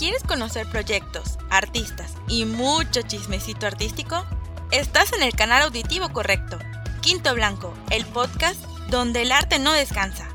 ¿Quieres 0.00 0.24
conocer 0.24 0.66
proyectos, 0.66 1.38
artistas 1.50 2.16
y 2.26 2.46
mucho 2.46 3.02
chismecito 3.02 3.66
artístico? 3.66 4.24
Estás 4.70 5.12
en 5.12 5.22
el 5.22 5.34
canal 5.34 5.64
auditivo 5.64 6.08
correcto. 6.08 6.58
Quinto 7.02 7.34
Blanco, 7.34 7.74
el 7.90 8.06
podcast 8.06 8.64
donde 8.88 9.20
el 9.20 9.30
arte 9.30 9.58
no 9.58 9.74
descansa. 9.74 10.26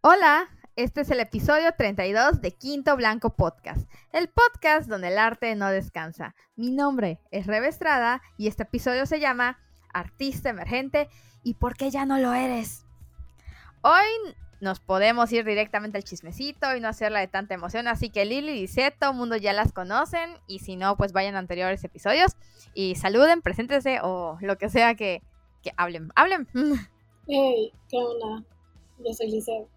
Hola, 0.00 0.48
este 0.76 1.00
es 1.00 1.10
el 1.10 1.18
episodio 1.18 1.74
32 1.76 2.40
de 2.40 2.52
Quinto 2.52 2.94
Blanco 2.94 3.34
Podcast, 3.34 3.90
el 4.12 4.28
podcast 4.28 4.88
donde 4.88 5.08
el 5.08 5.18
arte 5.18 5.52
no 5.56 5.68
descansa. 5.68 6.36
Mi 6.54 6.70
nombre 6.70 7.18
es 7.32 7.48
Rebe 7.48 7.66
Estrada 7.66 8.22
y 8.38 8.46
este 8.46 8.62
episodio 8.62 9.06
se 9.06 9.18
llama 9.18 9.58
Artista 9.92 10.50
Emergente 10.50 11.08
y 11.42 11.54
¿por 11.54 11.76
qué 11.76 11.90
ya 11.90 12.06
no 12.06 12.18
lo 12.18 12.32
eres? 12.32 12.86
Hoy 13.82 14.06
nos 14.62 14.78
podemos 14.78 15.30
ir 15.32 15.44
directamente 15.44 15.98
al 15.98 16.04
chismecito 16.04 16.76
y 16.76 16.80
no 16.80 16.86
hacerla 16.86 17.18
de 17.18 17.26
tanta 17.26 17.52
emoción. 17.52 17.88
Así 17.88 18.10
que 18.10 18.24
Lili 18.24 18.52
y 18.52 18.68
Zé, 18.68 18.92
todo 18.92 19.10
el 19.10 19.16
mundo 19.16 19.36
ya 19.36 19.52
las 19.52 19.72
conocen. 19.72 20.36
Y 20.46 20.60
si 20.60 20.76
no, 20.76 20.96
pues 20.96 21.12
vayan 21.12 21.34
a 21.34 21.40
anteriores 21.40 21.82
episodios 21.82 22.36
y 22.72 22.94
saluden, 22.94 23.42
preséntense 23.42 23.98
o 24.02 24.38
lo 24.40 24.56
que 24.58 24.70
sea 24.70 24.94
que, 24.94 25.20
que 25.62 25.72
hablen. 25.76 26.10
Hablen. 26.14 26.48
Hey, 27.28 27.72
¿qué 27.88 27.98
onda? 27.98 28.44
Yo 28.98 29.12
soy 29.12 29.30
Lizeth. 29.30 29.68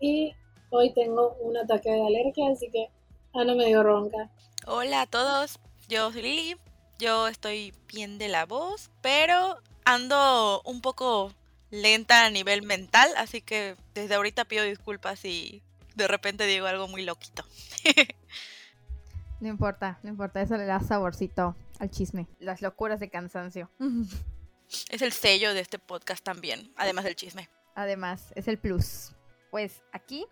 Y 0.00 0.34
hoy 0.70 0.92
tengo 0.94 1.36
un 1.40 1.56
ataque 1.56 1.90
de 1.90 2.04
alergia, 2.04 2.50
así 2.50 2.68
que 2.72 2.88
Ana 3.32 3.54
me 3.54 3.66
dio 3.66 3.84
ronca. 3.84 4.30
Hola 4.66 5.02
a 5.02 5.06
todos, 5.06 5.60
yo 5.88 6.10
soy 6.10 6.22
Lili. 6.22 6.56
Yo 6.98 7.28
estoy 7.28 7.72
bien 7.86 8.18
de 8.18 8.26
la 8.26 8.46
voz, 8.46 8.90
pero 9.00 9.58
ando 9.84 10.60
un 10.64 10.80
poco 10.80 11.32
lenta 11.70 12.24
a 12.24 12.30
nivel 12.30 12.62
mental, 12.62 13.08
así 13.16 13.40
que 13.40 13.76
desde 13.94 14.14
ahorita 14.14 14.44
pido 14.44 14.64
disculpas 14.64 15.20
si 15.20 15.62
de 15.94 16.08
repente 16.08 16.46
digo 16.46 16.66
algo 16.66 16.88
muy 16.88 17.04
loquito. 17.04 17.44
no 19.40 19.48
importa, 19.48 19.98
no 20.02 20.10
importa, 20.10 20.40
eso 20.40 20.56
le 20.56 20.64
da 20.64 20.80
saborcito 20.80 21.56
al 21.78 21.90
chisme, 21.90 22.26
las 22.38 22.62
locuras 22.62 23.00
de 23.00 23.10
cansancio. 23.10 23.70
es 24.90 25.02
el 25.02 25.12
sello 25.12 25.54
de 25.54 25.60
este 25.60 25.78
podcast 25.78 26.24
también, 26.24 26.72
además 26.76 27.04
del 27.04 27.16
chisme. 27.16 27.48
Además, 27.74 28.32
es 28.34 28.48
el 28.48 28.58
plus. 28.58 29.12
Pues 29.50 29.82
aquí, 29.92 30.26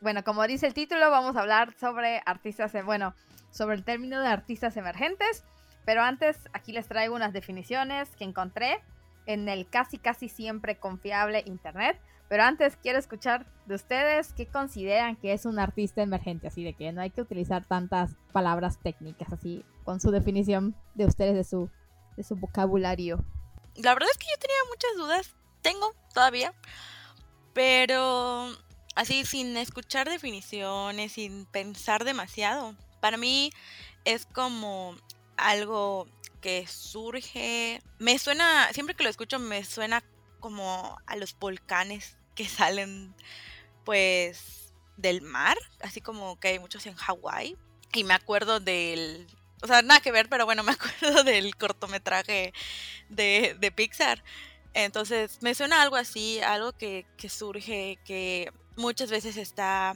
bueno, 0.00 0.24
como 0.24 0.46
dice 0.46 0.66
el 0.66 0.74
título, 0.74 1.10
vamos 1.10 1.36
a 1.36 1.40
hablar 1.40 1.74
sobre 1.78 2.22
artistas, 2.24 2.72
bueno, 2.84 3.14
sobre 3.50 3.76
el 3.76 3.84
término 3.84 4.20
de 4.20 4.28
artistas 4.28 4.76
emergentes, 4.76 5.44
pero 5.84 6.02
antes 6.02 6.36
aquí 6.52 6.72
les 6.72 6.88
traigo 6.88 7.14
unas 7.14 7.32
definiciones 7.32 8.08
que 8.16 8.24
encontré 8.24 8.82
en 9.26 9.48
el 9.48 9.68
casi 9.68 9.98
casi 9.98 10.28
siempre 10.28 10.78
confiable 10.78 11.42
internet. 11.46 12.00
Pero 12.28 12.42
antes 12.42 12.76
quiero 12.76 12.98
escuchar 12.98 13.46
de 13.66 13.76
ustedes 13.76 14.32
qué 14.32 14.46
consideran 14.46 15.16
que 15.16 15.32
es 15.32 15.46
un 15.46 15.58
artista 15.60 16.02
emergente, 16.02 16.48
así 16.48 16.64
de 16.64 16.74
que 16.74 16.90
no 16.92 17.00
hay 17.00 17.10
que 17.10 17.20
utilizar 17.20 17.64
tantas 17.64 18.16
palabras 18.32 18.80
técnicas, 18.80 19.32
así 19.32 19.64
con 19.84 20.00
su 20.00 20.10
definición 20.10 20.74
de 20.94 21.06
ustedes 21.06 21.34
de 21.34 21.44
su, 21.44 21.70
de 22.16 22.24
su 22.24 22.34
vocabulario. 22.34 23.24
La 23.76 23.94
verdad 23.94 24.08
es 24.10 24.18
que 24.18 24.26
yo 24.28 24.38
tenía 24.40 24.56
muchas 24.68 24.96
dudas, 24.96 25.36
tengo 25.62 25.94
todavía, 26.12 26.52
pero 27.52 28.48
así 28.96 29.24
sin 29.24 29.56
escuchar 29.56 30.08
definiciones, 30.08 31.12
sin 31.12 31.46
pensar 31.46 32.04
demasiado. 32.04 32.74
Para 33.00 33.18
mí 33.18 33.52
es 34.04 34.26
como 34.26 34.96
algo 35.36 36.08
que 36.40 36.66
surge, 36.66 37.82
me 37.98 38.18
suena, 38.18 38.72
siempre 38.72 38.94
que 38.94 39.04
lo 39.04 39.10
escucho 39.10 39.38
me 39.38 39.64
suena 39.64 40.02
como 40.40 40.98
a 41.06 41.16
los 41.16 41.36
volcanes 41.38 42.16
que 42.34 42.48
salen 42.48 43.14
pues 43.84 44.72
del 44.96 45.22
mar, 45.22 45.56
así 45.80 46.00
como 46.00 46.38
que 46.40 46.48
hay 46.48 46.58
muchos 46.58 46.86
en 46.86 46.94
Hawái. 46.94 47.56
Y 47.92 48.04
me 48.04 48.14
acuerdo 48.14 48.60
del, 48.60 49.26
o 49.62 49.66
sea, 49.66 49.82
nada 49.82 50.00
que 50.00 50.12
ver, 50.12 50.28
pero 50.28 50.44
bueno, 50.44 50.62
me 50.62 50.72
acuerdo 51.00 51.24
del 51.24 51.56
cortometraje 51.56 52.52
de, 53.08 53.56
de 53.58 53.72
Pixar. 53.72 54.22
Entonces, 54.74 55.38
me 55.40 55.54
suena 55.54 55.82
algo 55.82 55.96
así, 55.96 56.40
algo 56.40 56.72
que, 56.72 57.06
que 57.16 57.28
surge, 57.28 57.98
que 58.04 58.52
muchas 58.76 59.10
veces 59.10 59.36
está, 59.36 59.94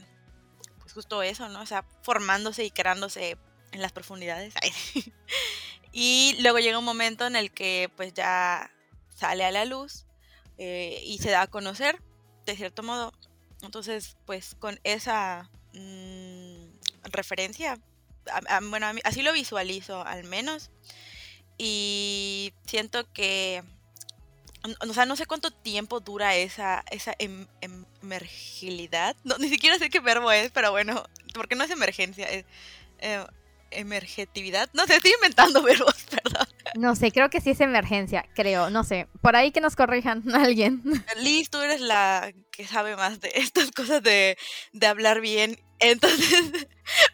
pues 0.78 0.94
justo 0.94 1.22
eso, 1.22 1.48
¿no? 1.48 1.60
O 1.60 1.66
sea, 1.66 1.84
formándose 2.02 2.64
y 2.64 2.70
creándose 2.70 3.36
en 3.72 3.82
las 3.82 3.92
profundidades. 3.92 4.54
Y 5.92 6.36
luego 6.40 6.58
llega 6.58 6.78
un 6.78 6.84
momento 6.84 7.26
en 7.26 7.36
el 7.36 7.50
que 7.50 7.90
pues 7.96 8.14
ya 8.14 8.70
sale 9.14 9.44
a 9.44 9.50
la 9.50 9.64
luz 9.64 10.06
eh, 10.58 11.02
y 11.04 11.18
se 11.18 11.30
da 11.30 11.42
a 11.42 11.46
conocer, 11.48 12.00
de 12.46 12.56
cierto 12.56 12.82
modo. 12.82 13.12
Entonces, 13.62 14.16
pues 14.24 14.54
con 14.58 14.78
esa 14.84 15.50
mm, 15.74 16.66
referencia, 17.10 17.78
bueno, 18.62 18.86
así 19.04 19.22
lo 19.22 19.32
visualizo 19.32 20.04
al 20.06 20.24
menos. 20.24 20.70
Y 21.58 22.54
siento 22.66 23.10
que, 23.12 23.62
o 24.88 24.94
sea, 24.94 25.04
no 25.04 25.16
sé 25.16 25.26
cuánto 25.26 25.50
tiempo 25.50 26.00
dura 26.00 26.36
esa, 26.36 26.84
esa 26.90 27.14
em, 27.18 27.46
emergilidad. 28.00 29.16
No, 29.24 29.36
ni 29.38 29.48
siquiera 29.48 29.78
sé 29.78 29.90
qué 29.90 30.00
verbo 30.00 30.30
es, 30.30 30.50
pero 30.52 30.70
bueno, 30.70 31.04
porque 31.34 31.56
no 31.56 31.64
es 31.64 31.70
emergencia. 31.70 32.26
Es, 32.26 32.46
eh, 33.00 33.26
emergetividad. 33.70 34.68
No 34.72 34.86
sé, 34.86 34.96
estoy 34.96 35.12
inventando 35.12 35.62
verbos, 35.64 35.94
perdón. 36.10 36.46
No 36.74 36.94
sé, 36.96 37.12
creo 37.12 37.30
que 37.30 37.40
sí 37.40 37.50
es 37.50 37.60
emergencia, 37.60 38.26
creo, 38.34 38.70
no 38.70 38.84
sé. 38.84 39.08
Por 39.22 39.36
ahí 39.36 39.50
que 39.52 39.60
nos 39.60 39.76
corrijan 39.76 40.22
alguien. 40.34 40.82
Liz, 41.18 41.50
tú 41.50 41.58
eres 41.58 41.80
la 41.80 42.32
que 42.50 42.66
sabe 42.66 42.96
más 42.96 43.20
de 43.20 43.32
estas 43.34 43.70
cosas 43.76 44.02
de, 44.02 44.36
de 44.72 44.86
hablar 44.86 45.20
bien. 45.20 45.58
Entonces, 45.78 46.68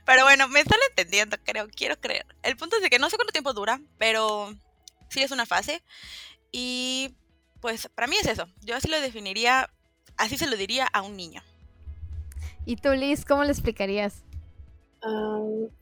pero 0.04 0.24
bueno, 0.24 0.48
me 0.48 0.60
están 0.60 0.78
entendiendo, 0.90 1.36
creo, 1.44 1.68
quiero 1.68 2.00
creer. 2.00 2.26
El 2.42 2.56
punto 2.56 2.76
es 2.76 2.90
que 2.90 2.98
no 2.98 3.10
sé 3.10 3.16
cuánto 3.16 3.32
tiempo 3.32 3.52
dura, 3.52 3.80
pero 3.98 4.54
sí 5.08 5.22
es 5.22 5.30
una 5.30 5.46
fase. 5.46 5.82
Y 6.50 7.14
pues 7.60 7.88
para 7.94 8.08
mí 8.08 8.16
es 8.20 8.26
eso. 8.26 8.48
Yo 8.62 8.76
así 8.76 8.88
lo 8.88 9.00
definiría, 9.00 9.70
así 10.16 10.36
se 10.36 10.48
lo 10.48 10.56
diría 10.56 10.86
a 10.92 11.02
un 11.02 11.16
niño. 11.16 11.42
¿Y 12.64 12.76
tú, 12.76 12.92
Liz, 12.92 13.24
cómo 13.24 13.44
le 13.44 13.52
explicarías? 13.52 14.24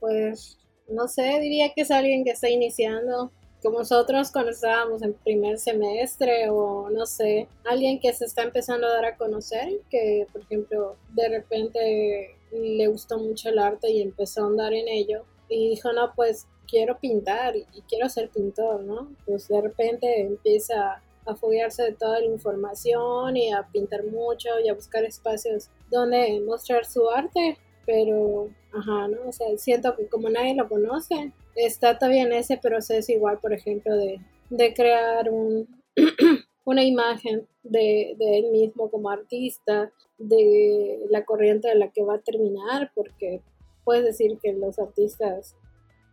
pues 0.01 0.59
no 0.89 1.09
sé, 1.09 1.41
diría 1.41 1.73
que 1.75 1.83
es 1.83 1.91
alguien 1.91 2.25
que 2.25 2.31
está 2.31 2.49
iniciando, 2.49 3.31
como 3.63 3.79
nosotros 3.79 4.31
cuando 4.31 4.51
estábamos 4.51 5.03
en 5.03 5.15
primer 5.15 5.59
semestre 5.59 6.51
o 6.51 6.91
no 6.91 7.07
sé, 7.07 7.49
alguien 7.65 7.99
que 7.99 8.13
se 8.13 8.27
está 8.27 8.43
empezando 8.43 8.87
a 8.87 8.91
dar 8.91 9.05
a 9.07 9.17
conocer, 9.17 9.81
que 9.91 10.27
por 10.33 10.43
ejemplo 10.43 10.97
de 11.15 11.29
repente 11.29 12.37
le 12.53 12.87
gustó 12.89 13.19
mucho 13.19 13.49
el 13.49 13.59
arte 13.59 13.91
y 13.91 14.03
empezó 14.03 14.45
a 14.45 14.49
andar 14.49 14.75
en 14.75 14.89
ello 14.89 15.25
y 15.49 15.71
dijo, 15.71 15.93
no, 15.93 16.13
pues 16.15 16.47
quiero 16.69 16.99
pintar 16.99 17.57
y 17.57 17.83
quiero 17.89 18.09
ser 18.09 18.29
pintor, 18.31 18.83
¿no? 18.83 19.09
Pues 19.27 19.49
de 19.49 19.61
repente 19.61 20.21
empieza 20.21 21.03
a 21.27 21.35
foguearse 21.35 21.85
de 21.85 21.93
toda 21.93 22.21
la 22.21 22.27
información 22.27 23.37
y 23.37 23.51
a 23.51 23.67
pintar 23.73 24.05
mucho 24.05 24.49
y 24.63 24.69
a 24.69 24.75
buscar 24.75 25.05
espacios 25.05 25.71
donde 25.91 26.41
mostrar 26.41 26.85
su 26.85 27.09
arte 27.09 27.57
pero, 27.87 28.49
ajá, 28.75 29.09
¿no? 29.09 29.29
O 29.29 29.33
sea, 29.33 29.47
siento 29.57 29.95
que 29.97 30.09
como 30.09 30.29
nadie 30.31 30.55
lo 30.55 30.69
conoce, 30.69 31.33
está 31.55 31.99
todavía 31.99 32.25
en 32.25 32.33
ese 32.33 32.57
proceso 32.59 33.13
igual, 33.13 33.39
por 33.39 33.53
ejemplo, 33.53 33.95
de, 33.97 34.21
de 34.51 34.75
crear 34.75 35.31
un, 35.31 35.69
una 36.65 36.83
imagen 36.83 37.47
de, 37.63 38.15
de, 38.19 38.39
él 38.39 38.51
mismo 38.51 38.91
como 38.91 39.11
artista, 39.11 39.93
de 40.19 41.01
la 41.11 41.25
corriente 41.25 41.69
de 41.69 41.75
la 41.75 41.91
que 41.91 42.03
va 42.03 42.15
a 42.15 42.21
terminar, 42.21 42.91
porque 42.95 43.41
puedes 43.85 44.05
decir 44.05 44.39
que 44.43 44.53
los 44.53 44.79
artistas 44.79 45.57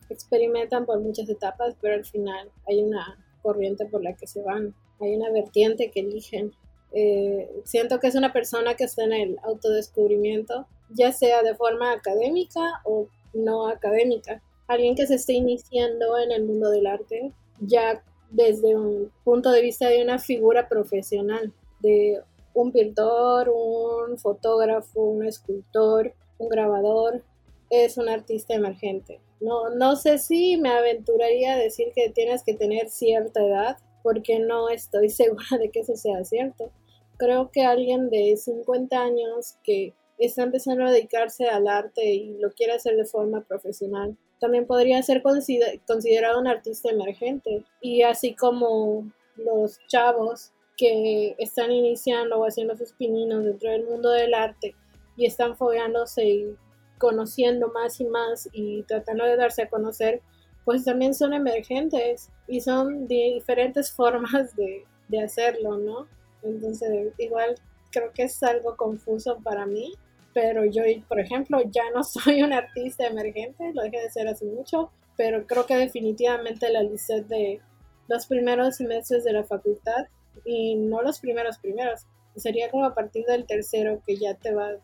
experimentan 0.09 0.85
por 0.85 0.99
muchas 0.99 1.29
etapas, 1.29 1.75
pero 1.81 1.95
al 1.95 2.05
final 2.05 2.51
hay 2.67 2.81
una 2.81 3.17
corriente 3.41 3.85
por 3.85 4.03
la 4.03 4.15
que 4.15 4.27
se 4.27 4.41
van, 4.41 4.75
hay 4.99 5.15
una 5.15 5.31
vertiente 5.31 5.89
que 5.91 6.01
eligen. 6.01 6.51
Eh, 6.93 7.49
siento 7.63 7.99
que 7.99 8.07
es 8.07 8.15
una 8.15 8.33
persona 8.33 8.75
que 8.75 8.83
está 8.83 9.03
en 9.03 9.13
el 9.13 9.39
autodescubrimiento 9.43 10.67
ya 10.93 11.11
sea 11.11 11.43
de 11.43 11.55
forma 11.55 11.91
académica 11.91 12.61
o 12.85 13.07
no 13.33 13.67
académica. 13.67 14.41
Alguien 14.67 14.95
que 14.95 15.07
se 15.07 15.15
esté 15.15 15.33
iniciando 15.33 16.17
en 16.17 16.31
el 16.31 16.45
mundo 16.45 16.69
del 16.69 16.87
arte, 16.87 17.31
ya 17.59 18.03
desde 18.29 18.75
un 18.75 19.11
punto 19.23 19.51
de 19.51 19.61
vista 19.61 19.89
de 19.89 20.01
una 20.01 20.19
figura 20.19 20.67
profesional, 20.69 21.53
de 21.81 22.21
un 22.53 22.71
pintor, 22.71 23.49
un 23.49 24.17
fotógrafo, 24.17 25.01
un 25.01 25.25
escultor, 25.25 26.13
un 26.37 26.49
grabador, 26.49 27.23
es 27.69 27.97
un 27.97 28.09
artista 28.09 28.53
emergente. 28.53 29.19
No, 29.39 29.69
no 29.69 29.95
sé 29.95 30.17
si 30.17 30.57
me 30.57 30.69
aventuraría 30.69 31.53
a 31.53 31.57
decir 31.57 31.87
que 31.95 32.09
tienes 32.09 32.43
que 32.43 32.53
tener 32.53 32.89
cierta 32.89 33.43
edad, 33.43 33.77
porque 34.03 34.39
no 34.39 34.69
estoy 34.69 35.09
segura 35.09 35.57
de 35.59 35.69
que 35.69 35.79
eso 35.81 35.95
sea 35.95 36.23
cierto. 36.23 36.71
Creo 37.17 37.51
que 37.51 37.63
alguien 37.63 38.09
de 38.09 38.35
50 38.35 38.99
años 38.99 39.57
que 39.63 39.93
está 40.25 40.43
empezando 40.43 40.85
a 40.85 40.91
dedicarse 40.91 41.47
al 41.49 41.67
arte 41.67 42.13
y 42.13 42.37
lo 42.37 42.51
quiere 42.51 42.73
hacer 42.73 42.95
de 42.95 43.05
forma 43.05 43.41
profesional, 43.41 44.15
también 44.39 44.65
podría 44.65 45.01
ser 45.03 45.21
considerado 45.21 46.39
un 46.39 46.47
artista 46.47 46.89
emergente. 46.89 47.63
Y 47.81 48.01
así 48.01 48.35
como 48.35 49.11
los 49.35 49.79
chavos 49.87 50.51
que 50.77 51.35
están 51.37 51.71
iniciando 51.71 52.39
o 52.39 52.45
haciendo 52.45 52.75
sus 52.75 52.91
pininos 52.93 53.45
dentro 53.45 53.69
del 53.69 53.85
mundo 53.85 54.09
del 54.09 54.33
arte 54.33 54.75
y 55.15 55.25
están 55.25 55.55
fogueándose 55.55 56.25
y 56.25 56.55
conociendo 56.97 57.69
más 57.69 57.99
y 57.99 58.05
más 58.05 58.49
y 58.51 58.83
tratando 58.83 59.25
de 59.25 59.35
darse 59.35 59.63
a 59.63 59.69
conocer, 59.69 60.21
pues 60.65 60.85
también 60.85 61.13
son 61.13 61.33
emergentes 61.33 62.29
y 62.47 62.61
son 62.61 63.07
diferentes 63.07 63.91
formas 63.95 64.55
de, 64.55 64.85
de 65.07 65.21
hacerlo, 65.21 65.77
¿no? 65.77 66.07
Entonces, 66.43 67.13
igual 67.17 67.55
creo 67.91 68.11
que 68.13 68.23
es 68.23 68.41
algo 68.41 68.75
confuso 68.75 69.37
para 69.43 69.65
mí, 69.65 69.93
pero 70.33 70.65
yo, 70.65 70.83
por 71.07 71.19
ejemplo, 71.19 71.59
ya 71.69 71.83
no 71.93 72.03
soy 72.03 72.43
un 72.43 72.53
artista 72.53 73.07
emergente, 73.07 73.71
lo 73.73 73.83
dejé 73.83 74.01
de 74.01 74.09
ser 74.09 74.27
hace 74.27 74.45
mucho, 74.45 74.91
pero 75.17 75.45
creo 75.45 75.65
que 75.65 75.75
definitivamente 75.75 76.69
la 76.69 76.83
lista 76.83 77.19
de 77.21 77.61
los 78.07 78.25
primeros 78.25 78.77
semestres 78.77 79.23
de 79.23 79.33
la 79.33 79.43
facultad 79.43 80.07
y 80.45 80.75
no 80.75 81.01
los 81.01 81.19
primeros 81.19 81.57
primeros, 81.59 82.07
sería 82.35 82.69
como 82.69 82.85
a 82.85 82.95
partir 82.95 83.25
del 83.25 83.45
tercero 83.45 84.01
que 84.05 84.15
ya 84.17 84.35
te 84.35 84.53
vas 84.53 84.77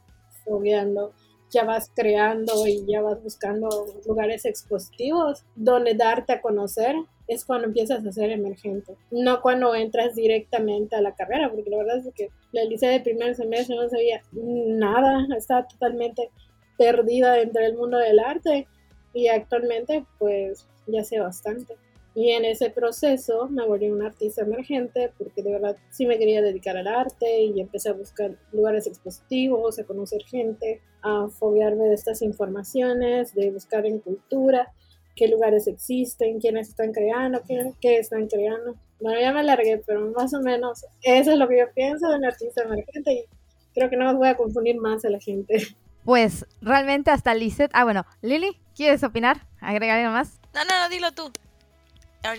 fogueando 0.43 1.13
ya 1.49 1.63
vas 1.63 1.91
creando 1.95 2.67
y 2.67 2.85
ya 2.85 3.01
vas 3.01 3.21
buscando 3.23 3.69
lugares 4.05 4.45
expositivos 4.45 5.45
donde 5.55 5.93
darte 5.93 6.33
a 6.33 6.41
conocer 6.41 6.95
es 7.27 7.45
cuando 7.45 7.67
empiezas 7.67 8.05
a 8.05 8.11
ser 8.11 8.31
emergente, 8.31 8.95
no 9.11 9.41
cuando 9.41 9.75
entras 9.75 10.15
directamente 10.15 10.95
a 10.95 11.01
la 11.01 11.15
carrera, 11.15 11.51
porque 11.51 11.69
la 11.69 11.77
verdad 11.77 11.97
es 11.97 12.13
que 12.13 12.29
la 12.51 12.63
licea 12.63 12.89
de 12.91 13.01
primer 13.01 13.35
semestre 13.35 13.75
no 13.75 13.89
sabía 13.89 14.21
nada, 14.31 15.27
estaba 15.37 15.67
totalmente 15.67 16.31
perdida 16.77 17.33
dentro 17.33 17.61
del 17.61 17.75
mundo 17.75 17.97
del 17.97 18.19
arte 18.19 18.67
y 19.13 19.27
actualmente 19.27 20.05
pues 20.19 20.67
ya 20.87 21.03
sé 21.03 21.19
bastante. 21.19 21.75
Y 22.15 22.31
en 22.31 22.45
ese 22.45 22.71
proceso 22.71 23.47
me 23.47 23.63
volví 23.63 23.91
un 23.91 24.01
artista 24.01 24.41
emergente 24.41 25.11
porque 25.19 25.43
de 25.43 25.51
verdad 25.51 25.77
sí 25.91 26.07
me 26.07 26.17
quería 26.17 26.41
dedicar 26.41 26.75
al 26.75 26.87
arte 26.87 27.43
y 27.43 27.59
empecé 27.59 27.89
a 27.89 27.93
buscar 27.93 28.35
lugares 28.51 28.87
expositivos, 28.87 29.77
a 29.77 29.83
conocer 29.83 30.23
gente, 30.23 30.81
a 31.03 31.27
foguearme 31.27 31.85
de 31.85 31.93
estas 31.93 32.23
informaciones, 32.23 33.35
de 33.35 33.51
buscar 33.51 33.85
en 33.85 33.99
cultura 33.99 34.73
qué 35.17 35.27
lugares 35.27 35.67
existen, 35.67 36.39
quiénes 36.39 36.69
están 36.69 36.93
creando, 36.93 37.41
qué, 37.47 37.73
qué 37.81 37.97
están 37.97 38.27
creando. 38.27 38.75
Bueno, 39.01 39.19
ya 39.19 39.33
me 39.33 39.41
alargué, 39.41 39.81
pero 39.85 40.11
más 40.11 40.33
o 40.33 40.39
menos 40.41 40.85
eso 41.01 41.31
es 41.31 41.37
lo 41.37 41.47
que 41.47 41.59
yo 41.59 41.65
pienso 41.73 42.07
de 42.07 42.15
un 42.15 42.25
artista 42.25 42.63
emergente 42.63 43.11
y 43.11 43.25
creo 43.73 43.89
que 43.89 43.97
no 43.97 44.15
voy 44.15 44.29
a 44.29 44.37
confundir 44.37 44.77
más 44.77 45.03
a 45.03 45.09
la 45.09 45.19
gente. 45.19 45.67
Pues 46.05 46.45
realmente 46.61 47.11
hasta 47.11 47.35
Lizeth. 47.35 47.71
Ah, 47.73 47.83
bueno, 47.83 48.05
Lili, 48.21 48.57
¿quieres 48.73 49.03
opinar? 49.03 49.45
Agregar 49.59 49.99
algo 49.99 50.13
más. 50.13 50.39
No, 50.53 50.63
no, 50.63 50.83
no, 50.83 50.87
dilo 50.87 51.11
tú 51.11 51.29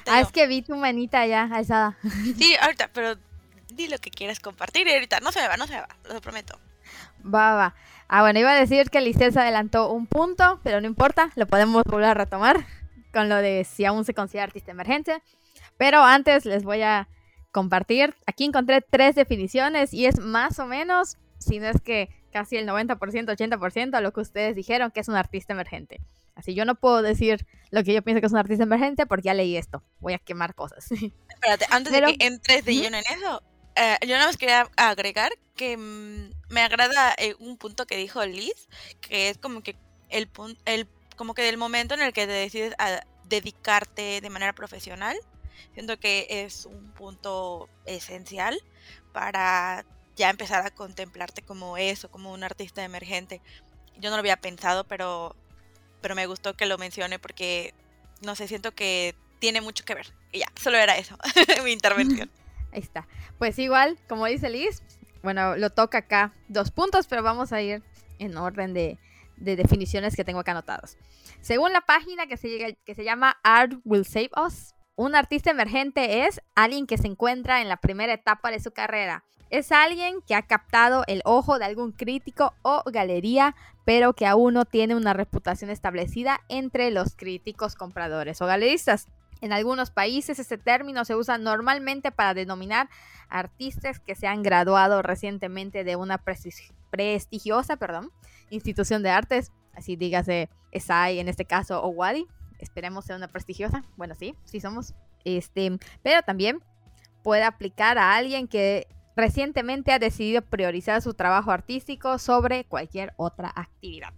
ah, 0.06 0.20
es 0.20 0.32
que 0.32 0.46
vi 0.46 0.62
tu 0.62 0.76
manita 0.76 1.26
ya 1.26 1.44
alzada. 1.44 1.96
Sí, 2.36 2.54
ahorita, 2.60 2.90
pero 2.92 3.16
di 3.70 3.88
lo 3.88 3.98
que 3.98 4.10
quieras 4.10 4.40
compartir 4.40 4.86
y 4.86 4.92
ahorita 4.92 5.20
no 5.20 5.32
se 5.32 5.40
me 5.40 5.48
va, 5.48 5.56
no 5.56 5.66
se 5.66 5.74
me 5.74 5.80
va, 5.80 5.88
lo 6.04 6.20
prometo. 6.20 6.58
Va, 7.24 7.54
va. 7.54 7.74
Ah, 8.08 8.22
bueno, 8.22 8.40
iba 8.40 8.52
a 8.52 8.58
decir 8.58 8.88
que 8.90 9.02
Listel 9.02 9.32
se 9.32 9.40
adelantó 9.40 9.92
un 9.92 10.06
punto, 10.06 10.60
pero 10.64 10.80
no 10.80 10.86
importa, 10.86 11.30
lo 11.36 11.46
podemos 11.46 11.84
volver 11.84 12.08
a 12.08 12.14
retomar 12.14 12.64
con 13.12 13.28
lo 13.28 13.36
de 13.36 13.64
si 13.64 13.84
aún 13.84 14.04
se 14.04 14.14
considera 14.14 14.44
artista 14.44 14.70
emergente. 14.70 15.22
Pero 15.76 16.02
antes 16.02 16.46
les 16.46 16.64
voy 16.64 16.82
a 16.82 17.08
compartir. 17.52 18.14
Aquí 18.26 18.44
encontré 18.44 18.80
tres 18.80 19.14
definiciones 19.14 19.92
y 19.92 20.06
es 20.06 20.20
más 20.20 20.58
o 20.58 20.66
menos, 20.66 21.16
si 21.38 21.58
no 21.58 21.68
es 21.68 21.80
que 21.82 22.08
casi 22.32 22.56
el 22.56 22.66
90%, 22.66 22.98
80% 22.98 24.00
lo 24.00 24.12
que 24.12 24.20
ustedes 24.20 24.54
dijeron 24.54 24.90
que 24.90 25.00
es 25.00 25.08
un 25.08 25.16
artista 25.16 25.52
emergente. 25.52 26.00
Así 26.34 26.54
yo 26.54 26.64
no 26.64 26.76
puedo 26.76 27.02
decir 27.02 27.46
lo 27.70 27.82
que 27.82 27.92
yo 27.92 28.02
pienso 28.02 28.20
que 28.20 28.26
es 28.26 28.32
un 28.32 28.38
artista 28.38 28.62
emergente 28.62 29.06
porque 29.06 29.26
ya 29.26 29.34
leí 29.34 29.56
esto. 29.56 29.82
Voy 29.98 30.12
a 30.12 30.18
quemar 30.18 30.54
cosas. 30.54 30.90
Espérate, 31.28 31.66
antes 31.70 31.92
de 31.92 32.00
que 32.02 32.24
entres 32.24 32.64
de 32.64 32.74
lleno 32.74 32.96
en 32.96 33.04
eso, 33.16 33.42
eh, 33.76 33.96
yo 34.02 34.14
nada 34.14 34.26
más 34.26 34.36
quería 34.36 34.68
agregar 34.76 35.32
que 35.56 35.76
mm, 35.76 36.30
me 36.48 36.62
agrada 36.62 37.14
eh, 37.18 37.34
un 37.38 37.56
punto 37.56 37.86
que 37.86 37.96
dijo 37.96 38.24
Liz, 38.24 38.68
que 39.00 39.28
es 39.28 39.38
como 39.38 39.62
que 39.62 39.76
el, 40.08 40.28
el 40.64 40.88
como 41.16 41.34
que 41.34 41.42
del 41.42 41.56
momento 41.56 41.94
en 41.94 42.02
el 42.02 42.12
que 42.12 42.26
te 42.26 42.32
decides 42.32 42.74
a 42.78 43.02
dedicarte 43.24 44.20
de 44.20 44.30
manera 44.30 44.54
profesional, 44.54 45.16
siento 45.74 45.98
que 45.98 46.26
es 46.30 46.64
un 46.66 46.92
punto 46.92 47.68
esencial 47.86 48.58
para 49.12 49.84
ya 50.16 50.30
empezar 50.30 50.64
a 50.66 50.70
contemplarte 50.70 51.42
como 51.42 51.76
eso, 51.76 52.10
como 52.10 52.32
un 52.32 52.44
artista 52.44 52.82
emergente. 52.84 53.40
Yo 53.98 54.10
no 54.10 54.16
lo 54.16 54.20
había 54.20 54.40
pensado, 54.40 54.84
pero 54.84 55.36
pero 56.00 56.14
me 56.14 56.26
gustó 56.26 56.54
que 56.54 56.66
lo 56.66 56.78
mencione 56.78 57.18
porque, 57.18 57.74
no 58.22 58.34
sé, 58.34 58.48
siento 58.48 58.72
que 58.72 59.14
tiene 59.38 59.60
mucho 59.60 59.84
que 59.84 59.94
ver. 59.94 60.12
Y 60.32 60.40
ya, 60.40 60.46
solo 60.60 60.78
era 60.78 60.96
eso, 60.96 61.16
mi 61.64 61.72
intervención. 61.72 62.30
Ahí 62.72 62.80
está. 62.80 63.06
Pues 63.38 63.58
igual, 63.58 63.98
como 64.08 64.26
dice 64.26 64.50
Liz, 64.50 64.82
bueno, 65.28 65.56
lo 65.56 65.68
toca 65.68 65.98
acá 65.98 66.32
dos 66.48 66.70
puntos, 66.70 67.06
pero 67.06 67.22
vamos 67.22 67.52
a 67.52 67.60
ir 67.60 67.82
en 68.18 68.34
orden 68.38 68.72
de, 68.72 68.98
de 69.36 69.56
definiciones 69.56 70.16
que 70.16 70.24
tengo 70.24 70.40
acá 70.40 70.52
anotados. 70.52 70.96
Según 71.42 71.74
la 71.74 71.82
página 71.82 72.26
que 72.26 72.38
se, 72.38 72.78
que 72.86 72.94
se 72.94 73.04
llama 73.04 73.36
Art 73.42 73.74
Will 73.84 74.06
Save 74.06 74.30
Us, 74.42 74.74
un 74.96 75.14
artista 75.14 75.50
emergente 75.50 76.24
es 76.24 76.40
alguien 76.54 76.86
que 76.86 76.96
se 76.96 77.08
encuentra 77.08 77.60
en 77.60 77.68
la 77.68 77.76
primera 77.76 78.14
etapa 78.14 78.50
de 78.50 78.58
su 78.58 78.70
carrera, 78.70 79.22
es 79.50 79.70
alguien 79.70 80.22
que 80.26 80.34
ha 80.34 80.46
captado 80.46 81.04
el 81.08 81.20
ojo 81.26 81.58
de 81.58 81.66
algún 81.66 81.92
crítico 81.92 82.54
o 82.62 82.82
galería, 82.86 83.54
pero 83.84 84.14
que 84.14 84.24
aún 84.24 84.54
no 84.54 84.64
tiene 84.64 84.94
una 84.94 85.12
reputación 85.12 85.68
establecida 85.68 86.40
entre 86.48 86.90
los 86.90 87.16
críticos, 87.16 87.74
compradores 87.74 88.40
o 88.40 88.46
galeristas. 88.46 89.08
En 89.40 89.52
algunos 89.52 89.90
países 89.90 90.38
este 90.38 90.58
término 90.58 91.04
se 91.04 91.14
usa 91.14 91.38
normalmente 91.38 92.10
para 92.10 92.34
denominar 92.34 92.88
artistas 93.28 94.00
que 94.00 94.14
se 94.14 94.26
han 94.26 94.42
graduado 94.42 95.02
recientemente 95.02 95.84
de 95.84 95.96
una 95.96 96.18
prestigiosa 96.18 97.76
perdón, 97.76 98.10
institución 98.50 99.02
de 99.02 99.10
artes, 99.10 99.52
así 99.74 99.96
dígase 99.96 100.48
ESAI 100.72 101.20
en 101.20 101.28
este 101.28 101.44
caso 101.44 101.82
o 101.82 101.88
WADI. 101.88 102.26
Esperemos 102.58 103.04
sea 103.04 103.16
una 103.16 103.28
prestigiosa. 103.28 103.84
Bueno, 103.96 104.14
sí, 104.14 104.34
sí 104.44 104.60
somos. 104.60 104.94
Este, 105.24 105.78
pero 106.02 106.22
también 106.22 106.60
puede 107.22 107.44
aplicar 107.44 107.98
a 107.98 108.16
alguien 108.16 108.48
que 108.48 108.88
recientemente 109.14 109.92
ha 109.92 109.98
decidido 109.98 110.42
priorizar 110.42 111.02
su 111.02 111.14
trabajo 111.14 111.50
artístico 111.50 112.18
sobre 112.18 112.64
cualquier 112.64 113.12
otra 113.16 113.52
actividad. 113.54 114.12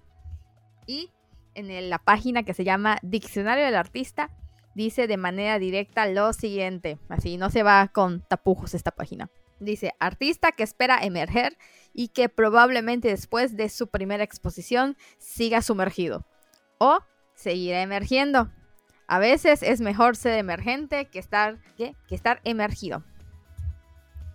Y 0.86 1.10
en 1.54 1.90
la 1.90 1.98
página 1.98 2.42
que 2.42 2.54
se 2.54 2.64
llama 2.64 2.98
Diccionario 3.02 3.64
del 3.64 3.76
Artista, 3.76 4.30
dice 4.80 5.06
de 5.06 5.16
manera 5.18 5.58
directa 5.58 6.06
lo 6.06 6.32
siguiente, 6.32 6.98
así 7.08 7.36
no 7.36 7.50
se 7.50 7.62
va 7.62 7.88
con 7.88 8.22
tapujos 8.22 8.72
esta 8.74 8.90
página. 8.90 9.30
Dice, 9.58 9.92
artista 10.00 10.52
que 10.52 10.62
espera 10.62 10.98
emerger 11.02 11.58
y 11.92 12.08
que 12.08 12.30
probablemente 12.30 13.08
después 13.08 13.56
de 13.58 13.68
su 13.68 13.88
primera 13.88 14.24
exposición 14.24 14.96
siga 15.18 15.60
sumergido. 15.60 16.24
O 16.78 17.00
seguirá 17.34 17.82
emergiendo. 17.82 18.50
A 19.06 19.18
veces 19.18 19.62
es 19.62 19.82
mejor 19.82 20.16
ser 20.16 20.38
emergente 20.38 21.06
que 21.06 21.18
estar, 21.18 21.58
que 21.76 21.94
estar 22.08 22.40
emergido. 22.44 23.04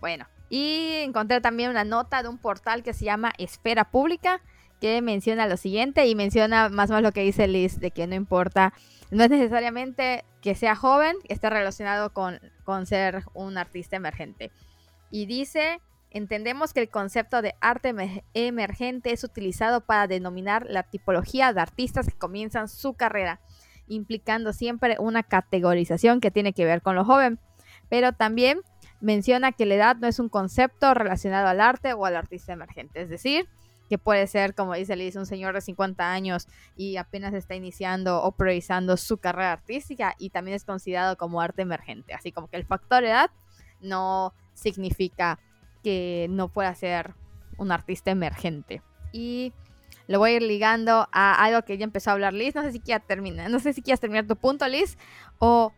Bueno, 0.00 0.26
y 0.48 0.98
encontré 1.02 1.40
también 1.40 1.70
una 1.70 1.82
nota 1.82 2.22
de 2.22 2.28
un 2.28 2.38
portal 2.38 2.84
que 2.84 2.92
se 2.92 3.04
llama 3.04 3.32
Esfera 3.38 3.90
Pública, 3.90 4.42
que 4.80 5.02
menciona 5.02 5.48
lo 5.48 5.56
siguiente 5.56 6.06
y 6.06 6.14
menciona 6.14 6.68
más 6.68 6.90
o 6.90 6.92
menos 6.92 7.08
lo 7.08 7.12
que 7.12 7.22
dice 7.22 7.48
Liz, 7.48 7.80
de 7.80 7.90
que 7.90 8.06
no 8.06 8.14
importa, 8.14 8.74
no 9.10 9.24
es 9.24 9.30
necesariamente 9.30 10.24
que 10.46 10.54
sea 10.54 10.76
joven, 10.76 11.16
esté 11.28 11.50
relacionado 11.50 12.12
con, 12.12 12.38
con 12.62 12.86
ser 12.86 13.24
un 13.34 13.58
artista 13.58 13.96
emergente. 13.96 14.52
Y 15.10 15.26
dice, 15.26 15.80
entendemos 16.10 16.72
que 16.72 16.82
el 16.82 16.88
concepto 16.88 17.42
de 17.42 17.56
arte 17.60 17.92
emergente 18.32 19.10
es 19.10 19.24
utilizado 19.24 19.80
para 19.80 20.06
denominar 20.06 20.64
la 20.68 20.84
tipología 20.84 21.52
de 21.52 21.60
artistas 21.60 22.06
que 22.06 22.16
comienzan 22.16 22.68
su 22.68 22.94
carrera, 22.94 23.40
implicando 23.88 24.52
siempre 24.52 24.98
una 25.00 25.24
categorización 25.24 26.20
que 26.20 26.30
tiene 26.30 26.52
que 26.52 26.64
ver 26.64 26.80
con 26.80 26.94
lo 26.94 27.04
joven, 27.04 27.40
pero 27.88 28.12
también 28.12 28.60
menciona 29.00 29.50
que 29.50 29.66
la 29.66 29.74
edad 29.74 29.96
no 29.96 30.06
es 30.06 30.20
un 30.20 30.28
concepto 30.28 30.94
relacionado 30.94 31.48
al 31.48 31.60
arte 31.60 31.92
o 31.92 32.06
al 32.06 32.14
artista 32.14 32.52
emergente, 32.52 33.02
es 33.02 33.08
decir, 33.08 33.48
que 33.88 33.98
puede 33.98 34.26
ser, 34.26 34.54
como 34.54 34.74
dice 34.74 34.96
Liz, 34.96 35.16
un 35.16 35.26
señor 35.26 35.54
de 35.54 35.60
50 35.60 36.10
años 36.10 36.48
y 36.76 36.96
apenas 36.96 37.34
está 37.34 37.54
iniciando 37.54 38.22
o 38.22 38.32
priorizando 38.32 38.96
su 38.96 39.18
carrera 39.18 39.52
artística 39.52 40.14
y 40.18 40.30
también 40.30 40.56
es 40.56 40.64
considerado 40.64 41.16
como 41.16 41.40
arte 41.40 41.62
emergente. 41.62 42.14
Así 42.14 42.32
como 42.32 42.48
que 42.48 42.56
el 42.56 42.64
factor 42.64 43.04
edad 43.04 43.30
no 43.80 44.34
significa 44.54 45.38
que 45.82 46.26
no 46.30 46.48
pueda 46.48 46.74
ser 46.74 47.14
un 47.58 47.72
artista 47.72 48.10
emergente. 48.10 48.82
Y 49.12 49.52
lo 50.08 50.18
voy 50.18 50.32
a 50.32 50.36
ir 50.36 50.42
ligando 50.42 51.08
a 51.12 51.44
algo 51.44 51.62
que 51.62 51.78
ya 51.78 51.84
empezó 51.84 52.10
a 52.10 52.12
hablar 52.14 52.32
Liz. 52.32 52.54
No 52.54 52.62
sé 52.62 52.72
si 52.72 52.80
quieras 52.80 53.06
terminar, 53.06 53.50
no 53.50 53.60
sé 53.60 53.72
si 53.72 53.82
quieres 53.82 54.00
terminar 54.00 54.26
tu 54.26 54.36
punto, 54.36 54.66
Liz, 54.66 54.98
o 55.38 55.72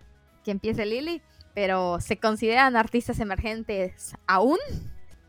que 0.44 0.50
empiece 0.50 0.86
Lili 0.86 1.22
pero 1.58 1.98
¿se 2.00 2.20
consideran 2.20 2.76
artistas 2.76 3.18
emergentes 3.18 4.14
aún? 4.28 4.58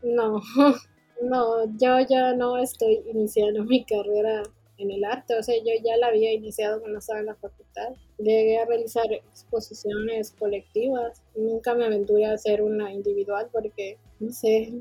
No, 0.00 0.40
no, 1.22 1.64
yo 1.78 2.00
ya 2.08 2.34
no 2.34 2.56
estoy 2.58 3.02
iniciando 3.06 3.64
mi 3.64 3.84
carrera 3.84 4.42
en 4.78 4.90
el 4.90 5.04
arte, 5.04 5.38
o 5.38 5.42
sea, 5.42 5.54
yo 5.58 5.72
ya 5.84 5.96
la 5.98 6.06
había 6.06 6.32
iniciado 6.32 6.80
cuando 6.80 6.98
estaba 6.98 7.20
en 7.20 7.26
la 7.26 7.34
facultad. 7.34 7.90
Llegué 8.18 8.58
a 8.58 8.64
realizar 8.64 9.12
exposiciones 9.12 10.34
colectivas, 10.38 11.22
nunca 11.36 11.74
me 11.74 11.84
aventuré 11.84 12.24
a 12.24 12.32
hacer 12.32 12.62
una 12.62 12.92
individual 12.92 13.48
porque, 13.52 13.98
no 14.20 14.32
sé, 14.32 14.72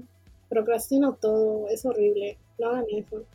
procrastino 0.48 1.17
todo, 1.19 1.67
es 1.67 1.86
horrible, 1.86 2.38
no 2.58 2.69
hagan. 2.69 2.86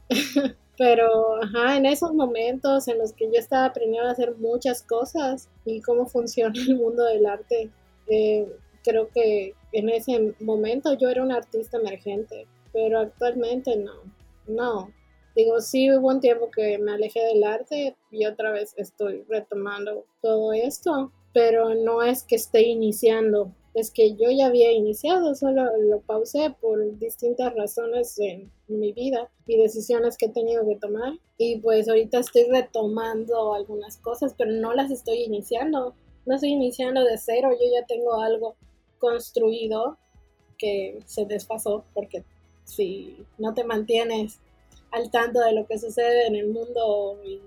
Pero, 0.77 1.41
ajá, 1.43 1.77
en 1.77 1.87
esos 1.87 2.13
momentos 2.13 2.89
en 2.89 2.99
los 2.99 3.13
que 3.13 3.27
yo 3.27 3.39
estaba 3.39 3.67
aprendiendo 3.67 4.09
a 4.09 4.13
hacer 4.13 4.35
muchas 4.37 4.83
cosas 4.83 5.49
y 5.65 5.81
cómo 5.81 6.07
funciona 6.07 6.55
el 6.61 6.77
mundo 6.77 7.05
del 7.05 7.27
arte, 7.27 7.71
eh, 8.09 8.49
creo 8.83 9.09
que 9.09 9.55
en 9.73 9.89
ese 9.89 10.35
momento 10.41 10.95
yo 10.95 11.09
era 11.09 11.23
un 11.23 11.33
artista 11.33 11.79
emergente, 11.79 12.47
pero 12.75 12.99
actualmente 12.99 13.76
no, 13.76 13.95
no. 14.47 14.93
Digo, 15.35 15.61
sí 15.61 15.90
hubo 15.90 16.09
un 16.09 16.21
tiempo 16.21 16.50
que 16.50 16.76
me 16.78 16.93
alejé 16.93 17.21
del 17.21 17.45
arte 17.45 17.97
y 18.11 18.26
otra 18.26 18.52
vez 18.52 18.75
estoy 18.76 19.25
retomando 19.28 20.04
todo 20.21 20.52
esto, 20.52 21.12
pero 21.33 21.75
no 21.75 22.02
es 22.02 22.25
que 22.25 22.37
esté 22.37 22.62
iniciando, 22.62 23.52
es 23.75 23.90
que 23.90 24.14
yo 24.14 24.31
ya 24.31 24.47
había 24.47 24.71
iniciado, 24.73 25.35
solo 25.35 25.64
lo 25.78 26.00
pausé 26.00 26.54
por 26.61 26.99
distintas 26.99 27.54
razones 27.54 28.19
en 28.19 28.52
mi 28.69 28.93
vida 28.93 29.28
y 29.47 29.57
decisiones 29.57 30.16
que 30.16 30.26
he 30.26 30.31
tenido 30.31 30.66
que 30.66 30.76
tomar. 30.76 31.14
Y 31.38 31.59
pues 31.59 31.88
ahorita 31.88 32.21
estoy 32.21 32.45
retomando 32.45 33.54
algunas 33.54 33.97
cosas, 33.99 34.35
pero 34.38 34.52
no 34.52 34.75
las 34.75 34.93
estoy 34.93 35.25
iniciando. 35.25 35.95
No 36.25 36.35
estoy 36.37 36.50
iniciando 36.50 37.02
de 37.02 37.19
cero, 37.19 37.50
yo 37.50 37.66
ya 37.73 37.85
tengo 37.87 38.21
algo 38.21 38.54
construido 38.99 39.99
que 40.57 41.00
se 41.04 41.26
desfasó 41.26 41.85
porque 41.93 42.25
si 42.64 43.25
no 43.38 43.54
te 43.54 43.64
mantienes 43.64 44.40
al 44.90 45.11
tanto 45.11 45.40
de 45.40 45.52
lo 45.52 45.66
que 45.66 45.78
sucede 45.78 46.26
en 46.26 46.37
el 46.37 46.49
mundo 46.49 47.18
y 47.25 47.40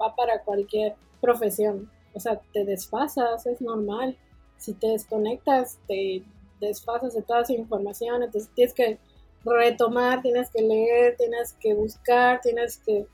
va 0.00 0.14
para 0.14 0.42
cualquier 0.42 0.94
profesión, 1.20 1.90
o 2.14 2.20
sea, 2.20 2.40
te 2.52 2.64
desfasas, 2.64 3.46
es 3.46 3.60
normal 3.60 4.16
si 4.62 4.74
te 4.74 4.88
desconectas, 4.88 5.78
te 5.88 6.22
desfasas 6.60 7.14
de 7.14 7.22
toda 7.22 7.42
esa 7.42 7.52
información, 7.52 8.22
entonces 8.22 8.50
tienes 8.54 8.74
que 8.74 8.98
retomar, 9.44 10.22
tienes 10.22 10.50
que 10.50 10.62
leer, 10.62 11.16
tienes 11.16 11.54
que 11.54 11.74
buscar, 11.74 12.40
tienes 12.40 12.78
que 12.78 13.06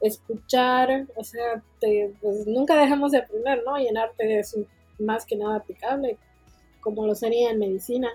escuchar, 0.00 1.06
o 1.16 1.24
sea, 1.24 1.62
te, 1.80 2.12
pues 2.20 2.46
nunca 2.46 2.78
dejamos 2.78 3.12
de 3.12 3.18
aprender, 3.18 3.62
¿no? 3.64 3.78
Y 3.78 3.86
en 3.86 3.96
arte 3.96 4.40
es 4.40 4.56
más 4.98 5.24
que 5.24 5.36
nada 5.36 5.56
aplicable, 5.56 6.18
como 6.82 7.06
lo 7.06 7.14
sería 7.14 7.50
en 7.50 7.58
medicina. 7.58 8.10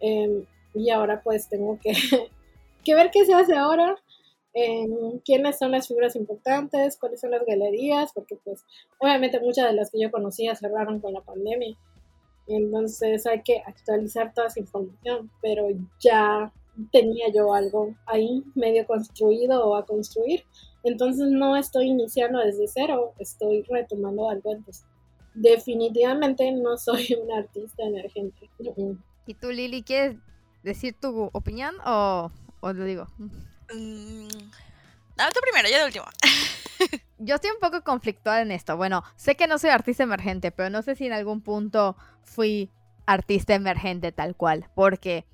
Em, 0.00 0.44
y 0.76 0.90
ahora 0.90 1.22
pues 1.22 1.48
tengo 1.48 1.78
que, 1.80 1.92
que 2.84 2.94
ver 2.94 3.10
qué 3.10 3.24
se 3.24 3.34
hace 3.34 3.54
ahora, 3.56 3.96
quiénes 5.24 5.58
son 5.58 5.72
las 5.72 5.88
figuras 5.88 6.16
importantes, 6.16 6.96
cuáles 6.98 7.20
son 7.20 7.30
las 7.30 7.44
galerías, 7.44 8.12
porque 8.14 8.36
pues 8.42 8.64
obviamente 8.98 9.40
muchas 9.40 9.68
de 9.68 9.74
las 9.74 9.90
que 9.90 10.00
yo 10.00 10.10
conocía 10.10 10.54
cerraron 10.54 11.00
con 11.00 11.12
la 11.12 11.20
pandemia. 11.20 11.76
Entonces 12.46 13.26
hay 13.26 13.42
que 13.42 13.58
actualizar 13.66 14.32
toda 14.32 14.46
esa 14.46 14.60
información, 14.60 15.30
pero 15.42 15.66
ya 16.00 16.52
tenía 16.92 17.26
yo 17.34 17.52
algo 17.52 17.94
ahí 18.06 18.44
medio 18.54 18.86
construido 18.86 19.66
o 19.66 19.76
a 19.76 19.84
construir. 19.84 20.44
Entonces 20.84 21.28
no 21.28 21.56
estoy 21.56 21.88
iniciando 21.88 22.38
desde 22.38 22.68
cero, 22.68 23.12
estoy 23.18 23.62
retomando 23.68 24.30
algo. 24.30 24.52
Entonces, 24.52 24.86
definitivamente 25.34 26.50
no 26.52 26.76
soy 26.78 27.08
un 27.22 27.32
artista 27.32 27.82
emergente. 27.82 28.48
¿Y 29.26 29.34
tú, 29.34 29.50
Lili, 29.50 29.82
quieres 29.82 30.16
decir 30.66 30.94
tu 31.00 31.30
opinión 31.32 31.74
o, 31.86 32.30
o 32.60 32.72
lo 32.72 32.84
digo? 32.84 33.06
Mm, 33.72 34.28
no, 35.16 35.24
tú 35.32 35.40
primero, 35.40 35.68
yo 35.70 35.78
de 35.78 35.84
último. 35.86 36.04
yo 37.18 37.36
estoy 37.36 37.50
un 37.50 37.60
poco 37.60 37.82
conflictuada 37.82 38.42
en 38.42 38.50
esto. 38.50 38.76
Bueno, 38.76 39.02
sé 39.16 39.36
que 39.36 39.46
no 39.46 39.58
soy 39.58 39.70
artista 39.70 40.02
emergente, 40.02 40.50
pero 40.50 40.68
no 40.68 40.82
sé 40.82 40.94
si 40.96 41.06
en 41.06 41.12
algún 41.12 41.40
punto 41.40 41.96
fui 42.22 42.70
artista 43.06 43.54
emergente 43.54 44.12
tal 44.12 44.34
cual, 44.34 44.68
porque 44.74 45.24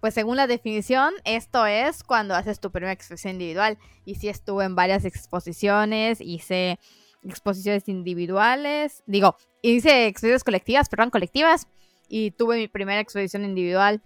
pues 0.00 0.14
según 0.14 0.36
la 0.36 0.46
definición, 0.46 1.12
esto 1.24 1.66
es 1.66 2.02
cuando 2.02 2.34
haces 2.34 2.58
tu 2.58 2.70
primera 2.70 2.92
exposición 2.92 3.34
individual. 3.34 3.78
Y 4.04 4.16
sí 4.16 4.28
estuve 4.28 4.64
en 4.64 4.74
varias 4.74 5.04
exposiciones, 5.04 6.20
hice 6.20 6.78
exposiciones 7.22 7.86
individuales, 7.88 9.02
digo, 9.06 9.36
hice 9.62 10.06
exposiciones 10.06 10.42
colectivas, 10.42 10.88
perdón, 10.88 11.10
colectivas, 11.10 11.68
y 12.08 12.30
tuve 12.32 12.56
mi 12.56 12.66
primera 12.66 13.00
exposición 13.00 13.44
individual 13.44 14.02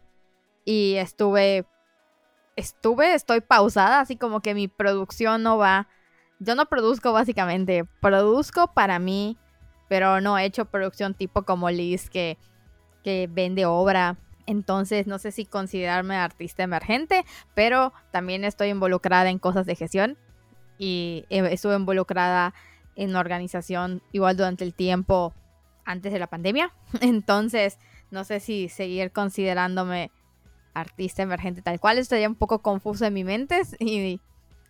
y 0.65 0.95
estuve, 0.95 1.67
estuve, 2.57 3.15
estoy 3.15 3.41
pausada, 3.41 4.01
así 4.01 4.17
como 4.17 4.41
que 4.41 4.55
mi 4.55 4.69
producción 4.69 5.43
no 5.43 5.59
va, 5.59 5.89
yo 6.39 6.55
no 6.55 6.67
produzco 6.67 7.13
básicamente, 7.13 7.85
produzco 8.01 8.73
para 8.75 8.99
mí 8.99 9.39
pero 9.89 10.21
no 10.21 10.39
he 10.39 10.45
hecho 10.45 10.65
producción 10.67 11.15
tipo 11.15 11.43
como 11.43 11.71
Liz 11.71 12.11
que, 12.11 12.39
que 13.03 13.29
vende 13.31 13.67
obra. 13.67 14.17
Entonces 14.47 15.07
no 15.07 15.19
sé 15.19 15.31
si 15.31 15.47
considerarme 15.47 16.17
artista 16.17 16.63
emergente, 16.63 17.25
pero 17.55 17.93
también 18.11 18.45
estoy 18.45 18.69
involucrada 18.69 19.31
en 19.31 19.39
cosas 19.39 19.67
de 19.67 19.75
gestión 19.75 20.19
y 20.79 21.25
estuve 21.31 21.77
involucrada 21.77 22.55
en 22.97 23.17
organización 23.17 24.03
igual 24.13 24.37
durante 24.37 24.65
el 24.65 24.75
tiempo 24.75 25.33
antes 25.85 26.13
de 26.13 26.19
la 26.19 26.27
pandemia. 26.27 26.73
Entonces 27.01 27.79
no 28.11 28.25
sé 28.25 28.41
si 28.41 28.69
seguir 28.69 29.13
considerándome 29.13 30.11
artista 30.75 31.23
emergente 31.23 31.63
tal 31.63 31.81
cual. 31.81 31.99
Estaría 31.99 32.29
un 32.29 32.35
poco 32.35 32.61
confuso 32.61 33.07
en 33.07 33.15
mi 33.15 33.25
mente 33.25 33.63
y, 33.79 34.21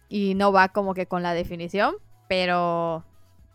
y 0.08 0.34
no 0.34 0.52
va 0.52 0.68
como 0.68 0.94
que 0.94 1.06
con 1.06 1.23
la 1.23 1.34
definición, 1.34 1.96
pero 2.28 3.04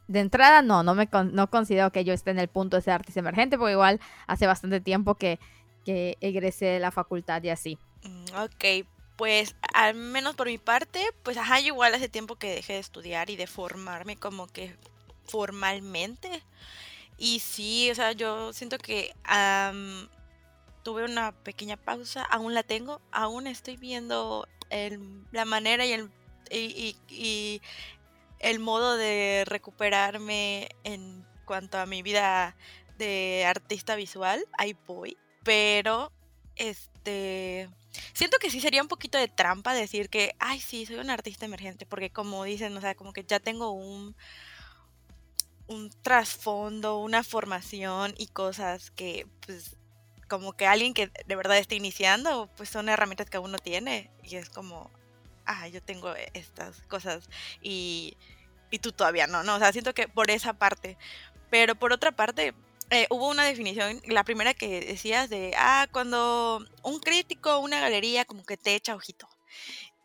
de 0.07 0.19
entrada 0.21 0.61
no, 0.63 0.81
no 0.83 0.95
me 0.95 1.07
no 1.31 1.49
considero 1.49 1.91
que 1.91 2.03
yo 2.03 2.13
esté 2.13 2.31
en 2.31 2.39
el 2.39 2.47
punto 2.47 2.77
de 2.77 2.81
ser 2.81 2.93
artista 2.93 3.19
emergente, 3.19 3.57
porque 3.57 3.73
igual 3.73 3.99
hace 4.25 4.47
bastante 4.47 4.81
tiempo 4.81 5.15
que, 5.15 5.39
que 5.85 6.17
egresé 6.19 6.65
de 6.65 6.79
la 6.79 6.91
facultad 6.91 7.43
y 7.43 7.49
así. 7.49 7.77
Mm, 8.03 8.35
ok, 8.35 8.87
pues 9.15 9.55
al 9.73 9.95
menos 9.95 10.35
por 10.35 10.47
mi 10.47 10.57
parte, 10.57 11.05
pues 11.23 11.37
ajá, 11.37 11.59
igual 11.59 11.93
hace 11.93 12.09
tiempo 12.09 12.37
que 12.37 12.55
dejé 12.55 12.73
de 12.73 12.79
estudiar 12.79 13.29
y 13.29 13.35
de 13.35 13.47
formarme 13.47 14.15
como 14.15 14.47
que 14.47 14.75
formalmente. 15.25 16.41
Y 17.17 17.39
sí, 17.41 17.91
o 17.91 17.95
sea, 17.95 18.13
yo 18.13 18.53
siento 18.53 18.77
que 18.77 19.13
tuve 20.83 21.05
una 21.05 21.31
pequeña 21.31 21.77
pausa, 21.77 22.23
aún 22.23 22.53
la 22.53 22.63
tengo, 22.63 23.01
aún 23.11 23.47
estoy 23.47 23.77
viendo 23.77 24.47
el, 24.69 25.23
la 25.31 25.45
manera 25.45 25.85
y 25.85 25.93
el 25.93 26.09
y, 26.51 27.61
el 28.39 28.59
modo 28.59 28.95
de 28.95 29.43
recuperarme 29.45 30.69
en 30.83 31.25
cuanto 31.45 31.77
a 31.77 31.85
mi 31.85 32.01
vida 32.01 32.55
de 32.97 33.43
artista 33.45 33.95
visual, 33.95 34.45
ahí 34.57 34.77
voy. 34.87 35.17
Pero, 35.43 36.11
este, 36.55 37.69
siento 38.13 38.37
que 38.39 38.49
sí 38.49 38.61
sería 38.61 38.81
un 38.81 38.87
poquito 38.87 39.17
de 39.17 39.27
trampa 39.27 39.73
decir 39.73 40.09
que, 40.09 40.35
ay, 40.39 40.59
sí, 40.61 40.85
soy 40.85 40.97
un 40.97 41.09
artista 41.09 41.45
emergente, 41.45 41.85
porque 41.85 42.11
como 42.11 42.43
dicen, 42.45 42.75
o 42.77 42.81
sea, 42.81 42.95
como 42.95 43.11
que 43.11 43.25
ya 43.25 43.39
tengo 43.39 43.71
un, 43.71 44.15
un 45.67 45.89
trasfondo, 46.01 46.99
una 46.99 47.23
formación 47.23 48.13
y 48.17 48.27
cosas 48.27 48.91
que, 48.91 49.27
pues, 49.45 49.75
como 50.29 50.53
que 50.53 50.65
alguien 50.65 50.93
que 50.93 51.11
de 51.25 51.35
verdad 51.35 51.57
esté 51.57 51.75
iniciando, 51.75 52.49
pues 52.55 52.69
son 52.69 52.87
herramientas 52.87 53.29
que 53.29 53.39
uno 53.39 53.57
tiene 53.57 54.09
y 54.23 54.37
es 54.37 54.49
como, 54.49 54.89
ah, 55.45 55.67
yo 55.67 55.81
tengo 55.81 56.13
estas 56.33 56.81
cosas 56.83 57.29
y, 57.61 58.15
tú 58.81 58.91
todavía 58.93 59.27
no, 59.27 59.43
¿no? 59.43 59.55
O 59.55 59.59
sea, 59.59 59.73
siento 59.73 59.93
que 59.93 60.07
por 60.07 60.29
esa 60.29 60.53
parte. 60.53 60.97
Pero 61.49 61.73
por 61.75 61.91
otra 61.91 62.11
parte, 62.11 62.53
eh, 62.91 63.07
hubo 63.09 63.27
una 63.27 63.43
definición, 63.43 63.99
la 64.05 64.23
primera 64.23 64.53
que 64.53 64.81
decías 64.81 65.29
de, 65.29 65.53
ah, 65.57 65.87
cuando 65.91 66.63
un 66.83 66.99
crítico, 66.99 67.59
una 67.59 67.81
galería, 67.81 68.25
como 68.25 68.45
que 68.45 68.57
te 68.57 68.75
echa 68.75 68.95
ojito. 68.95 69.27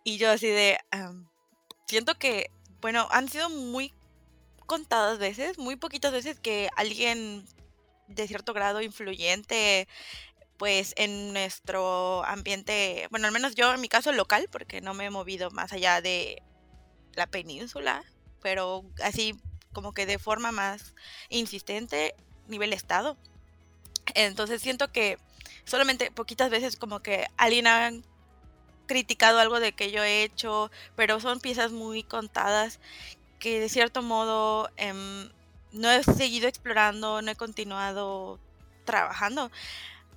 Y 0.02 0.16
yo 0.16 0.30
así 0.30 0.48
de, 0.48 0.78
siento 1.86 2.18
que, 2.18 2.50
bueno, 2.80 3.06
han 3.10 3.28
sido 3.28 3.50
muy 3.50 3.92
contadas 4.66 5.18
veces, 5.18 5.58
muy 5.58 5.76
poquitas 5.76 6.12
veces 6.12 6.40
que 6.40 6.70
alguien 6.76 7.46
de 8.06 8.28
cierto 8.28 8.52
grado 8.52 8.82
influyente 8.82 9.88
pues 10.56 10.94
en 10.96 11.32
nuestro 11.32 12.24
ambiente, 12.24 13.08
bueno, 13.10 13.26
al 13.26 13.32
menos 13.32 13.54
yo 13.54 13.74
en 13.74 13.80
mi 13.80 13.88
caso 13.88 14.12
local, 14.12 14.48
porque 14.50 14.80
no 14.80 14.94
me 14.94 15.06
he 15.06 15.10
movido 15.10 15.50
más 15.50 15.72
allá 15.72 16.00
de 16.00 16.42
la 17.14 17.26
península, 17.26 18.04
pero 18.40 18.84
así 19.02 19.34
como 19.72 19.92
que 19.92 20.06
de 20.06 20.18
forma 20.18 20.52
más 20.52 20.94
insistente, 21.28 22.14
nivel 22.46 22.72
estado. 22.72 23.16
Entonces 24.14 24.62
siento 24.62 24.92
que 24.92 25.18
solamente 25.64 26.10
poquitas 26.10 26.50
veces 26.50 26.76
como 26.76 27.00
que 27.00 27.26
alguien 27.36 27.66
ha 27.66 27.90
criticado 28.86 29.40
algo 29.40 29.60
de 29.60 29.72
que 29.72 29.90
yo 29.90 30.04
he 30.04 30.22
hecho, 30.22 30.70
pero 30.94 31.18
son 31.20 31.40
piezas 31.40 31.72
muy 31.72 32.02
contadas 32.02 32.80
que 33.38 33.60
de 33.60 33.68
cierto 33.68 34.02
modo 34.02 34.70
em, 34.76 35.30
no 35.74 35.90
he 35.90 36.02
seguido 36.02 36.48
explorando, 36.48 37.20
no 37.22 37.30
he 37.30 37.36
continuado 37.36 38.38
trabajando. 38.84 39.50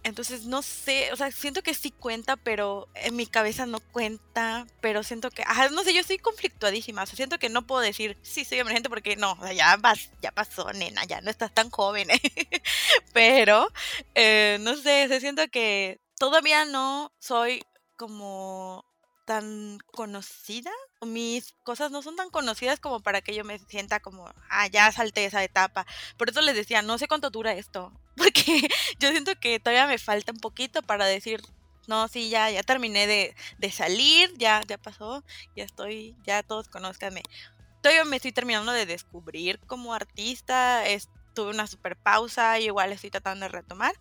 Entonces, 0.03 0.45
no 0.45 0.61
sé, 0.61 1.11
o 1.11 1.17
sea, 1.17 1.31
siento 1.31 1.61
que 1.63 1.73
sí 1.73 1.91
cuenta, 1.91 2.37
pero 2.37 2.87
en 2.95 3.15
mi 3.15 3.25
cabeza 3.25 3.65
no 3.65 3.79
cuenta, 3.79 4.65
pero 4.79 5.03
siento 5.03 5.29
que, 5.31 5.43
ajá, 5.43 5.69
no 5.69 5.83
sé, 5.83 5.93
yo 5.93 5.99
estoy 5.99 6.17
conflictuadísima, 6.17 7.03
o 7.03 7.05
sea, 7.05 7.17
siento 7.17 7.39
que 7.39 7.49
no 7.49 7.67
puedo 7.67 7.81
decir, 7.81 8.17
sí, 8.21 8.45
soy 8.45 8.59
emergente 8.59 8.89
porque 8.89 9.17
no, 9.17 9.33
o 9.33 9.41
sea, 9.41 9.53
ya, 9.53 9.75
vas, 9.77 10.11
ya 10.21 10.31
pasó, 10.31 10.71
nena, 10.71 11.03
ya 11.05 11.19
no 11.19 11.29
estás 11.29 11.53
tan 11.53 11.69
joven, 11.69 12.07
pero, 13.13 13.67
eh, 14.15 14.59
no 14.61 14.75
sé, 14.77 15.19
siento 15.19 15.47
que 15.49 15.99
todavía 16.17 16.63
no 16.63 17.11
soy 17.19 17.65
como 17.97 18.85
tan 19.27 19.77
conocida, 19.91 20.71
mis 21.01 21.53
cosas 21.63 21.91
no 21.91 22.01
son 22.01 22.15
tan 22.15 22.29
conocidas 22.29 22.79
como 22.79 23.01
para 23.01 23.21
que 23.21 23.35
yo 23.35 23.43
me 23.43 23.59
sienta 23.59 23.99
como, 23.99 24.33
ah, 24.49 24.67
ya 24.67 24.89
salté 24.93 25.25
esa 25.25 25.43
etapa. 25.43 25.85
Por 26.17 26.29
eso 26.29 26.39
les 26.39 26.55
decía, 26.55 26.81
no 26.81 26.97
sé 26.97 27.09
cuánto 27.09 27.29
dura 27.29 27.51
esto, 27.51 27.91
porque 28.15 28.69
yo 28.99 29.11
siento 29.11 29.33
que 29.37 29.59
todavía 29.59 29.85
me 29.85 29.97
falta 29.97 30.31
un 30.31 30.39
poquito 30.39 30.81
para 30.81 31.05
decir, 31.05 31.41
no, 31.87 32.07
sí, 32.07 32.29
ya, 32.29 32.49
ya 32.49 32.63
terminé 32.63 33.05
de, 33.05 33.35
de 33.57 33.71
salir, 33.71 34.33
ya, 34.37 34.61
ya 34.65 34.77
pasó, 34.77 35.25
ya 35.57 35.65
estoy, 35.65 36.15
ya 36.23 36.41
todos 36.41 36.69
conozcanme. 36.69 37.21
Todavía 37.81 38.05
me 38.05 38.15
estoy 38.15 38.31
terminando 38.31 38.71
de 38.71 38.85
descubrir 38.85 39.59
como 39.67 39.93
artista, 39.93 40.83
tuve 41.33 41.49
una 41.49 41.67
super 41.67 41.97
pausa 41.97 42.59
y 42.59 42.65
igual 42.65 42.93
estoy 42.93 43.09
tratando 43.09 43.45
de 43.45 43.49
retomar. 43.49 43.93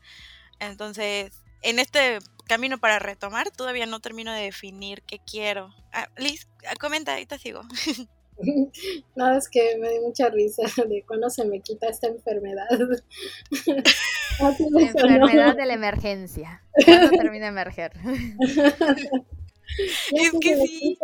Entonces, 0.61 1.43
en 1.67 1.79
este 1.79 2.19
camino 2.47 2.79
para 2.79 2.99
retomar, 2.99 3.51
todavía 3.51 3.87
no 3.87 4.01
termino 4.01 4.33
de 4.33 4.43
definir 4.43 5.03
qué 5.03 5.19
quiero. 5.19 5.75
Ah, 5.93 6.09
Liz, 6.17 6.49
ah, 6.69 6.75
comenta, 6.81 7.13
ahorita 7.13 7.39
sigo. 7.39 7.63
No, 9.15 9.35
es 9.35 9.49
que 9.49 9.79
me 9.79 9.89
dio 9.89 10.03
mucha 10.03 10.29
risa 10.29 10.63
de 10.89 11.03
cuando 11.09 11.31
se 11.31 11.47
me 11.47 11.63
quita 11.63 11.89
esta 11.89 12.09
enfermedad. 12.09 12.69
enfermedad 14.79 15.57
de 15.57 15.65
la 15.65 15.73
emergencia. 15.73 16.63
¿Cuándo 16.85 17.17
termina 17.17 17.47
de 17.47 17.53
emerger? 17.53 17.93
es 20.13 20.33
que 20.39 20.67
sí. 20.67 20.99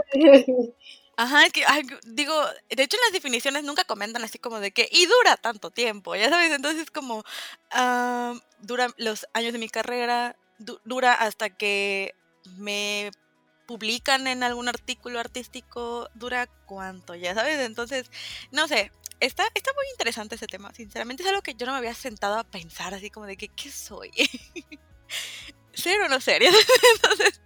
Ajá, 1.17 1.47
es 1.47 1.55
que, 1.55 1.65
digo, 2.05 2.35
de 2.69 2.83
hecho 2.83 2.99
en 2.99 3.03
las 3.03 3.13
definiciones 3.13 3.65
nunca 3.65 3.85
comentan 3.85 4.23
así 4.25 4.39
como 4.39 4.61
de 4.61 4.73
que, 4.73 4.91
y 4.93 5.07
dura 5.07 5.39
tanto 5.39 5.71
tiempo, 5.71 6.15
ya 6.17 6.29
sabes, 6.29 6.53
entonces 6.53 6.91
como, 6.91 7.19
uh, 7.19 8.39
dura 8.61 8.89
los 8.97 9.27
años 9.33 9.53
de 9.53 9.59
mi 9.59 9.69
carrera, 9.69 10.37
dura 10.85 11.15
hasta 11.15 11.51
que 11.51 12.15
me 12.57 13.11
publican 13.67 14.27
en 14.27 14.43
algún 14.43 14.69
artículo 14.69 15.21
artístico, 15.21 16.09
dura 16.15 16.47
cuánto, 16.67 17.15
ya 17.15 17.35
sabes, 17.35 17.61
entonces, 17.61 18.11
no 18.51 18.69
sé, 18.69 18.93
está, 19.21 19.45
está 19.55 19.73
muy 19.75 19.87
interesante 19.91 20.35
ese 20.35 20.47
tema, 20.47 20.73
sinceramente 20.75 21.23
es 21.23 21.29
algo 21.29 21.43
que 21.43 21.55
yo 21.55 21.67
no 21.67 21.73
me 21.73 21.79
había 21.79 21.95
sentado 21.95 22.39
a 22.39 22.45
pensar 22.45 22.93
así 22.95 23.11
como 23.11 23.27
de 23.27 23.37
que, 23.37 23.49
¿qué 23.49 23.71
soy? 23.71 24.11
¿Ser 25.73 26.01
o 26.03 26.09
no 26.09 26.21
ser? 26.21 26.43
entonces, 26.95 27.41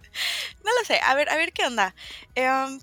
no 0.63 0.71
lo 0.77 0.85
sé, 0.85 0.99
a 1.01 1.13
ver, 1.13 1.29
a 1.29 1.37
ver 1.37 1.53
qué 1.53 1.65
onda. 1.65 1.95
Em, 2.35 2.79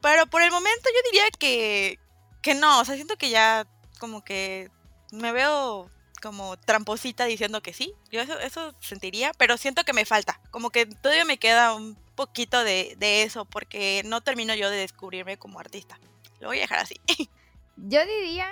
pero 0.00 0.26
por 0.26 0.42
el 0.42 0.50
momento 0.50 0.88
yo 0.88 1.10
diría 1.10 1.30
que, 1.38 1.98
que 2.42 2.54
no, 2.54 2.80
o 2.80 2.84
sea, 2.84 2.94
siento 2.94 3.16
que 3.16 3.30
ya 3.30 3.66
como 3.98 4.24
que 4.24 4.70
me 5.12 5.32
veo 5.32 5.90
como 6.20 6.56
tramposita 6.56 7.24
diciendo 7.24 7.60
que 7.62 7.72
sí. 7.72 7.94
Yo 8.10 8.20
eso, 8.20 8.74
sentiría, 8.80 9.32
pero 9.38 9.56
siento 9.56 9.84
que 9.84 9.92
me 9.92 10.04
falta. 10.04 10.40
Como 10.50 10.70
que 10.70 10.86
todavía 10.86 11.24
me 11.24 11.38
queda 11.38 11.74
un 11.74 11.96
poquito 12.14 12.64
de, 12.64 12.96
de 12.98 13.22
eso 13.22 13.44
porque 13.44 14.02
no 14.04 14.20
termino 14.20 14.54
yo 14.54 14.70
de 14.70 14.78
descubrirme 14.78 15.36
como 15.36 15.60
artista. 15.60 15.98
Lo 16.40 16.48
voy 16.48 16.58
a 16.58 16.62
dejar 16.62 16.80
así. 16.80 16.96
Yo 17.76 18.00
diría 18.06 18.48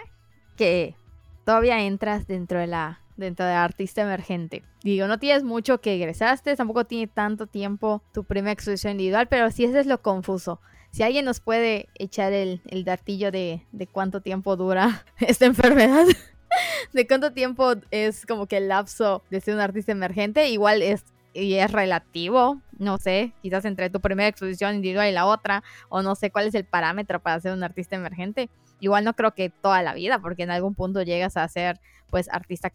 que 0.56 0.94
todavía 1.44 1.82
entras 1.82 2.26
dentro 2.26 2.60
de 2.60 2.68
la 2.68 3.00
dentro 3.16 3.46
de 3.46 3.52
artista 3.52 4.02
emergente. 4.02 4.62
Digo, 4.82 5.06
no 5.06 5.18
tienes 5.18 5.42
mucho 5.42 5.80
que 5.80 5.94
egresaste, 5.94 6.54
tampoco 6.54 6.84
tiene 6.84 7.06
tanto 7.06 7.46
tiempo 7.46 8.02
tu 8.12 8.24
primera 8.24 8.52
exposición 8.52 8.92
individual, 8.92 9.26
pero 9.28 9.50
sí 9.50 9.64
ese 9.64 9.80
es 9.80 9.86
lo 9.86 10.02
confuso. 10.02 10.60
Si 10.90 11.02
alguien 11.02 11.24
nos 11.24 11.40
puede 11.40 11.88
echar 11.94 12.32
el, 12.32 12.60
el 12.66 12.84
datillo 12.84 13.30
de, 13.30 13.62
de 13.72 13.86
cuánto 13.86 14.20
tiempo 14.20 14.56
dura 14.56 15.04
esta 15.18 15.46
enfermedad, 15.46 16.06
de 16.92 17.06
cuánto 17.06 17.32
tiempo 17.32 17.74
es 17.90 18.26
como 18.26 18.46
que 18.46 18.58
el 18.58 18.68
lapso 18.68 19.22
de 19.30 19.40
ser 19.40 19.54
un 19.54 19.60
artista 19.60 19.92
emergente, 19.92 20.48
igual 20.48 20.82
es 20.82 21.04
y 21.36 21.54
es 21.54 21.70
relativo, 21.70 22.60
no 22.78 22.98
sé, 22.98 23.32
quizás 23.42 23.64
entre 23.64 23.90
tu 23.90 24.00
primera 24.00 24.28
exposición 24.28 24.74
individual 24.74 25.08
y 25.08 25.12
la 25.12 25.26
otra, 25.26 25.62
o 25.88 26.02
no 26.02 26.14
sé 26.14 26.30
cuál 26.30 26.46
es 26.46 26.54
el 26.54 26.64
parámetro 26.64 27.20
para 27.20 27.40
ser 27.40 27.52
un 27.52 27.62
artista 27.62 27.96
emergente. 27.96 28.48
Igual 28.80 29.04
no 29.04 29.14
creo 29.14 29.32
que 29.32 29.50
toda 29.50 29.82
la 29.82 29.94
vida, 29.94 30.18
porque 30.18 30.42
en 30.42 30.50
algún 30.50 30.74
punto 30.74 31.02
llegas 31.02 31.36
a 31.36 31.48
ser 31.48 31.80
pues 32.10 32.28
artista 32.30 32.70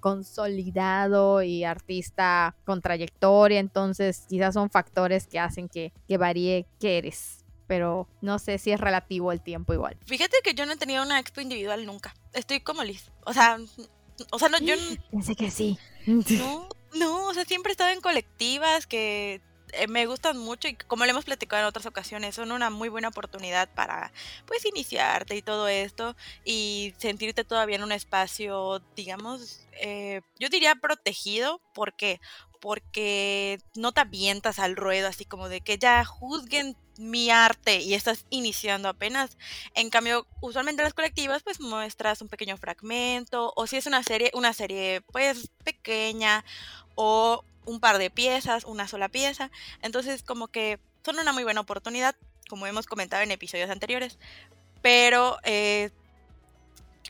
consolidado 0.00 1.42
y 1.42 1.64
artista 1.64 2.56
con 2.64 2.80
trayectoria, 2.80 3.60
entonces 3.60 4.26
quizás 4.28 4.54
son 4.54 4.70
factores 4.70 5.26
que 5.26 5.38
hacen 5.38 5.68
que, 5.68 5.92
varíe 6.18 6.66
qué 6.78 6.98
eres 6.98 7.39
pero 7.70 8.08
no 8.20 8.40
sé 8.40 8.58
si 8.58 8.72
es 8.72 8.80
relativo 8.80 9.30
el 9.30 9.40
tiempo 9.40 9.72
igual. 9.72 9.96
Fíjate 10.04 10.38
que 10.42 10.54
yo 10.54 10.66
no 10.66 10.72
he 10.72 10.76
tenido 10.76 11.04
una 11.04 11.20
expo 11.20 11.40
individual 11.40 11.86
nunca. 11.86 12.16
Estoy 12.32 12.58
como 12.58 12.82
Liz. 12.82 13.12
O 13.24 13.32
sea, 13.32 13.58
o 14.32 14.38
sea, 14.40 14.48
no, 14.48 14.58
yo... 14.58 14.74
Pensé 15.12 15.36
que 15.36 15.52
sí. 15.52 15.78
No, 16.04 16.68
no, 16.94 17.28
o 17.28 17.32
sea, 17.32 17.44
siempre 17.44 17.70
he 17.70 17.74
estado 17.74 17.90
en 17.90 18.00
colectivas 18.00 18.88
que 18.88 19.40
eh, 19.72 19.86
me 19.86 20.06
gustan 20.06 20.36
mucho 20.36 20.66
y 20.66 20.74
como 20.74 21.04
le 21.04 21.12
hemos 21.12 21.24
platicado 21.24 21.62
en 21.62 21.68
otras 21.68 21.86
ocasiones, 21.86 22.34
son 22.34 22.50
una 22.50 22.70
muy 22.70 22.88
buena 22.88 23.06
oportunidad 23.06 23.72
para 23.72 24.12
pues 24.46 24.64
iniciarte 24.64 25.36
y 25.36 25.42
todo 25.42 25.68
esto 25.68 26.16
y 26.44 26.92
sentirte 26.98 27.44
todavía 27.44 27.76
en 27.76 27.84
un 27.84 27.92
espacio, 27.92 28.82
digamos, 28.96 29.60
eh, 29.80 30.22
yo 30.40 30.48
diría 30.48 30.74
protegido, 30.74 31.60
¿por 31.72 31.94
qué? 31.94 32.20
Porque 32.60 33.58
no 33.74 33.92
te 33.92 34.02
avientas 34.02 34.58
al 34.58 34.76
ruedo 34.76 35.08
así 35.08 35.24
como 35.24 35.48
de 35.48 35.62
que 35.62 35.78
ya 35.78 36.04
juzguen 36.04 36.76
mi 36.98 37.30
arte 37.30 37.80
y 37.80 37.94
estás 37.94 38.26
iniciando 38.30 38.88
apenas. 38.88 39.38
En 39.74 39.90
cambio, 39.90 40.26
usualmente 40.40 40.82
en 40.82 40.84
las 40.84 40.94
colectivas 40.94 41.42
pues 41.42 41.60
muestras 41.60 42.20
un 42.20 42.28
pequeño 42.28 42.56
fragmento 42.58 43.52
o 43.56 43.66
si 43.66 43.76
es 43.78 43.86
una 43.86 44.02
serie, 44.02 44.30
una 44.34 44.52
serie 44.52 45.00
pues 45.12 45.50
pequeña 45.64 46.44
o 46.94 47.42
un 47.64 47.80
par 47.80 47.98
de 47.98 48.10
piezas, 48.10 48.64
una 48.64 48.86
sola 48.86 49.08
pieza. 49.08 49.50
Entonces 49.82 50.22
como 50.22 50.48
que 50.48 50.78
son 51.04 51.18
una 51.18 51.32
muy 51.32 51.44
buena 51.44 51.62
oportunidad, 51.62 52.14
como 52.48 52.66
hemos 52.66 52.86
comentado 52.86 53.22
en 53.22 53.30
episodios 53.30 53.70
anteriores. 53.70 54.18
Pero, 54.82 55.38
eh, 55.44 55.90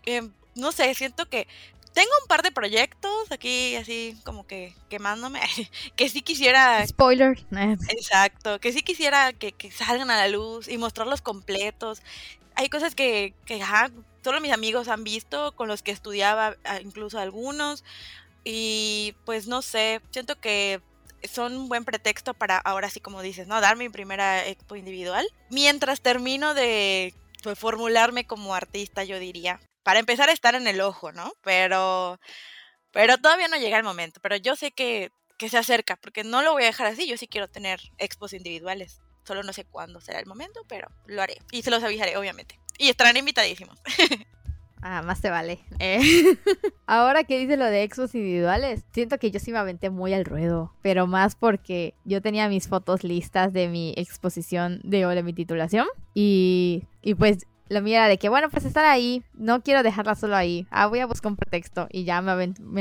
em, 0.06 0.32
no 0.54 0.72
sé, 0.72 0.94
siento 0.94 1.28
que 1.28 1.46
tengo 1.92 2.11
un 2.22 2.29
par 2.29 2.42
de 2.42 2.50
proyectos 2.50 3.31
aquí 3.31 3.76
así 3.76 4.16
como 4.24 4.46
que 4.46 4.74
quemándome, 4.88 5.40
que 5.96 6.09
sí 6.09 6.22
quisiera... 6.22 6.87
Spoiler. 6.87 7.38
Exacto, 7.88 8.61
que 8.61 8.72
sí 8.72 8.83
quisiera 8.83 9.33
que, 9.33 9.55
salgan 9.70 10.11
a 10.11 10.16
la 10.16 10.29
luz 10.29 10.68
y 10.68 10.79
mostrarlos 10.79 11.22
completos. 11.22 12.03
Hay 12.55 12.68
cosas 12.68 12.94
que, 12.94 13.35
que 13.46 13.62
solo 14.22 14.40
mis 14.40 14.53
amigos 14.53 14.88
han 14.88 15.05
visto, 15.05 15.53
con 15.53 15.68
los 15.68 15.83
que 15.83 15.92
estudiaba 15.92 16.57
incluso 16.83 17.18
algunos. 17.18 17.85
Y 18.44 19.14
pues 19.24 19.46
no 19.46 19.62
sé, 19.62 20.00
siento 20.11 20.40
que 20.40 20.81
son 21.29 21.57
un 21.57 21.68
buen 21.68 21.85
pretexto 21.85 22.35
para 22.35 22.57
ahora 22.59 22.88
sí 22.88 23.00
como 23.00 23.22
dices, 23.22 23.46
¿no? 23.46 23.61
Dar 23.61 23.76
mi 23.76 23.88
primera 23.88 24.46
expo 24.46 24.76
individual. 24.76 25.26
Mientras 25.50 26.00
termino 26.00 26.55
de 26.55 27.14
pues, 27.42 27.59
formularme 27.59 28.26
como 28.26 28.55
artista, 28.55 29.05
yo 29.05 29.18
diría. 29.18 29.61
Para 29.82 30.00
empezar 30.00 30.28
a 30.28 30.32
estar 30.32 30.54
en 30.54 30.66
el 30.66 30.80
ojo, 30.80 31.12
¿no? 31.12 31.32
Pero, 31.42 32.20
pero 32.92 33.18
todavía 33.18 33.48
no 33.48 33.56
llega 33.56 33.76
el 33.76 33.84
momento. 33.84 34.20
Pero 34.22 34.36
yo 34.36 34.56
sé 34.56 34.72
que, 34.72 35.10
que 35.38 35.48
se 35.48 35.58
acerca, 35.58 35.96
porque 35.96 36.24
no 36.24 36.42
lo 36.42 36.52
voy 36.52 36.64
a 36.64 36.66
dejar 36.66 36.86
así. 36.86 37.06
Yo 37.06 37.16
sí 37.16 37.28
quiero 37.28 37.48
tener 37.48 37.80
expos 37.98 38.32
individuales. 38.32 39.00
Solo 39.24 39.42
no 39.42 39.52
sé 39.52 39.64
cuándo 39.64 40.00
será 40.00 40.18
el 40.18 40.26
momento, 40.26 40.64
pero 40.68 40.88
lo 41.06 41.22
haré. 41.22 41.38
Y 41.50 41.62
se 41.62 41.70
los 41.70 41.82
avisaré, 41.82 42.16
obviamente. 42.16 42.58
Y 42.78 42.88
estarán 42.88 43.16
invitadísimos. 43.16 43.78
Ah, 44.82 45.02
más 45.02 45.20
te 45.20 45.30
vale. 45.30 45.60
Eh. 45.78 46.00
Ahora 46.86 47.24
que 47.24 47.38
dice 47.38 47.56
lo 47.56 47.66
de 47.66 47.82
expos 47.82 48.14
individuales, 48.14 48.82
siento 48.92 49.18
que 49.18 49.30
yo 49.30 49.38
sí 49.38 49.52
me 49.52 49.58
aventé 49.58 49.90
muy 49.90 50.14
al 50.14 50.24
ruedo, 50.24 50.72
pero 50.82 51.06
más 51.06 51.34
porque 51.34 51.94
yo 52.04 52.22
tenía 52.22 52.48
mis 52.48 52.68
fotos 52.68 53.04
listas 53.04 53.52
de 53.52 53.68
mi 53.68 53.92
exposición 53.96 54.80
de, 54.82 55.06
de 55.06 55.22
mi 55.22 55.34
titulación 55.34 55.86
y, 56.14 56.84
y 57.02 57.14
pues 57.14 57.46
la 57.70 57.80
mía 57.80 57.98
era 57.98 58.09
de 58.09 58.18
que, 58.18 58.28
bueno, 58.28 58.50
pues 58.50 58.64
estar 58.64 58.85
ahí, 58.85 59.22
no 59.33 59.62
quiero 59.62 59.85
dejarla 59.85 60.16
solo 60.16 60.35
ahí. 60.35 60.66
Ah, 60.70 60.88
voy 60.88 60.98
a 60.98 61.06
buscar 61.06 61.30
un 61.30 61.37
pretexto. 61.37 61.87
Y 61.90 62.02
ya 62.02 62.20
me, 62.20 62.33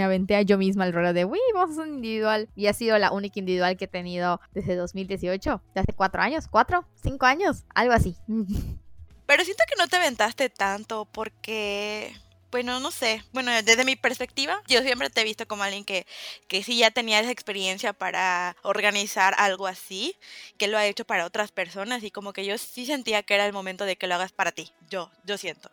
aventé, 0.04 0.36
a 0.36 0.42
yo 0.42 0.58
misma 0.58 0.88
el 0.88 0.94
rollo 0.94 1.14
de, 1.14 1.26
uy, 1.26 1.40
vamos 1.54 1.78
a 1.78 1.84
un 1.84 1.94
individual. 1.94 2.50
Y 2.56 2.66
ha 2.66 2.74
sido 2.74 2.98
la 2.98 3.12
única 3.12 3.40
individual 3.40 3.78
que 3.78 3.86
he 3.86 3.88
tenido 3.88 4.42
desde 4.52 4.76
2018, 4.76 5.62
de 5.76 5.82
hace 5.82 5.94
cuatro 5.94 6.24
años, 6.24 6.48
cuatro, 6.48 6.86
cinco 6.96 7.28
años, 7.28 7.66
algo 7.76 7.94
así. 7.94 8.16
Pero 9.28 9.44
siento 9.44 9.64
que 9.70 9.76
no 9.78 9.88
te 9.88 9.98
aventaste 9.98 10.50
tanto 10.50 11.06
porque 11.06 12.12
bueno, 12.52 12.80
no 12.80 12.92
sé, 12.92 13.24
bueno, 13.32 13.52
desde 13.64 13.86
mi 13.86 13.96
perspectiva, 13.96 14.62
yo 14.68 14.82
siempre 14.82 15.10
te 15.10 15.22
he 15.22 15.24
visto 15.24 15.48
como 15.48 15.64
alguien 15.64 15.86
que, 15.86 16.06
que 16.48 16.64
sí 16.64 16.78
ya 16.78 16.92
tenía 16.92 17.20
esa 17.20 17.32
experiencia 17.32 17.94
para 17.94 18.56
organizar 18.64 19.34
algo 19.38 19.68
así, 19.68 20.16
que 20.58 20.68
lo 20.68 20.78
ha 20.78 20.86
hecho 20.86 21.06
para 21.06 21.26
otras 21.26 21.52
personas 21.52 22.04
y 22.04 22.12
como 22.12 22.34
que 22.34 22.46
yo 22.46 22.58
sí 22.58 22.86
sentía 22.86 23.24
que 23.24 23.36
era 23.36 23.46
el 23.46 23.54
momento 23.54 23.86
de 23.86 23.98
que 23.98 24.08
lo 24.08 24.16
hagas 24.16 24.32
para 24.32 24.52
ti, 24.52 24.72
yo, 24.90 25.12
yo 25.24 25.38
siento, 25.38 25.70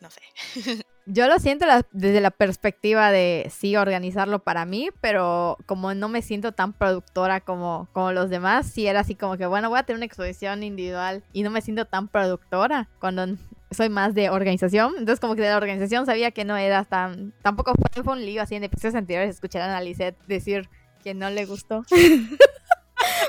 no 0.00 0.10
sé. 0.10 0.22
Yo 1.04 1.26
lo 1.26 1.40
siento 1.40 1.66
desde 1.90 2.20
la 2.20 2.30
perspectiva 2.30 3.10
de 3.10 3.50
sí 3.50 3.74
organizarlo 3.76 4.38
para 4.38 4.64
mí, 4.64 4.90
pero 5.00 5.58
como 5.66 5.94
no 5.94 6.08
me 6.08 6.22
siento 6.22 6.52
tan 6.52 6.72
productora 6.72 7.40
como, 7.40 7.88
como 7.92 8.12
los 8.12 8.30
demás, 8.30 8.70
sí 8.70 8.86
era 8.86 9.00
así 9.00 9.16
como 9.16 9.36
que, 9.36 9.46
bueno, 9.46 9.68
voy 9.68 9.80
a 9.80 9.82
tener 9.82 9.96
una 9.96 10.06
exposición 10.06 10.62
individual 10.62 11.24
y 11.32 11.42
no 11.42 11.50
me 11.50 11.60
siento 11.60 11.86
tan 11.86 12.06
productora 12.06 12.88
cuando 13.00 13.26
soy 13.74 13.88
más 13.88 14.14
de 14.14 14.30
organización. 14.30 14.94
Entonces, 14.98 15.20
como 15.20 15.34
que 15.34 15.42
de 15.42 15.48
la 15.48 15.56
organización 15.56 16.06
sabía 16.06 16.30
que 16.30 16.44
no 16.44 16.56
era 16.56 16.84
tan. 16.84 17.32
Tampoco 17.42 17.72
fue, 17.74 18.02
fue 18.02 18.12
un 18.14 18.24
lío 18.24 18.42
así 18.42 18.54
en 18.54 18.64
episodios 18.64 18.94
anteriores 18.94 19.34
escuchar 19.34 19.62
a 19.68 19.80
Lisette 19.80 20.16
decir 20.26 20.68
que 21.02 21.14
no 21.14 21.30
le 21.30 21.46
gustó. 21.46 21.84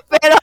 pero. 0.10 0.36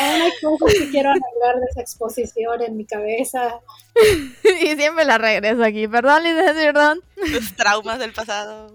Aún 0.00 0.22
hay 0.22 0.32
cosas 0.40 0.78
que 0.78 0.90
quiero 0.90 1.10
arreglar 1.10 1.60
de 1.60 1.66
esa 1.70 1.82
exposición 1.82 2.62
en 2.62 2.76
mi 2.78 2.86
cabeza. 2.86 3.60
y 4.62 4.74
siempre 4.76 5.04
la 5.04 5.18
regreso 5.18 5.62
aquí. 5.62 5.86
Perdón, 5.86 6.22
Liz, 6.22 6.32
perdón. 6.34 7.00
Los 7.30 7.54
traumas 7.54 7.98
del 7.98 8.12
pasado. 8.12 8.74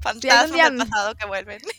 Fantasmas 0.00 0.52
día- 0.52 0.70
del 0.70 0.78
pasado 0.78 1.14
que 1.14 1.26
vuelven. 1.26 1.60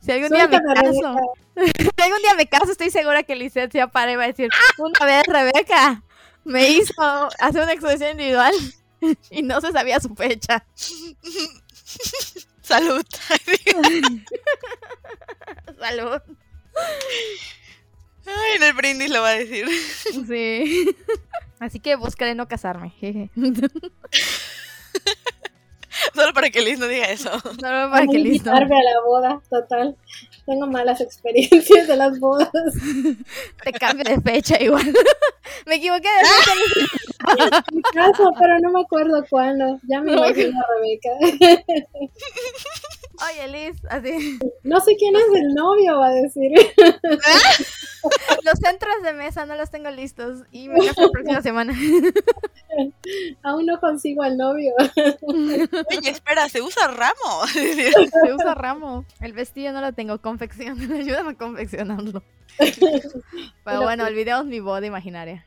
Si 0.00 0.12
algún 0.12 0.30
día 0.30 0.48
me 0.48 0.58
caso, 0.62 1.16
si 1.56 2.02
algún 2.02 2.22
día 2.22 2.34
me 2.34 2.46
caso, 2.46 2.70
estoy 2.70 2.88
segura 2.88 3.24
que 3.24 3.34
Lisette 3.36 3.72
se 3.72 3.88
para 3.88 4.12
y 4.12 4.16
va 4.16 4.24
a 4.24 4.26
decir, 4.28 4.48
una 4.78 5.04
vez 5.04 5.22
Rebeca 5.26 6.02
me 6.48 6.68
hizo 6.70 7.28
hacer 7.38 7.62
una 7.62 7.72
exposición 7.72 8.12
individual 8.12 8.54
y 9.30 9.42
no 9.42 9.60
se 9.60 9.70
sabía 9.70 10.00
su 10.00 10.14
fecha. 10.14 10.64
Salud. 12.62 13.04
Salud. 15.78 16.20
Ay, 18.26 18.56
en 18.56 18.62
el 18.62 18.72
brindis 18.74 19.10
lo 19.10 19.22
va 19.22 19.28
a 19.30 19.38
decir. 19.38 19.66
Sí. 20.26 20.94
Así 21.60 21.80
que 21.80 21.96
buscaré 21.96 22.34
no 22.34 22.46
casarme. 22.46 22.90
jeje. 22.90 23.30
Solo 26.14 26.32
para 26.32 26.50
que 26.50 26.60
Liz 26.60 26.78
no 26.78 26.86
diga 26.86 27.06
eso. 27.06 27.30
Solo 27.40 27.56
para 27.90 28.04
No 28.04 28.12
que 28.12 28.18
listo. 28.18 28.50
invitarme 28.50 28.76
a 28.78 28.82
la 28.82 29.00
boda, 29.06 29.40
total. 29.50 29.96
Tengo 30.46 30.66
malas 30.66 31.00
experiencias 31.00 31.86
de 31.88 31.96
las 31.96 32.18
bodas. 32.18 32.48
Te 33.62 33.72
cambio 33.72 34.04
de 34.04 34.20
fecha 34.20 34.62
igual. 34.62 34.84
Me 35.66 35.74
equivoqué 35.76 36.08
de 36.08 36.24
fecha. 36.24 37.64
Mi 37.72 37.82
caso, 37.82 38.30
pero 38.38 38.58
no 38.60 38.70
me 38.72 38.80
acuerdo 38.80 39.24
cuándo. 39.28 39.78
Ya 39.88 40.00
me 40.00 40.12
imagino 40.12 40.58
a 40.58 40.66
Rebeca. 40.74 41.10
Oye, 43.20 43.48
Liz, 43.48 43.82
así. 43.90 44.38
No 44.62 44.80
sé 44.80 44.96
quién 44.96 45.16
es 45.16 45.24
el 45.34 45.54
novio, 45.54 45.98
va 45.98 46.08
a 46.08 46.10
decir. 46.10 46.52
Los 48.44 48.58
centros 48.62 49.02
de 49.02 49.12
mesa 49.12 49.44
no 49.44 49.56
los 49.56 49.70
tengo 49.70 49.90
listos 49.90 50.44
y 50.52 50.68
me 50.68 50.86
caso 50.86 51.02
la 51.02 51.10
próxima 51.10 51.42
semana. 51.42 51.74
Aún 53.42 53.66
no 53.66 53.80
consigo 53.80 54.22
al 54.22 54.36
novio. 54.36 54.72
Oye, 55.22 56.10
espera, 56.10 56.48
se 56.48 56.62
usa 56.62 56.88
ramo. 56.88 57.46
Se 57.52 58.32
usa 58.32 58.54
ramo. 58.54 59.04
El 59.20 59.32
vestido 59.32 59.72
no 59.72 59.80
lo 59.80 59.92
tengo, 59.92 60.20
confección. 60.20 60.78
Ayúdame 60.92 61.30
a 61.30 61.34
confeccionarlo. 61.34 62.22
Pero 63.64 63.82
bueno, 63.82 64.04
olvidemos 64.04 64.46
mi 64.46 64.60
boda 64.60 64.86
imaginaria. 64.86 65.44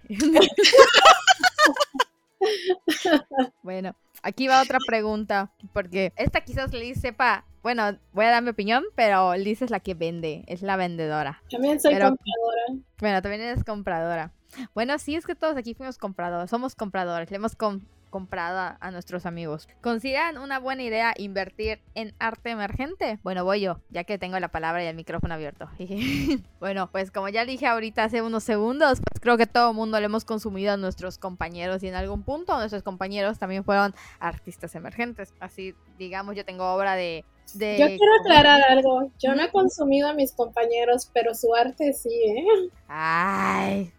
bueno, 3.64 3.96
aquí 4.24 4.48
va 4.48 4.62
otra 4.62 4.80
pregunta. 4.86 5.52
Porque 5.74 6.14
esta 6.16 6.42
quizás 6.42 6.74
Liz 6.74 7.00
sepa. 7.00 7.46
Bueno, 7.64 7.98
voy 8.14 8.26
a 8.26 8.32
dar 8.32 8.44
mi 8.44 8.50
opinión, 8.50 8.84
pero 8.96 9.36
Liz 9.36 9.62
es 9.62 9.70
la 9.70 9.80
que 9.80 9.94
vende, 9.94 10.44
es 10.48 10.62
la 10.62 10.78
vendedora. 10.78 11.42
También 11.50 11.80
soy 11.80 11.94
Pero- 11.94 12.10
compradora. 12.10 12.84
Bueno, 13.00 13.22
también 13.22 13.42
eres 13.42 13.64
compradora. 13.64 14.32
Bueno, 14.74 14.98
sí, 15.00 15.16
es 15.16 15.26
que 15.26 15.36
todos 15.36 15.56
aquí 15.58 15.74
fuimos 15.74 15.98
compradores, 15.98 16.50
somos 16.50 16.76
compradores, 16.76 17.30
le 17.32 17.38
hemos 17.38 17.56
com- 17.56 17.82
comprado 18.10 18.60
a, 18.60 18.78
a 18.82 18.92
nuestros 18.92 19.26
amigos. 19.26 19.70
¿Consideran 19.80 20.38
una 20.38 20.60
buena 20.60 20.84
idea 20.84 21.14
invertir 21.18 21.80
en 21.96 22.14
arte 22.20 22.50
emergente? 22.50 23.20
Bueno, 23.24 23.46
voy 23.46 23.62
yo, 23.62 23.80
ya 23.90 24.04
que 24.04 24.18
tengo 24.18 24.38
la 24.40 24.50
palabra 24.50 24.84
y 24.84 24.88
el 24.88 24.96
micrófono 24.98 25.34
abierto. 25.34 25.70
bueno, 26.60 26.92
pues 26.92 27.10
como 27.12 27.30
ya 27.30 27.46
dije 27.46 27.66
ahorita 27.68 28.04
hace 28.04 28.22
unos 28.22 28.44
segundos, 28.44 29.00
pues 29.00 29.22
creo 29.22 29.38
que 29.38 29.48
todo 29.48 29.70
el 29.70 29.76
mundo 29.78 29.98
lo 30.00 30.06
hemos 30.06 30.26
consumido 30.26 30.74
a 30.74 30.78
nuestros 30.78 31.18
compañeros 31.18 31.82
y 31.84 31.88
en 31.88 31.96
algún 31.96 32.24
punto 32.24 32.58
nuestros 32.58 32.84
compañeros 32.84 33.40
también 33.40 33.64
fueron 33.64 33.94
artistas 34.20 34.76
emergentes. 34.76 35.34
Así, 35.40 35.74
digamos, 35.98 36.36
yo 36.36 36.44
tengo 36.44 36.74
obra 36.74 36.96
de... 36.96 37.24
de 37.54 37.78
Yo 37.80 37.88
quiero 37.88 38.14
aclarar 38.22 38.62
algo. 38.70 39.12
Yo 39.20 39.36
no 39.36 39.44
he 39.44 39.52
consumido 39.52 40.10
a 40.10 40.14
mis 40.14 40.32
compañeros, 40.32 41.10
pero 41.14 41.34
su 41.36 41.54
arte 41.56 41.94
sí, 41.94 42.10
¿eh? 42.10 42.70
Ay. 42.88 43.92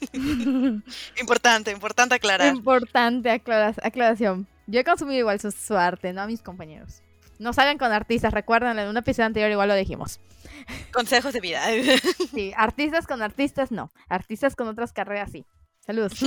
Importante, 1.20 1.70
importante 1.70 2.14
aclarar. 2.14 2.54
Importante 2.54 3.30
aclara- 3.30 3.74
aclaración. 3.82 4.46
Yo 4.66 4.80
he 4.80 4.84
consumido 4.84 5.18
igual 5.18 5.40
su, 5.40 5.50
su 5.50 5.76
arte, 5.76 6.12
no 6.12 6.22
a 6.22 6.26
mis 6.26 6.42
compañeros. 6.42 7.02
No 7.38 7.52
salgan 7.52 7.78
con 7.78 7.90
artistas, 7.92 8.32
recuerden, 8.34 8.78
en 8.78 8.88
un 8.88 8.96
episodio 8.96 9.26
anterior 9.26 9.50
igual 9.50 9.68
lo 9.68 9.74
dijimos. 9.74 10.20
Consejos 10.92 11.32
de 11.32 11.40
vida. 11.40 11.62
Sí, 12.34 12.52
artistas 12.56 13.06
con 13.06 13.22
artistas 13.22 13.70
no. 13.72 13.90
Artistas 14.08 14.54
con 14.56 14.68
otras 14.68 14.92
carreras 14.92 15.30
sí. 15.32 15.44
Saludos. 15.84 16.12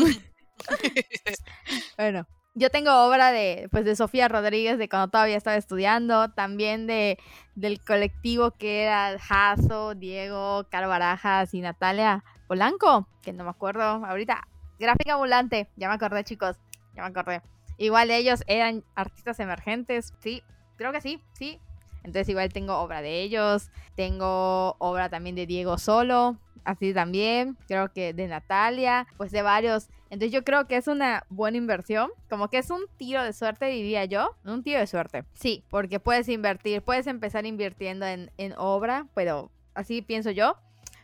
bueno, 1.97 2.27
yo 2.55 2.69
tengo 2.69 2.91
obra 3.07 3.31
de, 3.31 3.67
pues, 3.71 3.85
de 3.85 3.95
Sofía 3.95 4.27
Rodríguez 4.27 4.77
de 4.77 4.87
cuando 4.87 5.09
todavía 5.09 5.37
estaba 5.37 5.55
estudiando, 5.57 6.29
también 6.31 6.87
de 6.87 7.17
del 7.55 7.83
colectivo 7.83 8.51
que 8.51 8.83
era 8.83 9.17
Jaso, 9.19 9.95
Diego, 9.95 10.65
Caro 10.69 10.89
Barajas 10.89 11.53
y 11.53 11.61
Natalia 11.61 12.23
Polanco, 12.47 13.07
que 13.21 13.33
no 13.33 13.43
me 13.43 13.51
acuerdo 13.51 13.83
ahorita. 13.83 14.47
Gráfica 14.79 15.13
ambulante, 15.13 15.67
ya 15.75 15.87
me 15.87 15.95
acordé, 15.95 16.23
chicos, 16.23 16.57
ya 16.95 17.03
me 17.03 17.09
acordé. 17.09 17.41
Igual 17.77 18.11
ellos 18.11 18.43
eran 18.47 18.83
artistas 18.95 19.39
emergentes, 19.39 20.13
sí, 20.19 20.43
creo 20.77 20.91
que 20.91 21.01
sí, 21.01 21.21
sí. 21.33 21.59
Entonces 21.97 22.29
igual 22.29 22.51
tengo 22.51 22.77
obra 22.77 23.01
de 23.01 23.21
ellos, 23.21 23.69
tengo 23.95 24.75
obra 24.79 25.09
también 25.09 25.35
de 25.35 25.45
Diego 25.45 25.77
Solo, 25.77 26.37
así 26.65 26.93
también, 26.93 27.57
creo 27.67 27.91
que 27.93 28.13
de 28.13 28.27
Natalia, 28.27 29.07
pues 29.17 29.31
de 29.31 29.41
varios. 29.41 29.89
Entonces 30.13 30.31
yo 30.31 30.43
creo 30.43 30.67
que 30.67 30.77
es 30.77 30.87
una 30.87 31.25
buena 31.29 31.57
inversión, 31.57 32.11
como 32.29 32.47
que 32.47 32.59
es 32.59 32.69
un 32.69 32.81
tiro 32.97 33.23
de 33.23 33.33
suerte, 33.33 33.65
diría 33.65 34.05
yo, 34.05 34.35
un 34.45 34.61
tiro 34.61 34.79
de 34.79 34.85
suerte. 34.85 35.25
Sí, 35.33 35.63
porque 35.71 35.99
puedes 35.99 36.29
invertir, 36.29 36.83
puedes 36.83 37.07
empezar 37.07 37.47
invirtiendo 37.47 38.05
en, 38.05 38.29
en 38.37 38.53
obra, 38.55 39.07
pero 39.15 39.49
así 39.73 40.03
pienso 40.03 40.29
yo, 40.29 40.55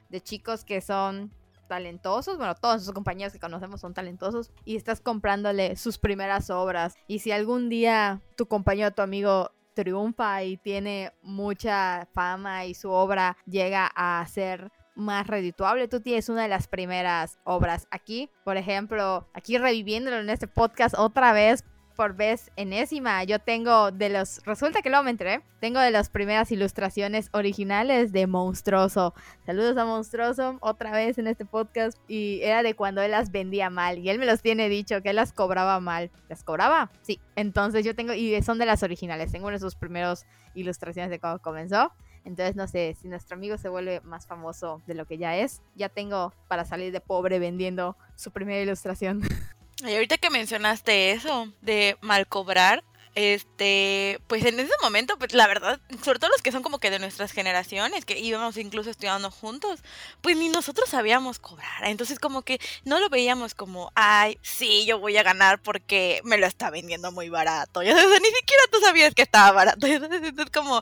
de 0.09 0.21
chicos 0.21 0.63
que 0.63 0.79
son 0.79 1.31
talentosos, 1.67 2.37
bueno, 2.37 2.53
todos 2.53 2.83
sus 2.83 2.93
compañeros 2.93 3.33
que 3.33 3.39
conocemos 3.39 3.81
son 3.81 3.95
talentosos 3.95 4.51
y 4.63 4.75
estás 4.75 5.01
comprándole 5.01 5.75
sus 5.75 5.97
primeras 5.97 6.51
obras 6.51 6.93
y 7.07 7.17
si 7.17 7.31
algún 7.31 7.67
día 7.67 8.21
tu 8.37 8.47
compañero, 8.47 8.91
tu 8.91 9.01
amigo 9.01 9.49
triunfa 9.73 10.43
y 10.43 10.57
tiene 10.57 11.13
mucha 11.23 12.07
fama 12.13 12.65
y 12.65 12.75
su 12.75 12.91
obra 12.91 13.37
llega 13.47 13.89
a 13.95 14.23
ser 14.27 14.71
más 14.99 15.27
redituable, 15.27 15.87
tú 15.87 16.01
tienes 16.01 16.29
una 16.29 16.43
de 16.43 16.47
las 16.47 16.67
primeras 16.67 17.39
obras 17.43 17.87
aquí, 17.91 18.29
por 18.43 18.57
ejemplo, 18.57 19.27
aquí 19.33 19.57
reviviéndolo 19.57 20.17
en 20.19 20.29
este 20.29 20.47
podcast 20.47 20.95
otra 20.97 21.33
vez 21.33 21.63
por 21.99 22.15
vez 22.15 22.49
enésima. 22.55 23.25
Yo 23.25 23.39
tengo 23.39 23.91
de 23.91 24.07
los, 24.07 24.41
resulta 24.45 24.81
que 24.81 24.89
luego 24.89 25.03
me 25.03 25.17
tengo 25.59 25.81
de 25.81 25.91
las 25.91 26.09
primeras 26.09 26.49
ilustraciones 26.49 27.29
originales 27.33 28.13
de 28.13 28.25
Monstruoso. 28.25 29.13
Saludos 29.45 29.75
a 29.75 29.83
Monstruoso 29.83 30.59
otra 30.61 30.91
vez 30.91 31.17
en 31.17 31.27
este 31.27 31.43
podcast 31.43 31.97
y 32.07 32.39
era 32.41 32.63
de 32.63 32.73
cuando 32.73 33.01
él 33.01 33.11
las 33.11 33.31
vendía 33.31 33.69
mal 33.69 33.97
y 33.97 34.09
él 34.09 34.17
me 34.17 34.25
los 34.25 34.41
tiene 34.41 34.69
dicho 34.69 35.01
que 35.01 35.09
él 35.09 35.17
las 35.17 35.33
cobraba 35.33 35.81
mal. 35.81 36.09
¿Las 36.29 36.45
cobraba? 36.45 36.89
Sí. 37.01 37.19
Entonces 37.35 37.83
yo 37.83 37.93
tengo, 37.93 38.13
y 38.13 38.41
son 38.43 38.59
de 38.59 38.65
las 38.65 38.81
originales, 38.81 39.33
tengo 39.33 39.47
una 39.47 39.57
de 39.57 39.59
sus 39.59 39.75
primeros 39.75 40.25
ilustraciones 40.53 41.11
de 41.11 41.19
cuando 41.19 41.41
comenzó. 41.41 41.91
Entonces, 42.25 42.55
no 42.55 42.67
sé, 42.67 42.95
si 43.01 43.07
nuestro 43.07 43.35
amigo 43.35 43.57
se 43.57 43.69
vuelve 43.69 44.01
más 44.01 44.27
famoso 44.27 44.81
de 44.85 44.93
lo 44.93 45.05
que 45.05 45.17
ya 45.17 45.37
es, 45.37 45.61
ya 45.75 45.89
tengo 45.89 46.33
para 46.47 46.65
salir 46.65 46.91
de 46.91 47.01
pobre 47.01 47.39
vendiendo 47.39 47.97
su 48.15 48.31
primera 48.31 48.61
ilustración. 48.61 49.21
Y 49.81 49.93
ahorita 49.93 50.17
que 50.17 50.29
mencionaste 50.29 51.11
eso 51.11 51.53
de 51.61 51.97
mal 52.01 52.27
cobrar, 52.27 52.83
este, 53.15 54.19
pues 54.27 54.45
en 54.45 54.59
ese 54.59 54.71
momento, 54.81 55.17
pues 55.17 55.33
la 55.33 55.47
verdad, 55.47 55.79
sobre 56.03 56.19
todo 56.19 56.29
los 56.29 56.41
que 56.41 56.51
son 56.51 56.63
como 56.63 56.79
que 56.79 56.91
de 56.91 56.99
nuestras 56.99 57.31
generaciones, 57.31 58.05
que 58.05 58.19
íbamos 58.19 58.57
incluso 58.57 58.89
estudiando 58.89 59.31
juntos, 59.31 59.81
pues 60.21 60.37
ni 60.37 60.49
nosotros 60.49 60.89
sabíamos 60.89 61.39
cobrar. 61.39 61.85
Entonces 61.85 62.19
como 62.19 62.43
que 62.43 62.59
no 62.85 62.99
lo 62.99 63.09
veíamos 63.09 63.55
como, 63.55 63.91
ay, 63.95 64.37
sí, 64.41 64.85
yo 64.85 64.99
voy 64.99 65.17
a 65.17 65.23
ganar 65.23 65.61
porque 65.61 66.21
me 66.23 66.37
lo 66.37 66.45
está 66.45 66.69
vendiendo 66.69 67.11
muy 67.11 67.29
barato. 67.29 67.81
Ya 67.89 67.95
sabes, 67.95 68.21
ni 68.21 68.29
siquiera 68.29 68.63
tú 68.71 68.79
sabías 68.79 69.15
que 69.15 69.23
estaba 69.23 69.51
barato. 69.51 69.87
Entonces 69.87 70.33
es 70.37 70.51
como, 70.51 70.81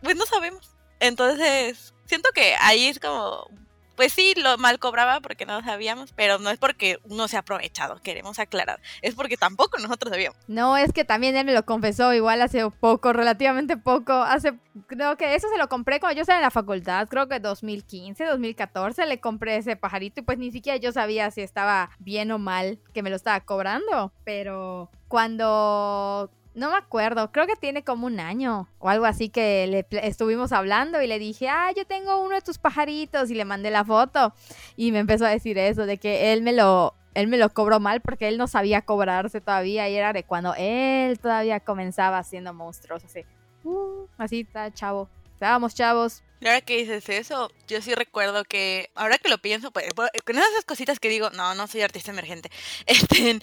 pues 0.00 0.16
no 0.16 0.26
sabemos. 0.26 0.70
Entonces, 1.00 1.94
siento 2.04 2.28
que 2.34 2.54
ahí 2.60 2.86
es 2.86 3.00
como, 3.00 3.48
pues 3.96 4.12
sí, 4.12 4.34
lo 4.36 4.58
mal 4.58 4.78
cobraba 4.78 5.20
porque 5.20 5.46
no 5.46 5.60
lo 5.60 5.64
sabíamos, 5.64 6.12
pero 6.12 6.38
no 6.38 6.50
es 6.50 6.58
porque 6.58 6.98
uno 7.04 7.28
se 7.28 7.36
ha 7.36 7.40
aprovechado, 7.40 8.00
queremos 8.02 8.38
aclarar, 8.38 8.80
es 9.02 9.14
porque 9.14 9.36
tampoco 9.36 9.78
nosotros 9.78 10.10
sabíamos. 10.10 10.38
No, 10.48 10.76
es 10.76 10.92
que 10.92 11.04
también 11.04 11.36
él 11.36 11.44
me 11.44 11.52
lo 11.52 11.64
confesó 11.64 12.12
igual 12.14 12.42
hace 12.42 12.68
poco, 12.70 13.12
relativamente 13.12 13.76
poco. 13.76 14.12
Hace, 14.12 14.54
creo 14.86 15.16
que 15.16 15.34
eso 15.34 15.48
se 15.48 15.58
lo 15.58 15.68
compré 15.68 16.00
cuando 16.00 16.16
yo 16.16 16.22
estaba 16.22 16.38
en 16.38 16.44
la 16.44 16.50
facultad, 16.50 17.08
creo 17.08 17.28
que 17.28 17.40
2015, 17.40 18.24
2014 18.24 19.06
le 19.06 19.20
compré 19.20 19.56
ese 19.56 19.76
pajarito 19.76 20.20
y 20.20 20.24
pues 20.24 20.38
ni 20.38 20.50
siquiera 20.50 20.76
yo 20.78 20.92
sabía 20.92 21.30
si 21.30 21.42
estaba 21.42 21.90
bien 21.98 22.30
o 22.32 22.38
mal 22.38 22.78
que 22.92 23.02
me 23.02 23.10
lo 23.10 23.16
estaba 23.16 23.40
cobrando. 23.40 24.12
Pero 24.24 24.90
cuando 25.08 26.30
no 26.54 26.70
me 26.70 26.76
acuerdo, 26.76 27.32
creo 27.32 27.46
que 27.46 27.56
tiene 27.56 27.82
como 27.82 28.06
un 28.06 28.20
año 28.20 28.68
o 28.78 28.88
algo 28.88 29.06
así 29.06 29.28
que 29.28 29.66
le 29.66 29.86
estuvimos 30.06 30.52
hablando 30.52 31.00
y 31.00 31.06
le 31.06 31.18
dije, 31.18 31.48
ah, 31.48 31.72
yo 31.74 31.86
tengo 31.86 32.20
uno 32.22 32.34
de 32.34 32.42
tus 32.42 32.58
pajaritos 32.58 33.30
y 33.30 33.34
le 33.34 33.44
mandé 33.44 33.70
la 33.70 33.84
foto 33.84 34.34
y 34.76 34.92
me 34.92 34.98
empezó 34.98 35.24
a 35.24 35.30
decir 35.30 35.58
eso, 35.58 35.86
de 35.86 35.98
que 35.98 36.32
él 36.32 36.42
me 36.42 36.52
lo, 36.52 36.94
él 37.14 37.28
me 37.28 37.38
lo 37.38 37.48
cobró 37.50 37.80
mal 37.80 38.00
porque 38.00 38.28
él 38.28 38.38
no 38.38 38.46
sabía 38.46 38.82
cobrarse 38.82 39.40
todavía 39.40 39.88
y 39.88 39.96
era 39.96 40.12
de 40.12 40.24
cuando 40.24 40.54
él 40.56 41.18
todavía 41.18 41.60
comenzaba 41.60 42.22
siendo 42.22 42.52
monstruoso, 42.52 43.06
así, 43.06 43.24
uh, 43.64 44.06
así 44.18 44.40
está 44.40 44.72
chavo. 44.72 45.08
Estábamos 45.34 45.74
chavos, 45.74 46.22
ahora 46.48 46.60
que 46.60 46.78
dices 46.78 47.08
eso, 47.08 47.50
yo 47.68 47.80
sí 47.82 47.94
recuerdo 47.94 48.44
que, 48.44 48.90
ahora 48.94 49.18
que 49.18 49.28
lo 49.28 49.38
pienso, 49.38 49.70
pues, 49.70 49.86
con 49.94 50.36
esas 50.36 50.64
cositas 50.66 50.98
que 50.98 51.08
digo, 51.08 51.30
no, 51.30 51.54
no 51.54 51.66
soy 51.66 51.82
artista 51.82 52.10
emergente, 52.10 52.50
este, 52.86 53.40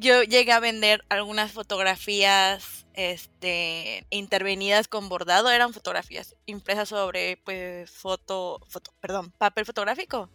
yo 0.00 0.22
llegué 0.22 0.52
a 0.52 0.60
vender 0.60 1.04
algunas 1.08 1.52
fotografías 1.52 2.86
este 2.94 4.06
intervenidas 4.10 4.86
con 4.86 5.08
bordado 5.08 5.50
eran 5.50 5.72
fotografías 5.72 6.36
impresas 6.46 6.88
sobre 6.88 7.38
pues 7.44 7.90
foto, 7.90 8.60
foto 8.68 8.92
perdón 9.00 9.32
papel 9.32 9.66
fotográfico 9.66 10.30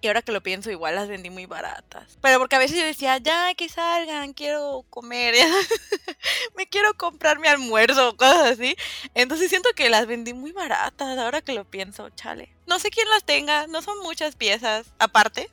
y 0.00 0.08
ahora 0.08 0.22
que 0.22 0.32
lo 0.32 0.42
pienso, 0.42 0.70
igual 0.70 0.94
las 0.94 1.08
vendí 1.08 1.30
muy 1.30 1.46
baratas. 1.46 2.18
Pero 2.20 2.38
porque 2.38 2.56
a 2.56 2.58
veces 2.58 2.78
yo 2.78 2.84
decía, 2.84 3.16
ya 3.18 3.54
que 3.54 3.68
salgan, 3.68 4.34
quiero 4.34 4.84
comer, 4.90 5.34
me 6.56 6.68
quiero 6.68 6.94
comprar 6.94 7.38
mi 7.38 7.48
almuerzo, 7.48 8.16
cosas 8.16 8.52
así. 8.52 8.76
Entonces 9.14 9.48
siento 9.48 9.70
que 9.74 9.88
las 9.88 10.06
vendí 10.06 10.34
muy 10.34 10.52
baratas, 10.52 11.18
ahora 11.18 11.40
que 11.40 11.54
lo 11.54 11.64
pienso, 11.64 12.10
chale. 12.10 12.54
No 12.66 12.78
sé 12.78 12.90
quién 12.90 13.08
las 13.08 13.24
tenga, 13.24 13.66
no 13.68 13.80
son 13.80 13.98
muchas 14.00 14.36
piezas 14.36 14.92
aparte. 14.98 15.50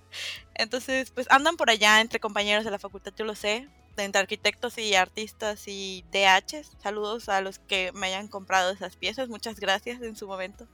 Entonces, 0.55 1.11
pues 1.11 1.27
andan 1.29 1.57
por 1.57 1.69
allá 1.69 2.01
entre 2.01 2.19
compañeros 2.19 2.63
de 2.63 2.71
la 2.71 2.79
facultad, 2.79 3.13
yo 3.15 3.25
lo 3.25 3.35
sé, 3.35 3.67
entre 3.97 4.21
arquitectos 4.21 4.77
y 4.77 4.95
artistas 4.95 5.67
y 5.67 6.03
DH. 6.11 6.63
Saludos 6.81 7.29
a 7.29 7.41
los 7.41 7.59
que 7.59 7.91
me 7.93 8.07
hayan 8.07 8.27
comprado 8.27 8.71
esas 8.71 8.95
piezas, 8.95 9.29
muchas 9.29 9.59
gracias 9.59 10.01
en 10.01 10.15
su 10.15 10.27
momento. 10.27 10.67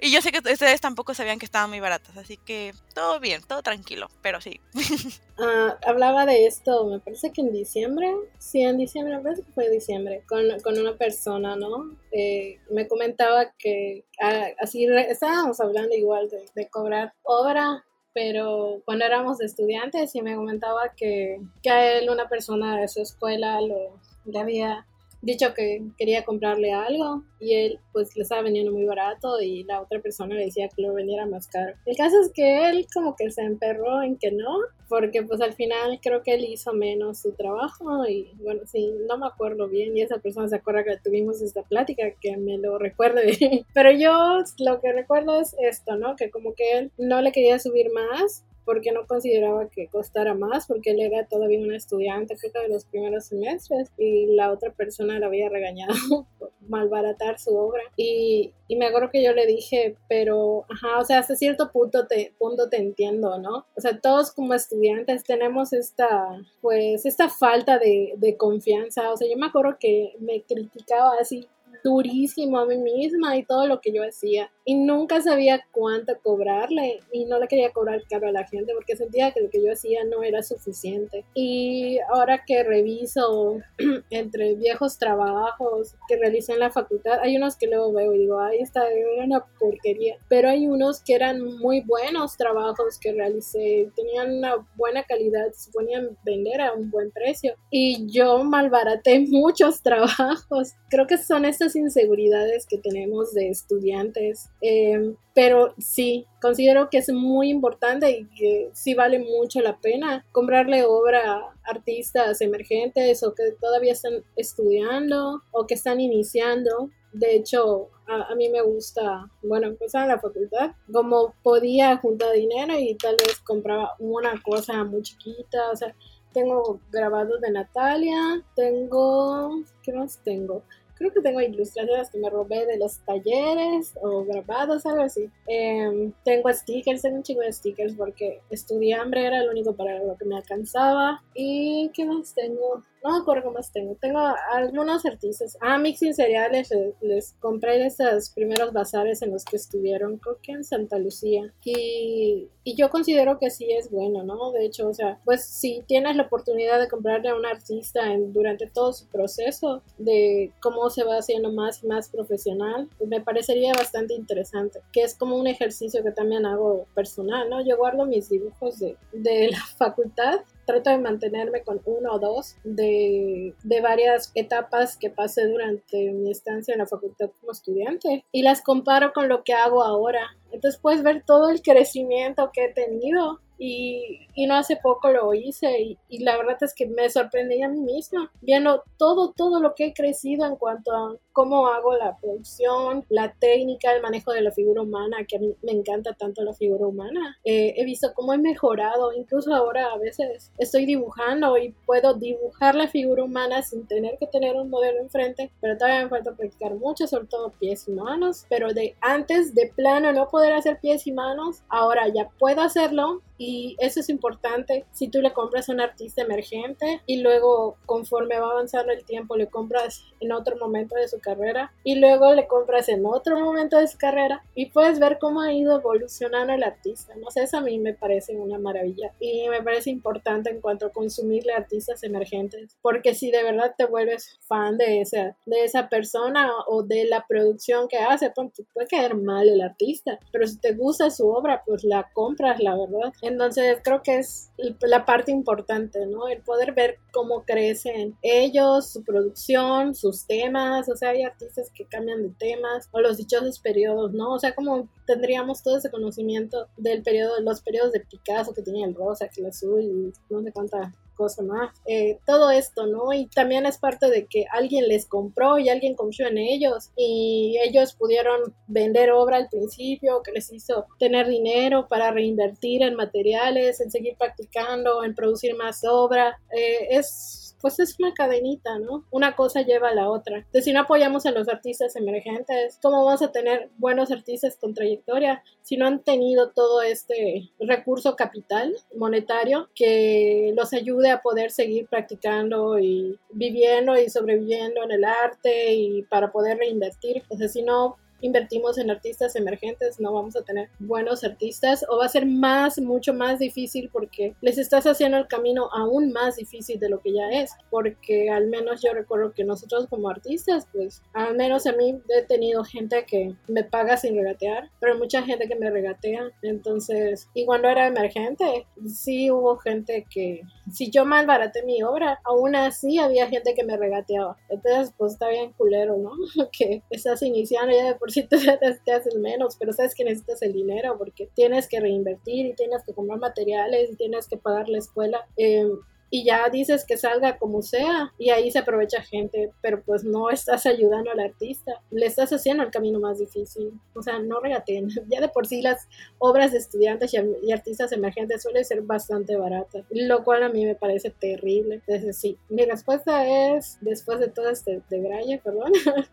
Y 0.00 0.12
yo 0.12 0.22
sé 0.22 0.30
que 0.30 0.38
ustedes 0.38 0.80
tampoco 0.80 1.12
sabían 1.12 1.40
que 1.40 1.44
estaban 1.44 1.70
muy 1.70 1.80
baratas, 1.80 2.16
así 2.16 2.36
que 2.36 2.72
todo 2.94 3.18
bien, 3.18 3.42
todo 3.42 3.62
tranquilo, 3.62 4.08
pero 4.22 4.40
sí. 4.40 4.60
Ah, 5.40 5.78
hablaba 5.86 6.26
de 6.26 6.46
esto, 6.46 6.84
me 6.86 6.98
parece 6.98 7.32
que 7.32 7.42
en 7.42 7.52
diciembre, 7.52 8.12
sí, 8.40 8.60
en 8.62 8.76
diciembre, 8.76 9.16
me 9.16 9.22
parece 9.22 9.44
que 9.44 9.52
fue 9.52 9.70
diciembre, 9.70 10.24
con, 10.28 10.42
con 10.64 10.76
una 10.76 10.96
persona, 10.96 11.54
¿no? 11.54 11.96
Eh, 12.10 12.58
me 12.72 12.88
comentaba 12.88 13.52
que 13.56 14.04
ah, 14.20 14.48
así 14.58 14.84
estábamos 14.84 15.60
hablando 15.60 15.94
igual 15.94 16.28
de, 16.28 16.44
de, 16.56 16.68
cobrar 16.68 17.14
obra, 17.22 17.86
pero 18.18 18.82
cuando 18.84 19.04
éramos 19.04 19.40
estudiantes 19.40 20.12
y 20.16 20.22
me 20.22 20.34
comentaba 20.34 20.92
que, 20.96 21.40
que 21.62 21.70
a 21.70 21.92
él 21.92 22.10
una 22.10 22.28
persona 22.28 22.76
de 22.76 22.88
su 22.88 23.00
escuela 23.00 23.60
lo, 23.60 24.00
le 24.24 24.40
había 24.40 24.87
dicho 25.20 25.52
que 25.54 25.82
quería 25.96 26.24
comprarle 26.24 26.72
algo 26.72 27.24
y 27.40 27.54
él 27.54 27.80
pues 27.92 28.16
le 28.16 28.22
estaba 28.22 28.42
vendiendo 28.42 28.72
muy 28.72 28.84
barato 28.84 29.40
y 29.40 29.64
la 29.64 29.80
otra 29.80 30.00
persona 30.00 30.34
le 30.34 30.46
decía 30.46 30.68
que 30.68 30.82
lo 30.82 30.94
vendiera 30.94 31.26
más 31.26 31.48
caro. 31.48 31.74
El 31.86 31.96
caso 31.96 32.20
es 32.20 32.30
que 32.32 32.68
él 32.68 32.86
como 32.92 33.16
que 33.16 33.30
se 33.30 33.42
emperró 33.42 34.02
en 34.02 34.16
que 34.16 34.30
no, 34.30 34.58
porque 34.88 35.22
pues 35.22 35.40
al 35.40 35.54
final 35.54 35.98
creo 36.02 36.22
que 36.22 36.34
él 36.34 36.44
hizo 36.44 36.72
menos 36.72 37.20
su 37.20 37.32
trabajo 37.32 38.06
y 38.08 38.32
bueno, 38.42 38.62
sí, 38.66 38.92
no 39.06 39.18
me 39.18 39.26
acuerdo 39.26 39.68
bien 39.68 39.96
y 39.96 40.02
esa 40.02 40.18
persona 40.18 40.48
se 40.48 40.56
acuerda 40.56 40.84
que 40.84 40.98
tuvimos 41.02 41.42
esta 41.42 41.62
plática 41.62 42.04
que 42.20 42.36
me 42.36 42.58
lo 42.58 42.78
recuerde. 42.78 43.36
Pero 43.74 43.92
yo 43.92 44.42
lo 44.58 44.80
que 44.80 44.92
recuerdo 44.92 45.40
es 45.40 45.54
esto, 45.60 45.96
¿no? 45.96 46.16
Que 46.16 46.30
como 46.30 46.54
que 46.54 46.78
él 46.78 46.92
no 46.96 47.20
le 47.20 47.32
quería 47.32 47.58
subir 47.58 47.90
más 47.92 48.44
porque 48.68 48.92
no 48.92 49.06
consideraba 49.06 49.70
que 49.70 49.86
costara 49.86 50.34
más, 50.34 50.66
porque 50.66 50.90
él 50.90 51.00
era 51.00 51.26
todavía 51.26 51.58
un 51.58 51.72
estudiante, 51.72 52.36
creo 52.36 52.52
que 52.52 52.58
de 52.58 52.68
los 52.68 52.84
primeros 52.84 53.24
semestres, 53.24 53.90
y 53.96 54.26
la 54.34 54.52
otra 54.52 54.74
persona 54.74 55.18
la 55.18 55.24
había 55.24 55.48
regañado 55.48 55.94
por 56.38 56.52
malbaratar 56.68 57.38
su 57.38 57.56
obra. 57.56 57.80
Y, 57.96 58.52
y, 58.66 58.76
me 58.76 58.84
acuerdo 58.84 59.08
que 59.10 59.24
yo 59.24 59.32
le 59.32 59.46
dije, 59.46 59.96
pero, 60.06 60.66
ajá, 60.68 60.98
o 60.98 61.04
sea, 61.06 61.20
hasta 61.20 61.34
cierto 61.34 61.72
punto 61.72 62.06
te, 62.06 62.34
punto 62.38 62.68
te 62.68 62.76
entiendo, 62.76 63.38
¿no? 63.38 63.64
O 63.74 63.80
sea, 63.80 63.98
todos 63.98 64.32
como 64.32 64.52
estudiantes 64.52 65.24
tenemos 65.24 65.72
esta, 65.72 66.38
pues, 66.60 67.06
esta 67.06 67.30
falta 67.30 67.78
de, 67.78 68.12
de 68.18 68.36
confianza. 68.36 69.10
O 69.10 69.16
sea, 69.16 69.26
yo 69.30 69.38
me 69.38 69.46
acuerdo 69.46 69.78
que 69.80 70.12
me 70.20 70.42
criticaba 70.42 71.14
así 71.18 71.48
durísimo 71.82 72.58
a 72.58 72.66
mí 72.66 72.76
misma 72.76 73.36
y 73.36 73.44
todo 73.44 73.66
lo 73.66 73.80
que 73.80 73.92
yo 73.92 74.02
hacía. 74.02 74.50
Y 74.68 74.74
nunca 74.74 75.22
sabía 75.22 75.64
cuánto 75.72 76.12
cobrarle 76.22 77.00
y 77.10 77.24
no 77.24 77.38
le 77.38 77.48
quería 77.48 77.72
cobrar 77.72 78.02
caro 78.06 78.28
a 78.28 78.32
la 78.32 78.46
gente 78.46 78.74
porque 78.74 78.96
sentía 78.96 79.32
que 79.32 79.40
lo 79.40 79.48
que 79.48 79.64
yo 79.64 79.72
hacía 79.72 80.04
no 80.04 80.22
era 80.22 80.42
suficiente. 80.42 81.24
Y 81.32 81.98
ahora 82.12 82.44
que 82.46 82.62
reviso 82.62 83.60
entre 84.10 84.56
viejos 84.56 84.98
trabajos 84.98 85.94
que 86.06 86.18
realicé 86.18 86.52
en 86.52 86.58
la 86.58 86.70
facultad, 86.70 87.18
hay 87.22 87.38
unos 87.38 87.56
que 87.56 87.66
luego 87.66 87.94
veo 87.94 88.12
y 88.12 88.18
digo, 88.18 88.40
ay, 88.40 88.58
esta 88.58 88.86
era 88.90 89.24
una 89.24 89.42
porquería. 89.58 90.18
Pero 90.28 90.50
hay 90.50 90.66
unos 90.66 91.02
que 91.02 91.14
eran 91.14 91.42
muy 91.42 91.80
buenos 91.80 92.36
trabajos 92.36 92.98
que 93.00 93.12
realicé, 93.12 93.90
tenían 93.96 94.36
una 94.36 94.66
buena 94.76 95.02
calidad, 95.04 95.50
se 95.54 95.72
ponían 95.72 96.18
vender 96.26 96.60
a 96.60 96.74
un 96.74 96.90
buen 96.90 97.10
precio. 97.10 97.54
Y 97.70 98.06
yo 98.12 98.44
malbaraté 98.44 99.20
muchos 99.30 99.80
trabajos. 99.80 100.74
Creo 100.90 101.06
que 101.06 101.16
son 101.16 101.46
estas 101.46 101.74
inseguridades 101.74 102.66
que 102.66 102.76
tenemos 102.76 103.32
de 103.32 103.48
estudiantes. 103.48 104.50
Em, 104.60 105.14
pero 105.34 105.72
sí, 105.78 106.26
considero 106.40 106.90
que 106.90 106.98
es 106.98 107.12
muy 107.12 107.48
importante 107.50 108.10
y 108.10 108.26
que 108.30 108.70
sí 108.72 108.94
vale 108.94 109.20
mucho 109.20 109.60
la 109.60 109.78
pena 109.78 110.26
comprarle 110.32 110.84
obra 110.84 111.34
a 111.34 111.54
artistas 111.64 112.40
emergentes 112.40 113.22
o 113.22 113.34
que 113.34 113.52
todavía 113.60 113.92
están 113.92 114.24
estudiando 114.34 115.42
o 115.52 115.66
que 115.66 115.74
están 115.74 116.00
iniciando. 116.00 116.90
De 117.12 117.36
hecho, 117.36 117.88
a, 118.08 118.34
mí 118.34 118.48
me 118.48 118.62
gusta, 118.62 119.30
bueno, 119.42 119.68
empezar 119.68 120.02
en 120.02 120.08
la 120.08 120.20
facultad, 120.20 120.72
como 120.92 121.34
podía 121.42 121.96
juntar 121.98 122.32
dinero 122.32 122.74
y 122.78 122.96
tal 122.96 123.16
vez 123.16 123.38
compraba 123.40 123.94
una 123.98 124.40
cosa 124.42 124.84
muy 124.84 125.02
chiquita, 125.02 125.70
o 125.70 125.76
sea, 125.76 125.94
tengo 126.32 126.80
grabados 126.90 127.40
de 127.40 127.50
Natalia, 127.50 128.44
tengo, 128.54 129.62
¿qué 129.82 129.92
más 129.92 130.20
tengo? 130.22 130.62
Creo 130.98 131.12
que 131.12 131.20
tengo 131.20 131.40
ilustraciones 131.40 132.10
que 132.10 132.18
me 132.18 132.28
robé 132.28 132.66
de 132.66 132.78
los 132.78 132.98
talleres 133.04 133.94
o 134.02 134.24
grabados, 134.24 134.84
algo 134.84 135.02
así. 135.02 135.30
Em, 135.46 136.12
tengo 136.24 136.52
stickers, 136.52 137.02
tengo 137.02 137.16
un 137.16 137.22
chingo 137.22 137.42
de 137.42 137.52
stickers 137.52 137.94
porque 137.94 138.40
estudié 138.50 138.94
hambre, 138.94 139.24
era 139.26 139.42
lo 139.42 139.50
único 139.52 139.74
para 139.74 140.02
lo 140.02 140.16
que 140.16 140.24
me 140.24 140.36
alcanzaba. 140.36 141.22
¿Y 141.34 141.90
qué 141.94 142.04
más 142.04 142.34
tengo? 142.34 142.82
No 143.02 143.12
me 143.12 143.18
acuerdo 143.18 143.52
más 143.52 143.72
tengo. 143.72 143.96
Tengo 144.00 144.20
algunos 144.52 145.04
artistas. 145.06 145.56
Ah, 145.60 145.78
Mixing 145.78 146.14
Cereales 146.14 146.70
les, 147.00 147.34
compré 147.40 147.86
esos 147.86 148.30
primeros 148.30 148.72
bazares 148.72 149.22
en 149.22 149.30
los 149.30 149.44
que 149.44 149.56
estuvieron, 149.56 150.18
creo 150.18 150.38
que 150.42 150.52
en 150.52 150.64
Santa 150.64 150.98
Lucía. 150.98 151.52
Y, 151.64 152.48
y, 152.64 152.74
yo 152.76 152.90
considero 152.90 153.38
que 153.38 153.50
sí 153.50 153.70
es 153.70 153.90
bueno, 153.90 154.22
¿no? 154.22 154.52
De 154.52 154.64
hecho, 154.64 154.88
o 154.88 154.94
sea, 154.94 155.20
pues 155.24 155.44
si 155.44 155.82
tienes 155.86 156.16
la 156.16 156.24
oportunidad 156.24 156.80
de 156.80 156.88
comprarle 156.88 157.28
a 157.30 157.36
un 157.36 157.46
artista 157.46 158.12
en, 158.12 158.32
durante 158.32 158.66
todo 158.66 158.92
su 158.92 159.06
proceso 159.06 159.82
de 159.98 160.52
cómo 160.60 160.90
se 160.90 161.04
va 161.04 161.16
haciendo 161.18 161.52
más 161.52 161.82
y 161.82 161.86
más 161.86 162.08
profesional, 162.08 162.88
pues 162.98 163.08
me 163.08 163.20
parecería 163.20 163.72
bastante 163.74 164.14
interesante. 164.14 164.80
Que 164.92 165.02
es 165.02 165.14
como 165.14 165.36
un 165.36 165.46
ejercicio 165.46 166.02
que 166.02 166.12
también 166.12 166.46
hago 166.46 166.86
personal, 166.94 167.48
¿no? 167.48 167.64
Yo 167.64 167.76
guardo 167.76 168.06
mis 168.06 168.28
dibujos 168.28 168.78
de, 168.78 168.96
de 169.12 169.50
la 169.50 169.60
facultad 169.76 170.40
trato 170.68 170.90
de 170.90 170.98
mantenerme 170.98 171.62
con 171.62 171.80
uno 171.86 172.12
o 172.12 172.18
dos 172.18 172.56
de, 172.62 173.54
de, 173.64 173.80
varias 173.80 174.30
etapas 174.34 174.98
que 174.98 175.08
pasé 175.08 175.46
durante 175.46 176.12
mi 176.12 176.30
estancia 176.30 176.74
en 176.74 176.78
la 176.80 176.86
facultad 176.86 177.30
como 177.40 177.52
estudiante 177.52 178.22
y 178.30 178.42
las 178.42 178.60
comparo 178.60 179.14
con 179.14 179.30
lo 179.30 179.44
que 179.44 179.54
hago 179.54 179.82
ahora. 179.82 180.36
Entonces 180.52 180.78
puedes 180.78 181.02
ver 181.02 181.22
todo 181.24 181.48
el 181.48 181.62
crecimiento 181.62 182.50
que 182.52 182.66
he 182.66 182.72
tenido 182.74 183.40
y, 183.58 184.28
y, 184.34 184.46
no 184.46 184.54
hace 184.54 184.76
poco 184.76 185.10
lo 185.10 185.34
hice 185.34 185.80
y, 185.80 185.98
y, 186.08 186.22
la 186.22 186.36
verdad 186.36 186.56
es 186.60 186.74
que 186.74 186.86
me 186.86 187.10
sorprendí 187.10 187.60
a 187.62 187.68
mí 187.68 187.80
misma 187.80 188.30
viendo 188.40 188.84
todo, 188.96 189.32
todo 189.32 189.60
lo 189.60 189.74
que 189.74 189.86
he 189.86 189.92
crecido 189.92 190.46
en 190.46 190.56
cuanto 190.56 190.92
a 190.94 191.16
cómo 191.32 191.68
hago 191.68 191.94
la 191.94 192.16
producción, 192.16 193.04
la 193.08 193.32
técnica, 193.32 193.92
el 193.92 194.02
manejo 194.02 194.32
de 194.32 194.42
la 194.42 194.50
figura 194.50 194.82
humana, 194.82 195.18
que 195.24 195.36
a 195.36 195.38
mí 195.38 195.54
me 195.62 195.70
encanta 195.70 196.12
tanto 196.14 196.42
la 196.42 196.52
figura 196.52 196.86
humana. 196.86 197.38
Eh, 197.44 197.74
he 197.76 197.84
visto 197.84 198.12
cómo 198.14 198.32
he 198.32 198.38
mejorado, 198.38 199.12
incluso 199.12 199.54
ahora 199.54 199.86
a 199.92 199.98
veces 199.98 200.50
estoy 200.58 200.84
dibujando 200.84 201.56
y 201.56 201.74
puedo 201.86 202.14
dibujar 202.14 202.74
la 202.74 202.88
figura 202.88 203.22
humana 203.22 203.62
sin 203.62 203.86
tener 203.86 204.18
que 204.18 204.26
tener 204.26 204.56
un 204.56 204.68
modelo 204.68 205.00
enfrente, 205.00 205.52
pero 205.60 205.76
todavía 205.76 206.02
me 206.02 206.10
falta 206.10 206.34
practicar 206.34 206.74
mucho, 206.74 207.06
sobre 207.06 207.28
todo 207.28 207.52
pies 207.58 207.86
y 207.86 207.92
manos, 207.92 208.44
pero 208.48 208.74
de 208.74 208.96
antes 209.00 209.54
de 209.54 209.72
plano 209.74 210.12
no 210.12 210.28
poder 210.28 210.52
hacer 210.54 210.80
pies 210.80 211.06
y 211.06 211.12
manos, 211.12 211.62
ahora 211.68 212.08
ya 212.08 212.28
puedo 212.38 212.62
hacerlo 212.62 213.22
y 213.38 213.76
eso 213.78 214.00
es 214.00 214.08
importante 214.08 214.84
si 214.92 215.08
tú 215.08 215.20
le 215.20 215.32
compras 215.32 215.68
a 215.68 215.72
un 215.72 215.80
artista 215.80 216.22
emergente 216.22 217.00
y 217.06 217.22
luego 217.22 217.76
conforme 217.86 218.38
va 218.38 218.50
avanzando 218.50 218.92
el 218.92 219.04
tiempo 219.04 219.36
le 219.36 219.46
compras 219.46 220.04
en 220.20 220.32
otro 220.32 220.56
momento 220.56 220.96
de 220.96 221.08
su 221.08 221.20
carrera 221.20 221.72
y 221.84 221.96
luego 221.96 222.34
le 222.34 222.46
compras 222.46 222.88
en 222.88 223.06
otro 223.06 223.38
momento 223.38 223.78
de 223.78 223.86
su 223.86 223.96
carrera 223.96 224.42
y 224.54 224.66
puedes 224.66 224.98
ver 224.98 225.18
cómo 225.18 225.40
ha 225.40 225.52
ido 225.52 225.78
evolucionando 225.78 226.52
el 226.52 226.62
artista. 226.62 227.14
No 227.16 227.30
sé, 227.30 227.42
eso 227.44 227.58
a 227.58 227.60
mí 227.60 227.78
me 227.78 227.94
parece 227.94 228.36
una 228.36 228.58
maravilla 228.58 229.12
y 229.20 229.48
me 229.48 229.62
parece 229.62 229.90
importante 229.90 230.50
en 230.50 230.60
cuanto 230.60 230.86
a 230.86 230.92
consumirle 230.92 231.52
artistas 231.52 232.02
emergentes 232.02 232.76
porque 232.82 233.14
si 233.14 233.30
de 233.30 233.42
verdad 233.42 233.74
te 233.76 233.86
vuelves 233.86 234.38
fan 234.48 234.76
de 234.76 235.00
esa, 235.00 235.36
de 235.46 235.64
esa 235.64 235.88
persona 235.88 236.50
o 236.66 236.82
de 236.82 237.04
la 237.04 237.24
producción 237.28 237.88
que 237.88 237.98
hace, 237.98 238.30
pues 238.30 238.52
puede 238.72 238.86
caer 238.86 239.16
mal 239.16 239.48
el 239.48 239.60
artista, 239.60 240.18
pero 240.32 240.46
si 240.46 240.58
te 240.58 240.72
gusta 240.72 241.10
su 241.10 241.28
obra, 241.28 241.62
pues 241.66 241.84
la 241.84 242.08
compras, 242.12 242.60
la 242.60 242.76
verdad. 242.76 243.12
Entonces 243.28 243.78
creo 243.84 244.02
que 244.02 244.18
es 244.18 244.50
la 244.80 245.04
parte 245.04 245.30
importante, 245.30 246.06
¿no? 246.06 246.28
El 246.28 246.42
poder 246.42 246.72
ver 246.72 246.98
cómo 247.12 247.44
crecen 247.44 248.16
ellos, 248.22 248.90
su 248.90 249.04
producción, 249.04 249.94
sus 249.94 250.26
temas, 250.26 250.88
o 250.88 250.96
sea, 250.96 251.10
hay 251.10 251.22
artistas 251.22 251.70
que 251.74 251.84
cambian 251.84 252.22
de 252.22 252.30
temas, 252.30 252.88
o 252.90 253.00
los 253.00 253.18
dichosos 253.18 253.60
periodos, 253.60 254.12
¿no? 254.12 254.34
O 254.34 254.38
sea, 254.38 254.54
como 254.54 254.88
tendríamos 255.06 255.62
todo 255.62 255.78
ese 255.78 255.90
conocimiento 255.90 256.68
del 256.76 257.02
periodo, 257.02 257.40
los 257.40 257.60
periodos 257.60 257.92
de 257.92 258.00
Picasso 258.00 258.54
que 258.54 258.62
tenía 258.62 258.86
el 258.86 258.94
rosa, 258.94 259.28
que 259.28 259.40
el 259.40 259.48
azul, 259.48 259.82
y 259.82 260.12
no 260.30 260.42
sé 260.42 260.52
cuánta 260.52 260.94
cosa 261.18 261.42
más. 261.42 261.74
Eh, 261.86 262.18
todo 262.24 262.50
esto, 262.50 262.86
¿no? 262.86 263.12
Y 263.12 263.26
también 263.26 263.66
es 263.66 263.78
parte 263.78 264.08
de 264.08 264.26
que 264.26 264.46
alguien 264.52 264.86
les 264.88 265.06
compró 265.06 265.58
y 265.58 265.68
alguien 265.68 265.96
confió 265.96 266.28
en 266.28 266.38
ellos 266.38 266.90
y 266.96 267.58
ellos 267.62 267.94
pudieron 267.94 268.54
vender 268.68 269.10
obra 269.10 269.36
al 269.36 269.48
principio, 269.48 270.22
que 270.22 270.32
les 270.32 270.52
hizo 270.52 270.86
tener 270.98 271.26
dinero 271.28 271.88
para 271.88 272.12
reinvertir 272.12 272.82
en 272.82 272.94
materiales, 272.94 273.80
en 273.80 273.90
seguir 273.90 274.16
practicando, 274.16 275.02
en 275.02 275.14
producir 275.14 275.56
más 275.56 275.82
obra. 275.84 276.38
Eh, 276.56 276.96
es 276.96 277.48
pues 277.60 277.78
es 277.80 277.98
una 277.98 278.12
cadenita, 278.14 278.78
¿no? 278.78 279.04
Una 279.10 279.34
cosa 279.34 279.62
lleva 279.62 279.88
a 279.88 279.94
la 279.94 280.08
otra. 280.08 280.38
Entonces, 280.38 280.64
si 280.64 280.72
no 280.72 280.80
apoyamos 280.80 281.26
a 281.26 281.30
los 281.30 281.48
artistas 281.48 281.96
emergentes, 281.96 282.78
¿cómo 282.82 283.04
vamos 283.04 283.22
a 283.22 283.32
tener 283.32 283.70
buenos 283.78 284.10
artistas 284.10 284.56
con 284.56 284.74
trayectoria 284.74 285.42
si 285.62 285.76
no 285.76 285.86
han 285.86 286.02
tenido 286.02 286.52
todo 286.52 286.82
este 286.82 287.50
recurso 287.58 288.16
capital 288.16 288.74
monetario 288.96 289.68
que 289.74 290.52
los 290.56 290.72
ayude 290.72 291.07
a 291.08 291.20
poder 291.20 291.50
seguir 291.50 291.86
practicando 291.86 292.78
y 292.78 293.18
viviendo 293.30 293.98
y 293.98 294.08
sobreviviendo 294.08 294.82
en 294.84 294.92
el 294.92 295.04
arte 295.04 295.74
y 295.74 296.02
para 296.02 296.30
poder 296.30 296.58
reinvertir? 296.58 297.16
Entonces, 297.22 297.52
si 297.52 297.62
no 297.62 297.96
invertimos 298.20 298.78
en 298.78 298.90
artistas 298.90 299.36
emergentes, 299.36 300.00
no 300.00 300.12
vamos 300.12 300.36
a 300.36 300.42
tener 300.42 300.68
buenos 300.78 301.24
artistas 301.24 301.84
o 301.88 301.98
va 301.98 302.06
a 302.06 302.08
ser 302.08 302.26
más, 302.26 302.78
mucho 302.78 303.14
más 303.14 303.38
difícil 303.38 303.90
porque 303.92 304.34
les 304.40 304.58
estás 304.58 304.86
haciendo 304.86 305.18
el 305.18 305.28
camino 305.28 305.68
aún 305.72 306.12
más 306.12 306.36
difícil 306.36 306.78
de 306.78 306.88
lo 306.88 307.00
que 307.00 307.12
ya 307.12 307.28
es, 307.30 307.52
porque 307.70 308.30
al 308.30 308.46
menos 308.46 308.82
yo 308.82 308.92
recuerdo 308.92 309.32
que 309.32 309.44
nosotros 309.44 309.86
como 309.88 310.08
artistas, 310.08 310.66
pues 310.72 311.02
al 311.12 311.36
menos 311.36 311.66
a 311.66 311.72
mí 311.72 312.00
he 312.08 312.22
tenido 312.22 312.64
gente 312.64 313.04
que 313.06 313.34
me 313.46 313.64
paga 313.64 313.96
sin 313.96 314.16
regatear, 314.16 314.70
pero 314.80 314.98
mucha 314.98 315.22
gente 315.22 315.48
que 315.48 315.56
me 315.56 315.70
regatea, 315.70 316.30
entonces, 316.42 317.28
y 317.34 317.44
cuando 317.44 317.68
era 317.68 317.86
emergente, 317.86 318.66
sí 318.86 319.30
hubo 319.30 319.56
gente 319.58 320.06
que, 320.10 320.42
si 320.72 320.90
yo 320.90 321.04
malbaraté 321.04 321.62
mi 321.64 321.82
obra, 321.82 322.20
aún 322.24 322.56
así 322.56 322.98
había 322.98 323.28
gente 323.28 323.54
que 323.54 323.64
me 323.64 323.76
regateaba, 323.76 324.36
entonces 324.48 324.92
pues 324.96 325.12
está 325.12 325.28
bien 325.28 325.52
culero, 325.52 325.96
¿no? 325.96 326.12
que 326.52 326.82
estás 326.90 327.22
iniciando 327.22 327.74
ya 327.74 327.86
de 327.86 327.94
por 327.94 328.07
si 328.10 328.22
te, 328.28 328.38
te, 328.38 328.92
haces 328.92 329.14
menos, 329.16 329.56
pero 329.58 329.72
sabes 329.72 329.94
que 329.94 330.04
necesitas 330.04 330.42
el 330.42 330.52
dinero 330.52 330.96
porque 330.98 331.28
tienes 331.34 331.68
que 331.68 331.80
reinvertir 331.80 332.46
y 332.46 332.54
tienes 332.54 332.82
que 332.84 332.92
comprar 332.92 333.18
materiales 333.18 333.90
y 333.92 333.96
tienes 333.96 334.26
que 334.28 334.36
pagar 334.36 334.68
la 334.68 334.78
escuela. 334.78 335.26
Em, 335.36 335.78
y 336.10 336.24
ya 336.24 336.48
dices 336.48 336.84
que 336.86 336.96
salga 336.96 337.38
como 337.38 337.62
sea 337.62 338.12
y 338.18 338.30
ahí 338.30 338.50
se 338.50 338.58
aprovecha 338.58 339.02
gente, 339.02 339.52
pero 339.60 339.82
pues 339.82 340.04
no 340.04 340.30
estás 340.30 340.64
ayudando 340.66 341.10
al 341.10 341.20
artista, 341.20 341.82
le 341.90 342.06
estás 342.06 342.32
haciendo 342.32 342.62
el 342.62 342.70
camino 342.70 342.98
más 342.98 343.18
difícil, 343.18 343.72
o 343.94 344.02
sea, 344.02 344.18
no 344.18 344.40
regateen, 344.40 344.88
ya 345.08 345.20
de 345.20 345.28
por 345.28 345.46
sí 345.46 345.60
las 345.60 345.88
obras 346.18 346.52
de 346.52 346.58
estudiantes 346.58 347.12
y, 347.14 347.52
artistas 347.52 347.92
emergentes 347.92 348.42
suelen 348.42 348.64
ser 348.64 348.82
bastante 348.82 349.36
baratas, 349.36 349.84
lo 349.90 350.24
cual 350.24 350.42
a 350.42 350.48
mí 350.48 350.64
me 350.64 350.74
parece 350.74 351.10
terrible, 351.10 351.76
entonces 351.86 352.16
sí, 352.16 352.38
mi 352.48 352.64
respuesta 352.64 353.26
es, 353.56 353.78
después 353.80 354.18
de 354.20 354.28
todo 354.28 354.48
este 354.48 354.82
de 354.88 355.00
Braille, 355.00 355.40
perdón, 355.42 355.72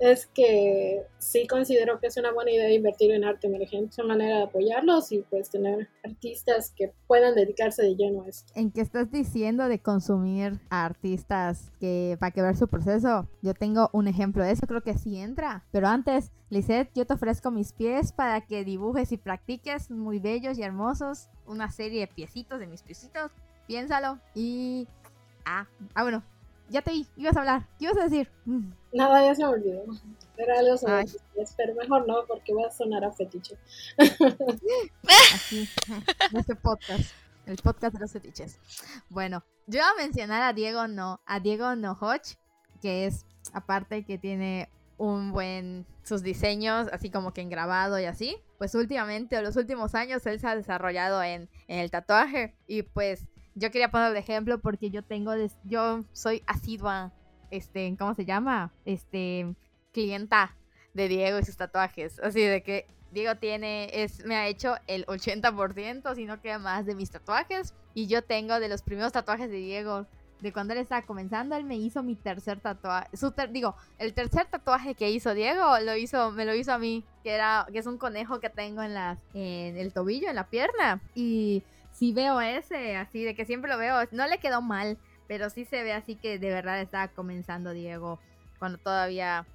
es 0.00 0.26
que 0.26 1.06
sí 1.18 1.46
considero 1.46 2.00
que 2.00 2.06
es 2.06 2.16
una 2.16 2.32
buena 2.32 2.50
idea 2.50 2.72
invertir 2.72 3.10
en 3.12 3.22
arte 3.22 3.46
emergente, 3.46 3.90
es 3.90 3.98
una 3.98 4.14
manera 4.14 4.38
de 4.38 4.42
apoyarlos 4.44 5.12
y 5.12 5.20
pues 5.28 5.50
tener 5.50 5.88
artistas 6.02 6.72
que 6.74 6.92
puedan 7.06 7.34
dedicarse 7.34 7.82
de 7.82 7.94
lleno 7.94 8.22
a 8.22 8.28
esto. 8.28 8.50
¿En 8.56 8.70
qué 8.70 8.80
estás 8.80 9.10
diciendo 9.10 9.68
de 9.68 9.78
consumir 9.78 10.58
a 10.70 10.86
artistas 10.86 11.70
que 11.78 12.16
para 12.18 12.30
que 12.30 12.40
ver 12.40 12.56
su 12.56 12.66
proceso? 12.66 13.28
Yo 13.42 13.52
tengo 13.52 13.90
un 13.92 14.08
ejemplo 14.08 14.42
de 14.42 14.52
eso, 14.52 14.66
creo 14.66 14.82
que 14.82 14.96
sí 14.96 15.18
entra, 15.18 15.66
pero 15.70 15.86
antes, 15.86 16.32
Lisette, 16.48 16.90
yo 16.94 17.06
te 17.06 17.12
ofrezco 17.12 17.50
mis 17.50 17.74
pies 17.74 18.12
para 18.12 18.40
que 18.40 18.64
dibujes 18.64 19.12
y 19.12 19.18
practiques 19.18 19.90
muy 19.90 20.18
bellos 20.18 20.58
y 20.58 20.62
hermosos, 20.62 21.28
una 21.46 21.70
serie 21.70 22.00
de 22.00 22.06
piecitos 22.06 22.58
de 22.58 22.66
mis 22.66 22.82
piecitos, 22.82 23.30
piénsalo 23.66 24.18
y... 24.34 24.88
Ah, 25.44 25.66
ah 25.94 26.02
bueno, 26.02 26.22
ya 26.70 26.82
te 26.82 26.92
vi, 26.92 27.06
ibas 27.16 27.36
a 27.36 27.40
hablar. 27.40 27.66
¿Qué 27.78 27.86
ibas 27.86 27.98
a 27.98 28.04
decir? 28.04 28.30
Mm. 28.44 28.79
Nada, 28.92 29.24
ya 29.24 29.34
se 29.34 29.42
me 29.42 29.48
olvidó. 29.48 29.84
Era 30.36 30.58
algo 30.58 30.76
sobre 30.76 31.04
pero 31.56 31.74
mejor 31.74 32.08
no, 32.08 32.24
porque 32.26 32.54
va 32.54 32.66
a 32.66 32.70
sonar 32.70 33.04
a 33.04 33.12
fetiche. 33.12 33.56
Aquí, 33.98 35.68
este 36.36 36.56
podcast. 36.56 37.12
El 37.46 37.56
podcast 37.56 37.94
de 37.94 38.00
los 38.00 38.12
fetiches. 38.12 38.58
Bueno, 39.08 39.44
yo 39.66 39.80
voy 39.80 39.88
a 39.88 40.02
mencionar 40.02 40.42
a 40.42 40.52
Diego 40.52 40.88
No, 40.88 41.20
a 41.26 41.40
Diego 41.40 41.74
Nohoch, 41.76 42.36
que 42.80 43.06
es, 43.06 43.26
aparte 43.52 44.04
que 44.04 44.18
tiene 44.18 44.68
un 44.98 45.32
buen 45.32 45.86
sus 46.02 46.22
diseños, 46.22 46.88
así 46.92 47.10
como 47.10 47.32
que 47.32 47.40
en 47.40 47.50
grabado 47.50 47.98
y 47.98 48.04
así. 48.04 48.36
Pues 48.58 48.74
últimamente, 48.74 49.38
o 49.38 49.42
los 49.42 49.56
últimos 49.56 49.94
años, 49.94 50.26
él 50.26 50.40
se 50.40 50.46
ha 50.46 50.56
desarrollado 50.56 51.22
en, 51.22 51.48
en 51.68 51.78
el 51.78 51.90
tatuaje. 51.90 52.54
Y 52.66 52.82
pues 52.82 53.26
yo 53.54 53.70
quería 53.70 53.90
poner 53.90 54.10
el 54.10 54.16
ejemplo 54.16 54.60
porque 54.60 54.90
yo 54.90 55.02
tengo, 55.02 55.32
yo 55.64 56.04
soy 56.12 56.42
asidua, 56.46 57.12
este, 57.50 57.94
¿cómo 57.98 58.14
se 58.14 58.24
llama? 58.24 58.72
Este, 58.84 59.54
clienta 59.92 60.56
de 60.94 61.08
Diego 61.08 61.38
y 61.38 61.44
sus 61.44 61.56
tatuajes. 61.56 62.18
Así 62.20 62.40
de 62.40 62.62
que 62.62 62.86
Diego 63.12 63.36
tiene, 63.36 63.90
es, 63.92 64.24
me 64.24 64.36
ha 64.36 64.46
hecho 64.46 64.76
el 64.86 65.04
80%, 65.06 66.14
si 66.14 66.26
no 66.26 66.40
queda 66.40 66.58
más 66.58 66.86
de 66.86 66.94
mis 66.94 67.10
tatuajes. 67.10 67.74
Y 67.94 68.06
yo 68.06 68.22
tengo 68.22 68.60
de 68.60 68.68
los 68.68 68.82
primeros 68.82 69.12
tatuajes 69.12 69.50
de 69.50 69.56
Diego, 69.56 70.06
de 70.40 70.52
cuando 70.52 70.72
él 70.72 70.78
estaba 70.78 71.02
comenzando, 71.02 71.56
él 71.56 71.64
me 71.64 71.76
hizo 71.76 72.02
mi 72.02 72.14
tercer 72.14 72.60
tatuaje. 72.60 73.14
Su 73.16 73.34
digo, 73.50 73.74
el 73.98 74.14
tercer 74.14 74.46
tatuaje 74.46 74.94
que 74.94 75.10
hizo 75.10 75.34
Diego, 75.34 75.78
lo 75.80 75.96
hizo, 75.96 76.30
me 76.30 76.44
lo 76.44 76.54
hizo 76.54 76.72
a 76.72 76.78
mí, 76.78 77.04
que 77.22 77.32
era, 77.32 77.66
que 77.70 77.78
es 77.78 77.86
un 77.86 77.98
conejo 77.98 78.40
que 78.40 78.48
tengo 78.48 78.82
en 78.82 78.94
la, 78.94 79.18
en 79.34 79.76
el 79.76 79.92
tobillo, 79.92 80.28
en 80.28 80.36
la 80.36 80.48
pierna. 80.48 81.00
Y 81.14 81.62
sí 81.92 82.12
veo 82.12 82.40
ese, 82.40 82.96
así 82.96 83.24
de 83.24 83.34
que 83.34 83.44
siempre 83.44 83.70
lo 83.70 83.78
veo. 83.78 83.96
No 84.12 84.26
le 84.26 84.38
quedó 84.38 84.62
mal, 84.62 84.96
pero 85.30 85.48
sí 85.48 85.64
se 85.64 85.84
ve 85.84 85.92
así 85.92 86.16
que 86.16 86.40
de 86.40 86.50
verdad 86.50 86.80
estaba 86.80 87.06
comenzando 87.06 87.70
Diego 87.70 88.18
cuando 88.58 88.78
todavía 88.78 89.46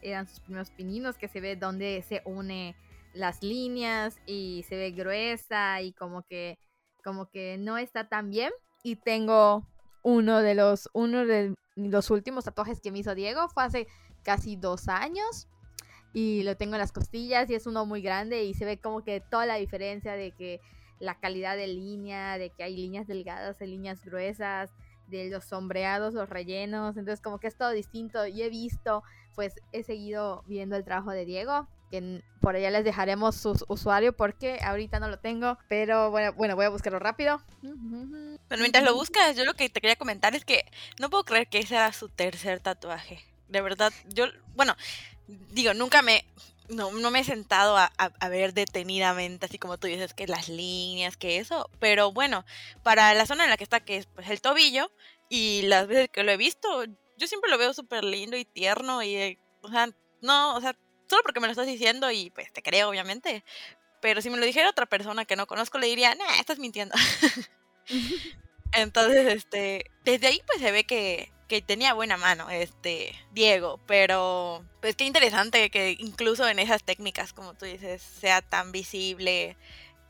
eran 0.00 0.28
sus 0.28 0.38
primeros 0.38 0.70
pininos, 0.70 1.16
que 1.18 1.26
se 1.26 1.40
ve 1.40 1.56
donde 1.56 2.04
se 2.08 2.22
une 2.24 2.76
las 3.14 3.42
líneas 3.42 4.20
y 4.26 4.64
se 4.68 4.76
ve 4.76 4.92
gruesa 4.92 5.82
y 5.82 5.92
como 5.92 6.22
que 6.22 6.56
como 7.02 7.28
que 7.30 7.58
no 7.58 7.78
está 7.78 8.08
tan 8.08 8.30
bien. 8.30 8.52
Y 8.84 8.94
tengo 8.94 9.66
uno 10.04 10.38
de 10.40 10.54
los 10.54 10.88
uno 10.92 11.26
de 11.26 11.52
los 11.74 12.10
últimos 12.12 12.44
tatuajes 12.44 12.80
que 12.80 12.92
me 12.92 13.00
hizo 13.00 13.16
Diego 13.16 13.48
fue 13.48 13.64
hace 13.64 13.88
casi 14.22 14.54
dos 14.54 14.86
años 14.86 15.48
y 16.12 16.44
lo 16.44 16.56
tengo 16.56 16.76
en 16.76 16.80
las 16.80 16.92
costillas 16.92 17.50
y 17.50 17.56
es 17.56 17.66
uno 17.66 17.86
muy 17.86 18.02
grande 18.02 18.44
y 18.44 18.54
se 18.54 18.64
ve 18.64 18.78
como 18.78 19.02
que 19.02 19.20
toda 19.20 19.46
la 19.46 19.56
diferencia 19.56 20.12
de 20.12 20.30
que 20.30 20.60
la 21.00 21.18
calidad 21.18 21.56
de 21.56 21.66
línea, 21.66 22.38
de 22.38 22.50
que 22.50 22.62
hay 22.62 22.76
líneas 22.76 23.08
delgadas, 23.08 23.60
hay 23.60 23.66
líneas 23.66 24.04
gruesas, 24.04 24.70
de 25.08 25.28
los 25.30 25.44
sombreados, 25.44 26.14
los 26.14 26.28
rellenos, 26.28 26.96
entonces 26.96 27.20
como 27.20 27.38
que 27.38 27.46
es 27.46 27.56
todo 27.56 27.70
distinto 27.70 28.26
y 28.26 28.42
he 28.42 28.48
visto, 28.48 29.02
pues 29.34 29.54
he 29.72 29.82
seguido 29.82 30.44
viendo 30.46 30.76
el 30.76 30.84
trabajo 30.84 31.10
de 31.10 31.24
Diego, 31.24 31.68
que 31.90 32.22
por 32.40 32.54
allá 32.54 32.70
les 32.70 32.84
dejaremos 32.84 33.36
su 33.36 33.56
usuario 33.68 34.14
porque 34.14 34.58
ahorita 34.62 35.00
no 35.00 35.08
lo 35.08 35.18
tengo, 35.18 35.58
pero 35.68 36.10
bueno, 36.10 36.32
bueno, 36.34 36.56
voy 36.56 36.66
a 36.66 36.70
buscarlo 36.70 36.98
rápido. 36.98 37.42
Pero 37.60 38.60
mientras 38.60 38.84
lo 38.84 38.94
buscas, 38.94 39.36
yo 39.36 39.44
lo 39.44 39.54
que 39.54 39.68
te 39.68 39.80
quería 39.80 39.96
comentar 39.96 40.34
es 40.34 40.44
que 40.44 40.64
no 41.00 41.10
puedo 41.10 41.24
creer 41.24 41.48
que 41.48 41.58
ese 41.58 41.76
era 41.76 41.92
su 41.92 42.08
tercer 42.08 42.60
tatuaje. 42.60 43.20
De 43.48 43.62
verdad, 43.62 43.92
yo, 44.08 44.26
bueno, 44.54 44.76
digo, 45.26 45.74
nunca 45.74 46.02
me, 46.02 46.24
no, 46.68 46.92
no 46.92 47.10
me 47.10 47.20
he 47.20 47.24
sentado 47.24 47.76
a, 47.76 48.28
ver 48.28 48.54
detenidamente, 48.54 49.46
así 49.46 49.58
como 49.58 49.78
tú 49.78 49.86
dices, 49.86 50.14
que 50.14 50.26
las 50.26 50.48
líneas, 50.48 51.16
que 51.16 51.38
eso. 51.38 51.68
Pero 51.78 52.12
bueno, 52.12 52.44
para 52.82 53.14
la 53.14 53.26
zona 53.26 53.44
en 53.44 53.50
la 53.50 53.56
que 53.56 53.64
está, 53.64 53.80
que 53.80 53.96
es 53.96 54.06
pues, 54.06 54.28
el 54.30 54.40
tobillo, 54.40 54.90
y 55.28 55.62
las 55.62 55.86
veces 55.86 56.08
que 56.10 56.22
lo 56.22 56.32
he 56.32 56.36
visto, 56.36 56.84
yo 57.16 57.26
siempre 57.26 57.50
lo 57.50 57.58
veo 57.58 57.74
súper 57.74 58.04
lindo 58.04 58.36
y 58.36 58.44
tierno. 58.44 59.02
Y, 59.02 59.16
eh, 59.16 59.38
o 59.62 59.68
sea, 59.70 59.88
no, 60.22 60.56
o 60.56 60.60
sea, 60.60 60.76
solo 61.08 61.22
porque 61.22 61.40
me 61.40 61.46
lo 61.46 61.52
estás 61.52 61.66
diciendo 61.66 62.10
y 62.10 62.30
pues 62.30 62.52
te 62.52 62.62
creo, 62.62 62.88
obviamente. 62.88 63.44
Pero 64.00 64.22
si 64.22 64.30
me 64.30 64.38
lo 64.38 64.46
dijera 64.46 64.70
otra 64.70 64.86
persona 64.86 65.24
que 65.24 65.36
no 65.36 65.46
conozco, 65.46 65.78
le 65.78 65.88
diría, 65.88 66.14
nah, 66.14 66.40
estás 66.40 66.58
mintiendo. 66.58 66.94
Entonces, 68.72 69.34
este, 69.34 69.90
desde 70.04 70.26
ahí 70.28 70.40
pues 70.46 70.60
se 70.60 70.72
ve 70.72 70.84
que, 70.84 71.32
que 71.48 71.62
tenía 71.62 71.94
buena 71.94 72.16
mano, 72.16 72.50
este, 72.50 73.14
Diego, 73.32 73.80
pero 73.86 74.62
pues 74.80 74.94
qué 74.96 75.04
interesante 75.04 75.70
que 75.70 75.96
incluso 75.98 76.46
en 76.46 76.58
esas 76.58 76.84
técnicas, 76.84 77.32
como 77.32 77.54
tú 77.54 77.64
dices, 77.64 78.02
sea 78.02 78.42
tan 78.42 78.70
visible 78.70 79.56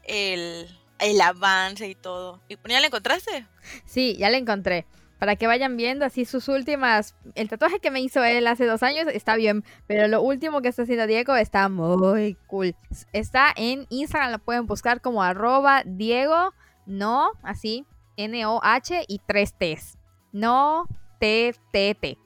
el, 0.03 0.69
el 0.99 1.21
avance 1.21 1.87
y 1.89 1.95
todo. 1.95 2.41
¿Y 2.49 2.57
ya 2.69 2.81
la 2.81 2.89
encontraste? 2.89 3.47
Sí, 3.87 4.17
ya 4.19 4.31
la 4.31 4.37
encontré. 4.37 4.85
para 5.19 5.37
que 5.37 5.47
vayan 5.47 5.77
viendo 5.77 6.05
así 6.05 6.25
sus 6.25 6.49
últimas. 6.49 7.15
El 7.35 7.49
tatuaje 7.49 7.81
que 7.81 7.91
me 7.91 8.01
hizo 8.01 8.23
él 8.25 8.47
hace 8.47 8.67
dos 8.67 8.83
años 8.83 9.07
está 9.13 9.37
bien, 9.37 9.65
pero 9.87 10.07
lo 10.09 10.23
último 10.23 10.63
que 10.63 10.69
está 10.69 10.83
haciendo 10.83 11.07
Diego 11.07 11.35
está 11.37 11.69
muy 11.69 12.37
cool. 12.47 12.75
Está 13.13 13.53
en 13.57 13.87
Instagram, 13.91 14.33
lo 14.33 14.39
pueden 14.39 14.67
buscar 14.67 15.01
como 15.01 15.23
arroba 15.23 15.83
Diego, 15.85 16.53
no, 16.87 17.31
así, 17.43 17.85
N-O-H 18.17 19.05
y 19.09 19.21
tres 19.27 19.55
T's. 19.59 19.99
No, 20.33 20.87
T-T-T. 21.19 22.19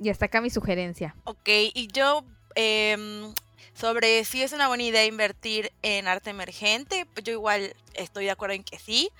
Y 0.00 0.08
hasta 0.08 0.26
acá 0.26 0.40
mi 0.40 0.50
sugerencia. 0.50 1.14
Ok, 1.24 1.48
y 1.48 1.88
yo 1.92 2.24
em, 2.54 3.32
sobre 3.74 4.24
si 4.24 4.42
es 4.42 4.52
una 4.52 4.68
buena 4.68 4.82
idea 4.82 5.04
invertir 5.04 5.72
en 5.82 6.08
arte 6.08 6.30
emergente, 6.30 7.06
pues 7.12 7.24
yo 7.24 7.32
igual 7.32 7.74
estoy 7.94 8.26
de 8.26 8.30
acuerdo 8.30 8.54
en 8.54 8.64
que 8.64 8.78
sí. 8.78 9.10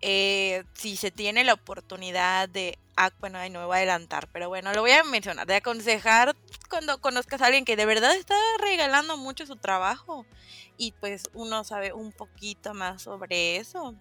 Eh, 0.00 0.62
si 0.74 0.96
se 0.96 1.10
tiene 1.10 1.42
la 1.42 1.54
oportunidad 1.54 2.48
de, 2.48 2.78
ah, 2.96 3.10
bueno, 3.18 3.38
ahí 3.38 3.50
no 3.50 3.66
voy 3.66 3.74
a 3.74 3.78
adelantar, 3.78 4.28
pero 4.32 4.48
bueno, 4.48 4.72
lo 4.72 4.82
voy 4.82 4.92
a 4.92 5.02
mencionar, 5.02 5.44
de 5.48 5.56
aconsejar 5.56 6.36
cuando 6.70 7.00
conozcas 7.00 7.42
a 7.42 7.46
alguien 7.46 7.64
que 7.64 7.74
de 7.74 7.84
verdad 7.84 8.14
está 8.14 8.36
regalando 8.60 9.16
mucho 9.16 9.44
su 9.44 9.56
trabajo 9.56 10.24
y 10.76 10.92
pues 10.92 11.24
uno 11.34 11.64
sabe 11.64 11.92
un 11.92 12.12
poquito 12.12 12.74
más 12.74 13.02
sobre 13.02 13.56
eso, 13.56 13.96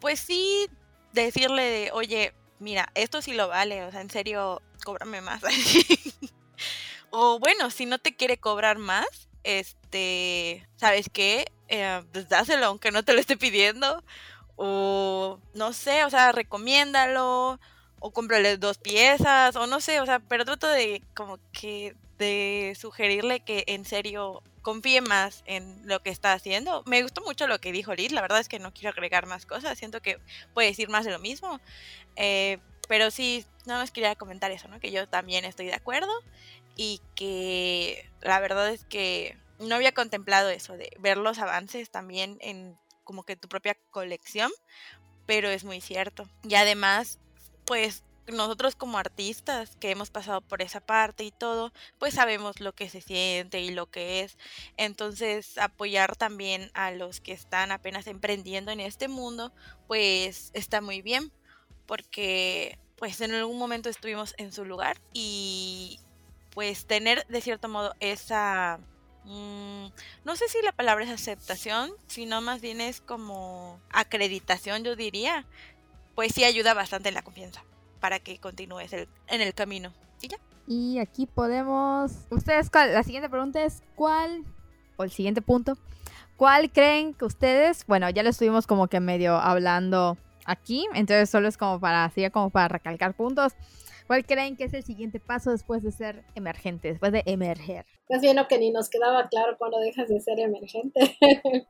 pues 0.00 0.20
sí 0.20 0.68
decirle 1.12 1.62
de, 1.62 1.90
oye, 1.92 2.32
mira, 2.58 2.90
esto 2.94 3.22
sí 3.22 3.32
lo 3.32 3.48
vale, 3.48 3.84
o 3.84 3.90
sea, 3.90 4.00
en 4.00 4.10
serio, 4.10 4.62
cóbrame 4.84 5.20
más. 5.20 5.42
o 7.10 7.38
bueno, 7.38 7.70
si 7.70 7.86
no 7.86 7.98
te 7.98 8.16
quiere 8.16 8.38
cobrar 8.38 8.78
más, 8.78 9.28
este, 9.44 10.66
¿sabes 10.76 11.08
qué? 11.12 11.46
Eh, 11.68 12.02
pues 12.12 12.28
dáselo, 12.28 12.66
aunque 12.66 12.90
no 12.90 13.04
te 13.04 13.12
lo 13.12 13.20
esté 13.20 13.36
pidiendo 13.36 14.02
o 14.56 15.38
no 15.54 15.72
sé, 15.72 16.04
o 16.04 16.10
sea, 16.10 16.32
recomiéndalo, 16.32 17.60
o 18.00 18.10
cómprale 18.12 18.56
dos 18.56 18.78
piezas, 18.78 19.56
o 19.56 19.66
no 19.66 19.80
sé, 19.80 20.00
o 20.00 20.06
sea, 20.06 20.20
pero 20.20 20.44
trato 20.44 20.68
de 20.68 21.02
como 21.14 21.38
que 21.52 21.94
de 22.18 22.74
sugerirle 22.78 23.40
que 23.40 23.64
en 23.66 23.84
serio 23.84 24.42
confíe 24.66 25.00
más 25.00 25.44
en 25.46 25.86
lo 25.86 26.02
que 26.02 26.10
está 26.10 26.32
haciendo. 26.32 26.82
Me 26.86 27.00
gustó 27.00 27.20
mucho 27.20 27.46
lo 27.46 27.60
que 27.60 27.70
dijo 27.70 27.94
Liz, 27.94 28.10
la 28.10 28.20
verdad 28.20 28.40
es 28.40 28.48
que 28.48 28.58
no 28.58 28.74
quiero 28.74 28.88
agregar 28.88 29.24
más 29.24 29.46
cosas, 29.46 29.78
siento 29.78 30.02
que 30.02 30.18
puede 30.54 30.66
decir 30.66 30.88
más 30.88 31.04
de 31.04 31.12
lo 31.12 31.20
mismo. 31.20 31.60
Eh, 32.16 32.58
pero 32.88 33.12
sí, 33.12 33.46
nada 33.64 33.78
más 33.78 33.92
quería 33.92 34.16
comentar 34.16 34.50
eso, 34.50 34.66
¿no? 34.66 34.80
Que 34.80 34.90
yo 34.90 35.08
también 35.08 35.44
estoy 35.44 35.66
de 35.66 35.74
acuerdo 35.74 36.10
y 36.74 37.00
que 37.14 38.10
la 38.22 38.40
verdad 38.40 38.68
es 38.70 38.82
que 38.82 39.38
no 39.60 39.76
había 39.76 39.92
contemplado 39.92 40.50
eso 40.50 40.76
de 40.76 40.90
ver 40.98 41.16
los 41.16 41.38
avances 41.38 41.88
también 41.90 42.36
en 42.40 42.76
como 43.04 43.22
que 43.22 43.36
tu 43.36 43.46
propia 43.46 43.76
colección, 43.92 44.50
pero 45.26 45.48
es 45.48 45.62
muy 45.62 45.80
cierto. 45.80 46.28
Y 46.42 46.56
además, 46.56 47.20
pues 47.66 48.02
nosotros 48.32 48.76
como 48.76 48.98
artistas 48.98 49.76
que 49.76 49.90
hemos 49.90 50.10
pasado 50.10 50.40
por 50.40 50.62
esa 50.62 50.80
parte 50.80 51.24
y 51.24 51.30
todo, 51.30 51.72
pues 51.98 52.14
sabemos 52.14 52.60
lo 52.60 52.74
que 52.74 52.88
se 52.88 53.00
siente 53.00 53.60
y 53.60 53.70
lo 53.70 53.86
que 53.90 54.20
es. 54.20 54.36
Entonces, 54.76 55.58
apoyar 55.58 56.16
también 56.16 56.70
a 56.74 56.90
los 56.90 57.20
que 57.20 57.32
están 57.32 57.72
apenas 57.72 58.06
emprendiendo 58.06 58.70
en 58.70 58.80
este 58.80 59.08
mundo, 59.08 59.52
pues 59.86 60.50
está 60.54 60.80
muy 60.80 61.02
bien, 61.02 61.32
porque 61.86 62.78
pues 62.96 63.20
en 63.20 63.34
algún 63.34 63.58
momento 63.58 63.88
estuvimos 63.88 64.34
en 64.38 64.52
su 64.52 64.64
lugar 64.64 64.98
y 65.12 66.00
pues 66.50 66.86
tener 66.86 67.26
de 67.26 67.40
cierto 67.42 67.68
modo 67.68 67.94
esa 68.00 68.80
Mm, 69.26 69.88
no 70.24 70.36
sé 70.36 70.48
si 70.48 70.62
la 70.62 70.70
palabra 70.70 71.04
es 71.04 71.10
aceptación, 71.10 71.90
sino 72.06 72.40
más 72.40 72.60
bien 72.60 72.80
es 72.80 73.00
como 73.00 73.80
acreditación, 73.90 74.84
yo 74.84 74.96
diría. 74.96 75.44
Pues 76.14 76.32
sí 76.32 76.44
ayuda 76.44 76.72
bastante 76.74 77.10
en 77.10 77.14
la 77.14 77.22
confianza 77.22 77.62
para 78.00 78.20
que 78.20 78.38
continúes 78.38 78.92
en 78.92 79.40
el 79.40 79.54
camino. 79.54 79.92
¿Y 80.20 80.28
ya? 80.28 80.38
Y 80.66 80.98
aquí 80.98 81.26
podemos... 81.26 82.12
Ustedes, 82.30 82.70
la 82.72 83.02
siguiente 83.02 83.28
pregunta 83.28 83.62
es, 83.64 83.82
¿cuál, 83.94 84.44
o 84.96 85.04
el 85.04 85.10
siguiente 85.10 85.42
punto, 85.42 85.76
cuál 86.36 86.70
creen 86.70 87.14
que 87.14 87.24
ustedes, 87.24 87.86
bueno, 87.86 88.10
ya 88.10 88.22
lo 88.22 88.30
estuvimos 88.30 88.66
como 88.66 88.88
que 88.88 89.00
medio 89.00 89.36
hablando 89.36 90.16
aquí, 90.44 90.86
entonces 90.94 91.30
solo 91.30 91.48
es 91.48 91.56
como 91.56 91.80
para, 91.80 92.04
así 92.04 92.28
como 92.30 92.50
para 92.50 92.68
recalcar 92.68 93.14
puntos. 93.14 93.54
¿Cuál 94.06 94.24
creen 94.24 94.56
que 94.56 94.64
es 94.64 94.72
el 94.72 94.84
siguiente 94.84 95.18
paso 95.18 95.50
después 95.50 95.82
de 95.82 95.90
ser 95.90 96.22
emergente, 96.36 96.88
después 96.88 97.10
de 97.10 97.24
emerger? 97.26 97.86
Estás 98.02 98.22
viendo 98.22 98.46
que 98.46 98.56
ni 98.56 98.70
nos 98.70 98.88
quedaba 98.88 99.28
claro 99.28 99.56
cuándo 99.58 99.80
dejas 99.80 100.08
de 100.08 100.20
ser 100.20 100.38
emergente. 100.38 101.16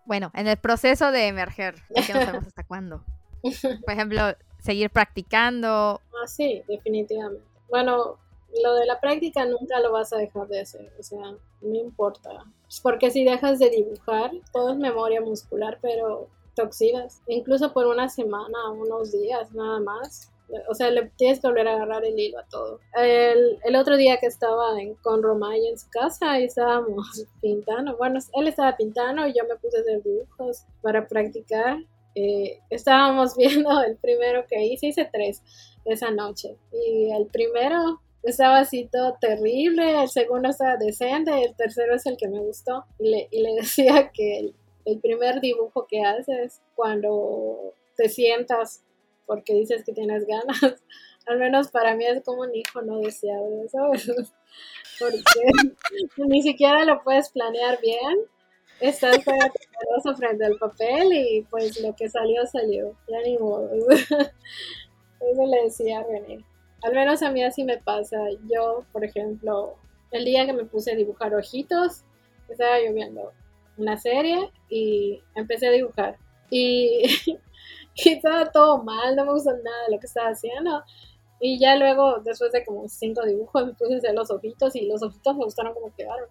bueno, 0.05 0.31
en 0.35 0.47
el 0.47 0.59
proceso 0.59 1.13
de 1.13 1.29
emerger, 1.29 1.77
que 2.07 2.13
no 2.13 2.21
sabemos 2.21 2.47
hasta 2.47 2.63
cuándo. 2.65 3.03
Por 3.41 3.91
ejemplo, 3.91 4.37
seguir 4.67 4.91
practicando. 4.91 6.01
Ah, 6.23 6.27
sí, 6.27 6.63
definitivamente. 6.69 7.45
Bueno, 7.71 8.19
lo 8.63 8.75
de 8.75 8.87
la 8.87 9.01
práctica 9.01 9.45
nunca 9.45 9.81
lo 9.81 9.93
vas 9.93 10.13
a 10.13 10.19
dejar 10.19 10.47
de 10.49 10.61
hacer, 10.61 10.93
o 10.99 11.03
sea, 11.03 11.35
no 11.61 11.75
importa. 11.75 12.45
Porque 12.83 13.11
si 13.11 13.25
dejas 13.25 13.59
de 13.59 13.71
dibujar, 13.71 14.31
todo 14.53 14.73
es 14.73 14.79
memoria 14.79 15.21
muscular, 15.21 15.79
pero 15.81 16.29
te. 16.55 17.21
Incluso 17.29 17.73
por 17.73 17.87
una 17.87 18.09
semana, 18.09 18.71
unos 18.71 19.13
días 19.13 19.53
nada 19.53 19.81
más, 19.81 20.33
o 20.69 20.75
sea, 20.75 20.91
le 20.91 21.11
tienes 21.17 21.41
que 21.41 21.49
volver 21.49 21.69
a 21.69 21.75
agarrar 21.75 22.05
el 22.05 22.19
hilo 22.19 22.39
a 22.39 22.45
todo. 22.45 22.81
El, 22.95 23.59
el 23.65 23.77
otro 23.77 23.97
día 23.97 24.19
que 24.19 24.27
estaba 24.27 24.81
en, 24.81 24.95
con 24.97 25.23
Romay 25.23 25.67
en 25.67 25.79
su 25.79 25.89
casa 25.91 26.39
y 26.41 26.45
estábamos 26.45 27.25
pintando, 27.41 27.97
bueno, 27.97 28.21
él 28.35 28.49
estaba 28.49 28.77
pintando 28.77 29.27
y 29.27 29.35
yo 29.35 29.45
me 29.49 29.57
puse 29.57 29.79
a 29.79 29.81
hacer 29.81 30.03
dibujos 30.03 30.65
para 30.83 31.07
practicar. 31.07 31.79
Eh, 32.17 32.61
estábamos 32.71 33.37
viendo 33.39 33.83
el 33.83 33.97
primero 33.97 34.47
que 34.49 34.65
hice, 34.65 34.89
hice 34.89 35.09
tres 35.13 35.43
esa 35.85 36.11
noche. 36.11 36.57
Y 36.73 37.13
el 37.13 37.27
primero 37.27 38.01
estaba 38.23 38.59
así 38.59 38.89
todo 38.91 39.17
terrible, 39.21 40.03
el 40.03 40.09
segundo 40.09 40.49
estaba 40.49 40.77
decente, 40.77 41.31
el 41.45 41.55
tercero 41.55 41.95
es 41.95 42.07
el 42.07 42.17
que 42.17 42.29
me 42.29 42.41
gustó. 42.41 42.85
Y 42.99 43.11
le, 43.11 43.55
decía 43.61 44.11
que 44.13 44.39
el, 44.39 44.55
el 44.85 44.99
primer 45.01 45.41
dibujo 45.41 45.87
que 45.87 46.01
haces 46.01 46.63
cuando 46.75 47.75
te 47.97 48.09
sientas 48.09 48.83
porque 49.27 49.55
dices 49.55 49.85
que 49.85 49.93
tienes 49.93 50.27
ganas. 50.27 50.61
Al 51.27 51.39
menos 51.39 51.69
para 51.69 51.97
mí 51.97 52.05
es 52.07 52.23
como 52.23 52.43
un 52.43 52.55
hijo 52.55 52.83
no 52.83 53.01
deseado, 53.01 53.69
¿sabes? 53.69 54.33
Porque 54.99 55.21
ni 56.19 56.41
siquiera 56.41 56.85
lo 56.85 57.03
puedes 57.03 57.31
planear 57.31 57.81
bien. 57.81 58.17
Estás 58.81 59.25
temeroso 59.25 60.17
frente 60.17 60.45
al 60.45 60.57
papel 60.59 61.13
y 61.13 61.43
pues 61.51 61.81
lo 61.81 61.95
que 61.95 62.09
salió, 62.09 62.47
salió. 62.47 62.95
Ya 63.09 63.21
ni 63.25 63.39
modo. 63.39 63.71
Eso 63.91 65.47
le 65.47 65.63
decía 65.65 66.01
a 66.01 66.05
René. 66.05 66.45
Al 66.83 66.93
menos 66.93 67.23
a 67.23 67.31
mí 67.31 67.43
así 67.43 67.65
me 67.65 67.79
pasa. 67.79 68.19
Yo, 68.53 68.85
por 68.93 69.05
ejemplo, 69.05 69.75
el 70.11 70.25
día 70.25 70.47
que 70.47 70.53
me 70.53 70.65
puse 70.65 70.93
a 70.93 70.97
dibujar 70.97 71.35
ojitos, 71.35 72.03
estaba 72.49 72.79
lloviendo 72.79 73.33
una 73.79 73.97
serie 73.97 74.51
y 74.69 75.23
empecé 75.35 75.69
a 75.69 75.73
dibujar. 75.73 76.17
Y 76.51 77.03
y 77.97 78.11
estaba 78.11 78.51
todo 78.51 78.83
mal, 78.83 79.17
no 79.17 79.25
me 79.25 79.33
gustó 79.33 79.53
nada 79.53 79.87
de 79.87 79.95
lo 79.95 80.01
que 80.01 80.07
estaba 80.07 80.29
haciendo. 80.29 80.83
Y 81.41 81.59
ya 81.59 81.77
luego, 81.77 82.21
después 82.21 82.53
de 82.53 82.65
como 82.65 82.89
cinco 82.89 83.25
dibujos, 83.25 83.67
me 83.67 83.75
puse 83.75 83.95
a 83.95 83.99
hacer 83.99 84.15
los 84.15 84.31
ojitos 84.31 84.77
y 84.77 84.87
los 84.87 85.03
ojitos 85.03 85.37
me 85.37 85.45
gustaron 85.45 85.75
como 85.75 85.95
quedaron. 85.95 86.29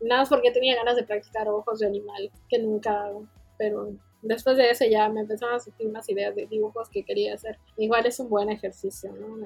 Nada 0.00 0.22
más 0.22 0.28
porque 0.28 0.50
tenía 0.50 0.76
ganas 0.76 0.96
de 0.96 1.04
practicar 1.04 1.48
ojos 1.48 1.78
de 1.78 1.86
animal, 1.86 2.30
que 2.48 2.58
nunca 2.58 3.04
hago. 3.04 3.26
Pero 3.58 3.92
después 4.22 4.56
de 4.56 4.70
eso 4.70 4.84
ya 4.84 5.08
me 5.08 5.20
empezaron 5.20 5.54
a 5.54 5.60
surgir 5.60 5.88
más 5.90 6.08
ideas 6.08 6.34
de 6.34 6.46
dibujos 6.46 6.88
que 6.88 7.04
quería 7.04 7.34
hacer. 7.34 7.58
Igual 7.76 8.06
es 8.06 8.18
un 8.20 8.28
buen 8.28 8.50
ejercicio, 8.50 9.12
¿no? 9.12 9.44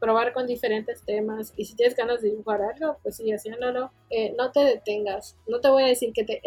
probar 0.00 0.32
con 0.32 0.46
diferentes 0.46 1.04
temas 1.04 1.52
y 1.56 1.66
si 1.66 1.76
tienes 1.76 1.94
ganas 1.94 2.22
de 2.22 2.30
dibujar 2.30 2.62
algo, 2.62 2.96
pues 3.02 3.16
sigue 3.16 3.34
haciéndolo. 3.34 3.92
Eh, 4.08 4.34
no 4.36 4.50
te 4.50 4.60
detengas. 4.60 5.36
No 5.46 5.60
te 5.60 5.68
voy 5.68 5.82
a 5.82 5.88
decir 5.88 6.12
que 6.14 6.24
te 6.24 6.40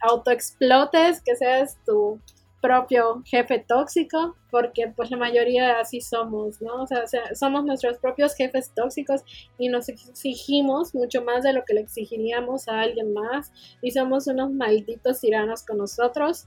autoexplotes, 0.00 1.20
que 1.22 1.36
seas 1.36 1.78
tu 1.84 2.20
propio 2.62 3.22
jefe 3.26 3.58
tóxico, 3.58 4.36
porque 4.50 4.90
pues 4.96 5.10
la 5.10 5.18
mayoría 5.18 5.80
así 5.80 6.00
somos, 6.00 6.62
¿no? 6.62 6.82
O 6.82 6.86
sea, 6.86 7.04
somos 7.34 7.64
nuestros 7.64 7.98
propios 7.98 8.34
jefes 8.34 8.72
tóxicos 8.74 9.22
y 9.58 9.68
nos 9.68 9.88
exigimos 9.88 10.94
mucho 10.94 11.22
más 11.22 11.42
de 11.42 11.52
lo 11.52 11.64
que 11.64 11.74
le 11.74 11.80
exigiríamos 11.80 12.68
a 12.68 12.80
alguien 12.80 13.12
más 13.12 13.52
y 13.82 13.90
somos 13.90 14.28
unos 14.28 14.52
malditos 14.52 15.20
tiranos 15.20 15.66
con 15.66 15.78
nosotros. 15.78 16.46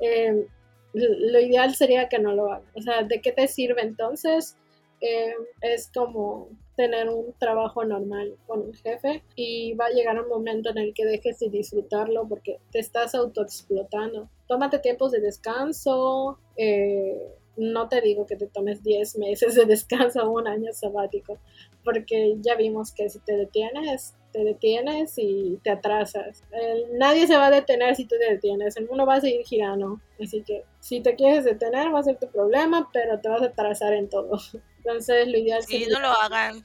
Eh, 0.00 0.46
lo 0.94 1.40
ideal 1.40 1.74
sería 1.74 2.08
que 2.08 2.20
no 2.20 2.32
lo 2.32 2.52
hagan. 2.52 2.70
O 2.74 2.80
sea, 2.80 3.02
¿de 3.02 3.20
qué 3.20 3.32
te 3.32 3.48
sirve 3.48 3.82
entonces? 3.82 4.56
Eh, 5.00 5.34
es 5.60 5.90
como 5.92 6.48
tener 6.76 7.08
un 7.08 7.32
trabajo 7.38 7.84
normal 7.84 8.36
con 8.46 8.60
un 8.60 8.74
jefe 8.74 9.22
y 9.34 9.72
va 9.74 9.86
a 9.86 9.90
llegar 9.90 10.20
un 10.20 10.28
momento 10.28 10.70
en 10.70 10.78
el 10.78 10.94
que 10.94 11.06
dejes 11.06 11.38
de 11.38 11.48
disfrutarlo 11.48 12.28
porque 12.28 12.58
te 12.70 12.78
estás 12.78 13.14
autoexplotando. 13.14 14.28
Tómate 14.46 14.78
tiempos 14.78 15.12
de 15.12 15.20
descanso. 15.20 16.38
Eh, 16.56 17.18
no 17.56 17.88
te 17.88 18.00
digo 18.02 18.26
que 18.26 18.36
te 18.36 18.46
tomes 18.46 18.82
10 18.82 19.18
meses 19.18 19.54
de 19.54 19.64
descanso 19.64 20.22
o 20.22 20.30
un 20.30 20.46
año 20.46 20.72
sabático, 20.72 21.38
porque 21.84 22.36
ya 22.40 22.54
vimos 22.54 22.92
que 22.92 23.08
si 23.08 23.18
te 23.20 23.36
detienes, 23.36 24.14
te 24.32 24.44
detienes 24.44 25.14
y 25.16 25.58
te 25.62 25.70
atrasas. 25.70 26.44
nadie 26.92 27.26
se 27.26 27.36
va 27.36 27.46
a 27.46 27.50
detener 27.50 27.96
si 27.96 28.04
tú 28.04 28.16
te 28.18 28.34
detienes, 28.34 28.76
el 28.76 28.86
mundo 28.86 29.06
va 29.06 29.14
a 29.14 29.20
seguir 29.20 29.46
girando. 29.46 30.00
Así 30.22 30.42
que 30.42 30.64
si 30.80 31.00
te 31.00 31.14
quieres 31.16 31.44
detener 31.44 31.94
va 31.94 32.00
a 32.00 32.02
ser 32.02 32.18
tu 32.18 32.26
problema, 32.28 32.90
pero 32.92 33.18
te 33.18 33.28
vas 33.28 33.42
a 33.42 33.46
atrasar 33.46 33.94
en 33.94 34.08
todo. 34.08 34.38
Entonces 34.86 35.26
lo 35.26 35.36
ideal 35.36 35.64
sí, 35.64 35.84
no 35.90 35.98
lo 35.98 36.12
hagan. 36.12 36.64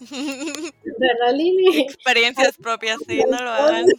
¿Verdad, 0.00 1.34
Lili? 1.34 1.80
Experiencias 1.80 2.56
propias, 2.58 2.98
sí, 3.08 3.22
no 3.28 3.42
lo 3.42 3.50
hagan. 3.50 3.86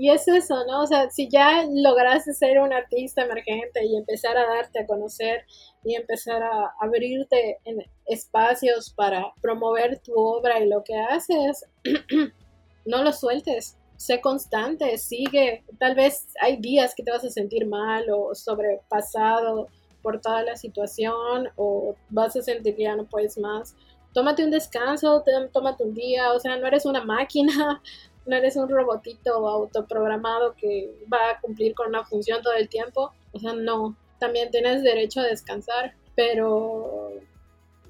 Y 0.00 0.10
es 0.10 0.28
eso, 0.28 0.54
¿no? 0.68 0.82
O 0.82 0.86
sea, 0.86 1.10
si 1.10 1.28
ya 1.28 1.66
lograste 1.68 2.32
ser 2.32 2.60
un 2.60 2.72
artista 2.72 3.24
emergente 3.24 3.84
y 3.84 3.96
empezar 3.96 4.36
a 4.36 4.46
darte 4.46 4.78
a 4.78 4.86
conocer 4.86 5.44
y 5.82 5.96
empezar 5.96 6.40
a 6.40 6.72
abrirte 6.80 7.58
en 7.64 7.78
espacios 8.06 8.90
para 8.90 9.32
promover 9.42 9.98
tu 9.98 10.14
obra 10.14 10.60
y 10.60 10.68
lo 10.68 10.84
que 10.84 10.94
haces, 10.94 11.66
no 12.86 13.02
lo 13.02 13.12
sueltes. 13.12 13.76
Sé 13.96 14.20
constante, 14.20 14.96
sigue. 14.98 15.64
Tal 15.80 15.96
vez 15.96 16.28
hay 16.40 16.58
días 16.58 16.94
que 16.94 17.02
te 17.02 17.10
vas 17.10 17.24
a 17.24 17.30
sentir 17.30 17.66
mal 17.66 18.08
o 18.08 18.36
sobrepasado 18.36 19.66
por 20.08 20.22
toda 20.22 20.42
la 20.42 20.56
situación 20.56 21.50
o 21.56 21.94
vas 22.08 22.34
a 22.34 22.40
sentir 22.40 22.74
que 22.74 22.84
ya 22.84 22.96
no 22.96 23.04
puedes 23.04 23.36
más. 23.36 23.76
Tómate 24.14 24.42
un 24.42 24.50
descanso, 24.50 25.22
tómate 25.52 25.84
un 25.84 25.92
día, 25.92 26.32
o 26.32 26.40
sea, 26.40 26.56
no 26.56 26.66
eres 26.66 26.86
una 26.86 27.04
máquina, 27.04 27.82
no 28.26 28.34
eres 28.34 28.56
un 28.56 28.70
robotito 28.70 29.46
autoprogramado 29.46 30.54
que 30.54 30.90
va 31.12 31.32
a 31.32 31.40
cumplir 31.42 31.74
con 31.74 31.88
una 31.88 32.06
función 32.06 32.40
todo 32.42 32.54
el 32.54 32.70
tiempo. 32.70 33.12
O 33.32 33.38
sea, 33.38 33.52
no, 33.52 33.98
también 34.18 34.50
tienes 34.50 34.82
derecho 34.82 35.20
a 35.20 35.24
descansar, 35.24 35.94
pero 36.16 37.12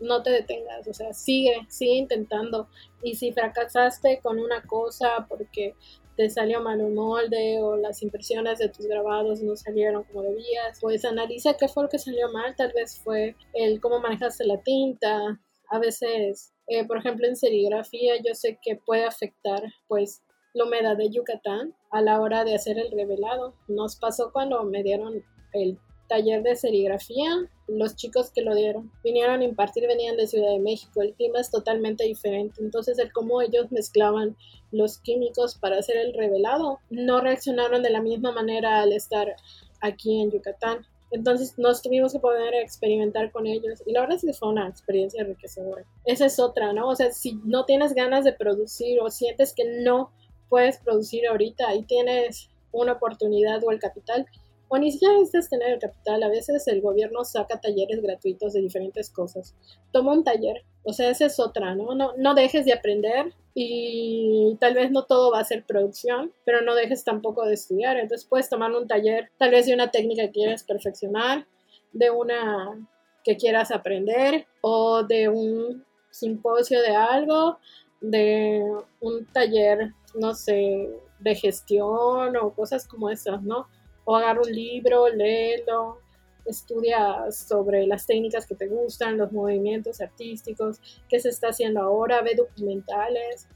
no 0.00 0.20
te 0.24 0.30
detengas, 0.30 0.88
o 0.88 0.92
sea, 0.92 1.12
sigue, 1.12 1.68
sigue 1.68 1.98
intentando. 1.98 2.66
Y 3.00 3.14
si 3.14 3.32
fracasaste 3.32 4.18
con 4.24 4.40
una 4.40 4.60
cosa 4.62 5.24
porque 5.28 5.76
te 6.18 6.28
salió 6.28 6.60
mal 6.60 6.80
un 6.80 6.96
molde 6.96 7.62
o 7.62 7.76
las 7.76 8.02
impresiones 8.02 8.58
de 8.58 8.68
tus 8.68 8.86
grabados 8.86 9.40
no 9.40 9.54
salieron 9.54 10.02
como 10.02 10.22
debías, 10.22 10.80
pues 10.80 11.04
analiza 11.04 11.56
qué 11.56 11.68
fue 11.68 11.84
lo 11.84 11.88
que 11.88 12.00
salió 12.00 12.28
mal, 12.32 12.56
tal 12.56 12.72
vez 12.74 13.00
fue 13.04 13.36
el 13.54 13.80
cómo 13.80 14.00
manejaste 14.00 14.44
la 14.44 14.60
tinta, 14.60 15.40
a 15.70 15.78
veces, 15.78 16.52
eh, 16.66 16.84
por 16.84 16.98
ejemplo, 16.98 17.28
en 17.28 17.36
serigrafía 17.36 18.16
yo 18.16 18.34
sé 18.34 18.58
que 18.60 18.74
puede 18.74 19.04
afectar 19.04 19.62
pues 19.86 20.24
la 20.54 20.64
humedad 20.64 20.96
de 20.96 21.08
Yucatán 21.08 21.72
a 21.92 22.02
la 22.02 22.20
hora 22.20 22.42
de 22.44 22.56
hacer 22.56 22.80
el 22.80 22.90
revelado. 22.90 23.54
Nos 23.68 23.94
pasó 23.94 24.32
cuando 24.32 24.64
me 24.64 24.82
dieron 24.82 25.22
el 25.52 25.78
taller 26.08 26.42
de 26.42 26.56
serigrafía, 26.56 27.48
los 27.68 27.96
chicos 27.96 28.30
que 28.30 28.42
lo 28.42 28.54
dieron 28.54 28.90
vinieron 29.04 29.40
a 29.40 29.44
impartir, 29.44 29.86
venían 29.86 30.16
de 30.16 30.26
Ciudad 30.26 30.50
de 30.50 30.58
México, 30.58 31.02
el 31.02 31.14
clima 31.14 31.40
es 31.40 31.50
totalmente 31.50 32.04
diferente, 32.04 32.62
entonces 32.62 32.98
el 32.98 33.12
cómo 33.12 33.42
ellos 33.42 33.70
mezclaban 33.70 34.36
los 34.72 34.98
químicos 34.98 35.56
para 35.56 35.78
hacer 35.78 35.96
el 35.96 36.14
revelado, 36.14 36.80
no 36.90 37.20
reaccionaron 37.20 37.82
de 37.82 37.90
la 37.90 38.00
misma 38.00 38.32
manera 38.32 38.82
al 38.82 38.92
estar 38.92 39.36
aquí 39.80 40.20
en 40.20 40.30
Yucatán. 40.30 40.86
Entonces 41.10 41.54
nos 41.56 41.80
tuvimos 41.80 42.12
que 42.12 42.18
poder 42.18 42.54
experimentar 42.54 43.32
con 43.32 43.46
ellos 43.46 43.82
y 43.86 43.92
la 43.92 44.00
verdad 44.00 44.16
es 44.16 44.24
que 44.24 44.34
fue 44.34 44.50
una 44.50 44.68
experiencia 44.68 45.22
enriquecedora. 45.22 45.84
Esa 46.04 46.26
es 46.26 46.38
otra, 46.38 46.74
¿no? 46.74 46.88
O 46.88 46.96
sea, 46.96 47.10
si 47.12 47.40
no 47.44 47.64
tienes 47.64 47.94
ganas 47.94 48.24
de 48.24 48.34
producir 48.34 49.00
o 49.00 49.10
sientes 49.10 49.54
que 49.54 49.64
no 49.82 50.10
puedes 50.50 50.78
producir 50.78 51.26
ahorita 51.26 51.74
y 51.74 51.84
tienes 51.84 52.50
una 52.72 52.92
oportunidad 52.92 53.62
o 53.64 53.70
el 53.70 53.78
capital, 53.78 54.26
o 54.68 54.78
ni 54.78 54.92
siquiera 54.92 55.14
necesitas 55.14 55.48
tener 55.48 55.70
el 55.70 55.78
capital, 55.78 56.22
a 56.22 56.28
veces 56.28 56.66
el 56.68 56.80
gobierno 56.80 57.24
saca 57.24 57.60
talleres 57.60 58.02
gratuitos 58.02 58.52
de 58.52 58.60
diferentes 58.60 59.10
cosas. 59.10 59.54
Toma 59.92 60.12
un 60.12 60.24
taller, 60.24 60.64
o 60.84 60.92
sea, 60.92 61.10
esa 61.10 61.26
es 61.26 61.40
otra, 61.40 61.74
¿no? 61.74 61.94
No, 61.94 62.12
no 62.16 62.34
dejes 62.34 62.64
de 62.64 62.72
aprender 62.72 63.32
y 63.54 64.56
tal 64.60 64.74
vez 64.74 64.90
no 64.90 65.04
todo 65.04 65.32
va 65.32 65.40
a 65.40 65.44
ser 65.44 65.64
producción, 65.64 66.32
pero 66.44 66.60
no 66.62 66.74
dejes 66.74 67.04
tampoco 67.04 67.44
de 67.44 67.54
estudiar. 67.54 67.96
Entonces 67.96 68.26
puedes 68.28 68.48
tomar 68.48 68.72
un 68.72 68.86
taller, 68.86 69.30
tal 69.38 69.50
vez 69.50 69.66
de 69.66 69.74
una 69.74 69.90
técnica 69.90 70.22
que 70.22 70.32
quieras 70.32 70.64
perfeccionar, 70.64 71.46
de 71.92 72.10
una 72.10 72.88
que 73.24 73.36
quieras 73.36 73.70
aprender 73.70 74.46
o 74.60 75.02
de 75.02 75.28
un 75.28 75.84
simposio 76.10 76.80
de 76.80 76.94
algo, 76.94 77.58
de 78.00 78.62
un 79.00 79.26
taller 79.26 79.92
no 80.14 80.34
sé, 80.34 80.88
de 81.18 81.34
gestión 81.34 82.36
o 82.36 82.54
cosas 82.54 82.86
como 82.86 83.10
esas, 83.10 83.42
¿no? 83.42 83.66
O 84.10 84.16
agarra 84.16 84.40
un 84.40 84.50
libro, 84.50 85.06
léelo, 85.08 85.98
estudia 86.46 87.30
sobre 87.30 87.86
las 87.86 88.06
técnicas 88.06 88.46
que 88.46 88.54
te 88.54 88.66
gustan, 88.66 89.18
los 89.18 89.30
movimientos 89.32 90.00
artísticos, 90.00 90.80
qué 91.10 91.20
se 91.20 91.28
está 91.28 91.48
haciendo 91.48 91.82
ahora, 91.82 92.22
ve 92.22 92.34
documentales, 92.34 93.46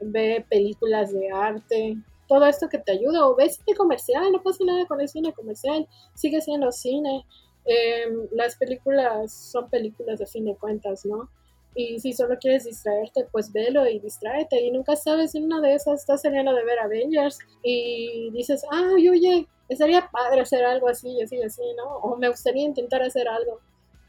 ve 0.00 0.44
películas 0.50 1.12
de 1.12 1.30
arte, 1.30 1.96
todo 2.26 2.44
esto 2.46 2.68
que 2.68 2.78
te 2.78 2.90
ayuda, 2.90 3.24
o 3.24 3.36
ve 3.36 3.50
cine 3.50 3.76
comercial, 3.76 4.32
no 4.32 4.42
pasa 4.42 4.64
nada 4.64 4.84
con 4.86 5.00
el 5.00 5.08
cine 5.08 5.32
comercial, 5.32 5.86
sigue 6.14 6.40
siendo 6.40 6.72
cine. 6.72 7.24
Em, 7.64 8.26
las 8.32 8.56
películas 8.56 9.32
son 9.32 9.70
películas 9.70 10.18
de 10.18 10.26
fin 10.26 10.44
de 10.44 10.56
cuentas, 10.56 11.06
¿no? 11.06 11.28
Y 11.76 12.00
si 12.00 12.12
solo 12.14 12.36
quieres 12.40 12.64
distraerte, 12.64 13.28
pues 13.30 13.52
velo 13.52 13.86
y 13.86 14.00
distráete. 14.00 14.60
Y 14.60 14.72
nunca 14.72 14.96
sabes, 14.96 15.36
en 15.36 15.44
una 15.44 15.60
de 15.60 15.74
esas 15.74 16.00
estás 16.00 16.22
saliendo 16.22 16.52
de 16.52 16.64
ver 16.64 16.80
Avengers 16.80 17.38
y 17.62 18.30
dices, 18.32 18.64
ah, 18.72 18.90
oye, 18.92 19.46
estaría 19.70 20.08
padre 20.10 20.40
hacer 20.40 20.64
algo 20.64 20.88
así, 20.88 21.20
así, 21.22 21.40
así, 21.42 21.62
¿no? 21.76 21.96
O 21.98 22.16
me 22.16 22.28
gustaría 22.28 22.64
intentar 22.64 23.02
hacer 23.02 23.28
algo. 23.28 23.60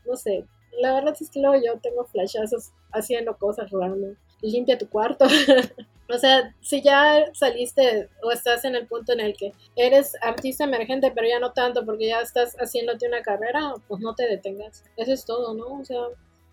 No 0.05 0.16
sé. 0.16 0.45
La 0.80 0.93
verdad 0.93 1.16
es 1.20 1.30
que 1.30 1.39
luego 1.39 1.64
yo 1.64 1.80
tengo 1.80 2.03
flashazos 2.05 2.72
haciendo 2.91 3.38
cosas 3.38 3.70
random. 3.72 4.16
Limpia 4.41 4.78
tu 4.78 4.89
cuarto. 4.89 5.26
o 6.09 6.18
sea, 6.18 6.55
si 6.62 6.82
ya 6.82 7.26
saliste 7.34 8.09
o 8.24 8.32
estás 8.32 8.66
en 8.66 8.76
el 8.76 8.88
punto 8.88 9.14
en 9.14 9.20
el 9.20 9.38
que 9.38 9.53
eres 9.76 10.14
artista 10.22 10.64
emergente, 10.64 11.12
pero 11.14 11.28
ya 11.28 11.39
no 11.39 11.51
tanto 11.53 11.86
porque 11.86 12.07
ya 12.07 12.22
estás 12.22 12.55
haciéndote 12.55 13.07
una 13.07 13.22
carrera, 13.22 13.74
pues 13.88 14.01
no 14.01 14.16
te 14.16 14.28
detengas. 14.28 14.84
Eso 14.97 15.14
es 15.14 15.26
todo, 15.26 15.53
¿no? 15.53 15.80
O 15.80 15.86
sea, 15.86 16.01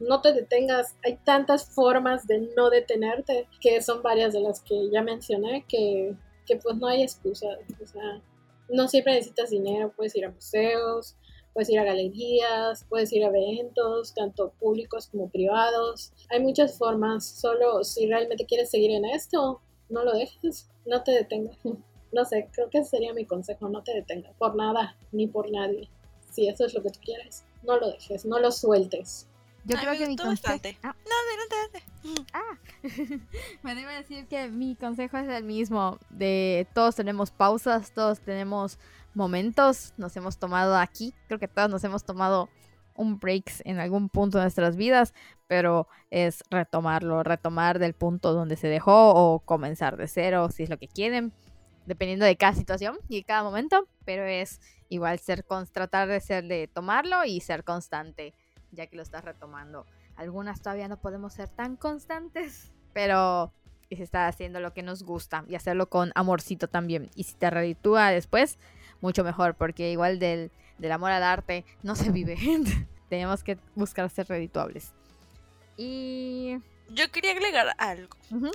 no 0.00 0.20
te 0.20 0.34
detengas. 0.34 0.94
Hay 1.02 1.16
tantas 1.24 1.70
formas 1.70 2.26
de 2.26 2.50
no 2.54 2.68
detenerte, 2.68 3.48
que 3.61 3.80
son 3.80 4.02
varias 4.02 4.34
de 4.34 4.40
las 4.40 4.61
que 4.61 4.90
ya 4.90 5.00
mencioné, 5.00 5.64
que, 5.66 6.14
que 6.46 6.56
pues 6.56 6.76
no 6.76 6.88
hay 6.88 7.02
excusa. 7.02 7.46
O 7.82 7.86
sea, 7.86 8.20
no 8.69 8.89
siempre 8.89 9.14
necesitas 9.14 9.51
dinero, 9.51 9.93
puedes 9.97 10.14
ir 10.16 10.25
a 10.25 10.31
museos, 10.31 11.16
puedes 11.53 11.71
ir 11.71 11.79
a 11.79 11.85
galerías, 11.85 12.85
puedes 12.89 13.12
ir 13.12 13.25
a 13.25 13.29
eventos, 13.29 14.14
tanto 14.14 14.53
públicos 14.61 15.09
como 15.09 15.29
privados. 15.29 16.12
Hay 16.31 16.41
muchas 16.41 16.79
formas, 16.79 17.27
solo 17.27 17.83
si 17.85 18.07
realmente 18.07 18.47
quieres 18.47 18.71
seguir 18.71 18.91
en 18.93 19.05
esto, 19.05 19.61
no 19.89 20.05
lo 20.05 20.12
dejes, 20.12 20.69
no 20.87 21.03
te 21.03 21.12
detengas. 21.12 21.59
No 22.11 22.25
sé, 22.25 22.49
creo 22.53 22.71
que 22.71 22.79
ese 22.79 22.89
sería 22.89 23.12
mi 23.12 23.27
consejo, 23.27 23.69
no 23.69 23.83
te 23.83 23.93
detengas 23.93 24.35
por 24.39 24.57
nada 24.57 24.97
ni 25.12 25.27
por 25.27 25.51
nadie. 25.51 25.91
Si 26.31 26.49
eso 26.49 26.64
es 26.64 26.73
lo 26.73 26.83
que 26.83 26.89
tú 26.89 27.01
quieres, 27.05 27.45
no 27.62 27.77
lo 27.77 27.91
dejes, 27.91 28.25
no 28.25 28.39
lo 28.39 28.51
sueltes. 28.51 29.28
Yo 29.64 29.76
creo 29.76 29.98
que 29.98 30.06
mi 30.06 30.16
consejo. 30.16 30.61
Ah. 30.82 30.94
No, 31.04 31.14
Ah. 32.32 32.59
decir 33.98 34.26
que 34.28 34.48
mi 34.48 34.76
consejo 34.76 35.18
es 35.18 35.28
el 35.28 35.44
mismo. 35.44 35.98
De 36.11 36.66
todos 36.74 36.96
tenemos 36.96 37.30
pausas, 37.30 37.92
todos 37.92 38.20
tenemos 38.20 38.78
momentos. 39.14 39.92
Nos 39.96 40.16
hemos 40.16 40.38
tomado 40.38 40.76
aquí. 40.76 41.14
Creo 41.26 41.38
que 41.38 41.48
todos 41.48 41.68
nos 41.68 41.84
hemos 41.84 42.04
tomado 42.04 42.48
un 42.94 43.18
break 43.18 43.50
en 43.64 43.78
algún 43.78 44.09
punto 44.09 44.38
de 44.38 44.44
nuestras 44.44 44.76
vidas, 44.76 45.14
pero 45.46 45.86
es 46.11 46.42
retomarlo, 46.50 47.22
retomar 47.22 47.78
del 47.78 47.94
punto 47.94 48.32
donde 48.34 48.56
se 48.56 48.68
dejó 48.68 49.14
o 49.14 49.40
comenzar 49.40 49.96
de 49.96 50.09
cero, 50.09 50.48
si 50.50 50.64
es 50.64 50.70
lo 50.70 50.78
que 50.78 50.88
quieren, 50.88 51.32
dependiendo 51.86 52.26
de 52.26 52.36
cada 52.36 52.54
situación 52.54 52.98
y 53.09 53.22
cada 53.22 53.44
momento, 53.44 53.88
pero 54.04 54.24
es 54.24 54.61
igual 54.88 55.18
ser 55.20 55.44
tratar 55.72 56.09
de 56.09 56.20
ser 56.20 56.44
de 56.48 56.66
tomarlo 56.66 57.24
y 57.24 57.40
ser 57.40 57.62
constante 57.62 58.34
ya 58.73 58.87
que 58.87 58.97
lo 58.97 59.03
estás 59.03 59.25
retomando. 59.25 59.87
Algunas 60.16 60.61
todavía 60.61 60.89
no 60.89 61.01
podemos 61.01 61.33
ser 61.33 61.49
tan 61.49 61.77
constantes, 61.77 62.73
pero 62.93 63.53
se 63.97 64.03
está 64.03 64.27
haciendo 64.27 64.61
lo 64.61 64.75
que 64.75 64.83
nos 64.83 65.03
gusta 65.03 65.45
y 65.49 65.55
hacerlo 65.55 65.89
con 65.89 66.12
amorcito 66.14 66.69
también. 66.69 67.11
Y 67.14 67.25
si 67.25 67.35
te 67.35 67.51
reditúa 67.51 68.11
después, 68.11 68.59
mucho 69.01 69.25
mejor, 69.25 69.55
porque 69.55 69.91
igual 69.91 70.19
del, 70.19 70.51
amor 70.91 71.11
al 71.11 71.23
arte 71.23 71.64
no 71.83 71.97
se 71.97 72.11
vive. 72.11 72.37
Tenemos 73.09 73.43
que 73.43 73.59
buscar 73.75 74.09
ser 74.11 74.29
redituables. 74.29 74.93
Y... 75.77 76.59
Yo 76.91 77.11
quería 77.11 77.33
agregar 77.33 77.75
algo. 77.79 78.16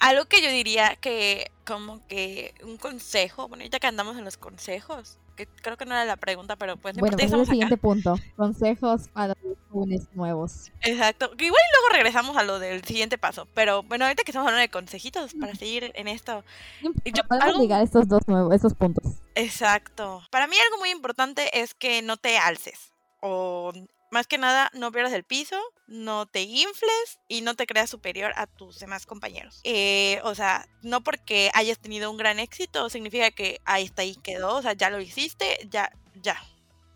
algo 0.00 0.24
que 0.26 0.42
yo 0.42 0.50
diría 0.50 0.96
que 0.96 1.50
como 1.66 2.06
que 2.06 2.54
un 2.62 2.78
consejo, 2.78 3.48
bueno, 3.48 3.62
ahorita 3.62 3.78
que 3.78 3.86
andamos 3.86 4.16
en 4.16 4.24
los 4.24 4.36
consejos, 4.36 5.18
que 5.38 5.46
creo 5.46 5.76
que 5.76 5.86
no 5.86 5.94
era 5.94 6.04
la 6.04 6.16
pregunta, 6.16 6.56
pero 6.56 6.76
pues 6.76 6.96
bueno, 6.96 7.16
pues 7.16 7.32
el 7.32 7.46
siguiente 7.46 7.76
punto, 7.76 8.16
consejos 8.36 9.08
para 9.08 9.28
los 9.42 9.56
jóvenes 9.70 10.08
nuevos. 10.12 10.72
Exacto, 10.80 11.30
que 11.36 11.46
igual 11.46 11.62
luego 11.72 11.94
regresamos 11.94 12.36
a 12.36 12.42
lo 12.42 12.58
del 12.58 12.82
siguiente 12.84 13.18
paso, 13.18 13.46
pero 13.54 13.84
bueno, 13.84 14.04
ahorita 14.04 14.24
que 14.24 14.32
estamos 14.32 14.48
hablando 14.48 14.62
de 14.62 14.68
consejitos 14.68 15.34
para 15.34 15.54
seguir 15.54 15.92
en 15.94 16.08
esto. 16.08 16.44
Yo, 16.82 17.22
algo... 17.28 17.74
estos 17.76 18.08
dos 18.08 18.26
nuevos, 18.26 18.52
esos 18.52 18.74
puntos. 18.74 19.04
Exacto. 19.36 20.22
Para 20.30 20.48
mí 20.48 20.56
algo 20.66 20.78
muy 20.78 20.90
importante 20.90 21.60
es 21.60 21.72
que 21.72 22.02
no 22.02 22.16
te 22.16 22.36
alces 22.36 22.92
o 23.20 23.72
más 24.10 24.26
que 24.26 24.38
nada, 24.38 24.70
no 24.74 24.90
pierdas 24.92 25.12
el 25.12 25.24
piso, 25.24 25.60
no 25.86 26.26
te 26.26 26.42
infles 26.42 27.18
y 27.28 27.42
no 27.42 27.54
te 27.54 27.66
creas 27.66 27.90
superior 27.90 28.32
a 28.36 28.46
tus 28.46 28.78
demás 28.78 29.06
compañeros. 29.06 29.60
Eh, 29.64 30.20
o 30.24 30.34
sea, 30.34 30.66
no 30.82 31.02
porque 31.02 31.50
hayas 31.54 31.78
tenido 31.78 32.10
un 32.10 32.16
gran 32.16 32.38
éxito 32.38 32.88
significa 32.90 33.30
que 33.30 33.60
ahí 33.64 33.84
está 33.84 34.02
ahí 34.02 34.16
quedó, 34.16 34.56
o 34.56 34.62
sea, 34.62 34.72
ya 34.72 34.90
lo 34.90 35.00
hiciste, 35.00 35.58
ya, 35.70 35.92
ya, 36.14 36.42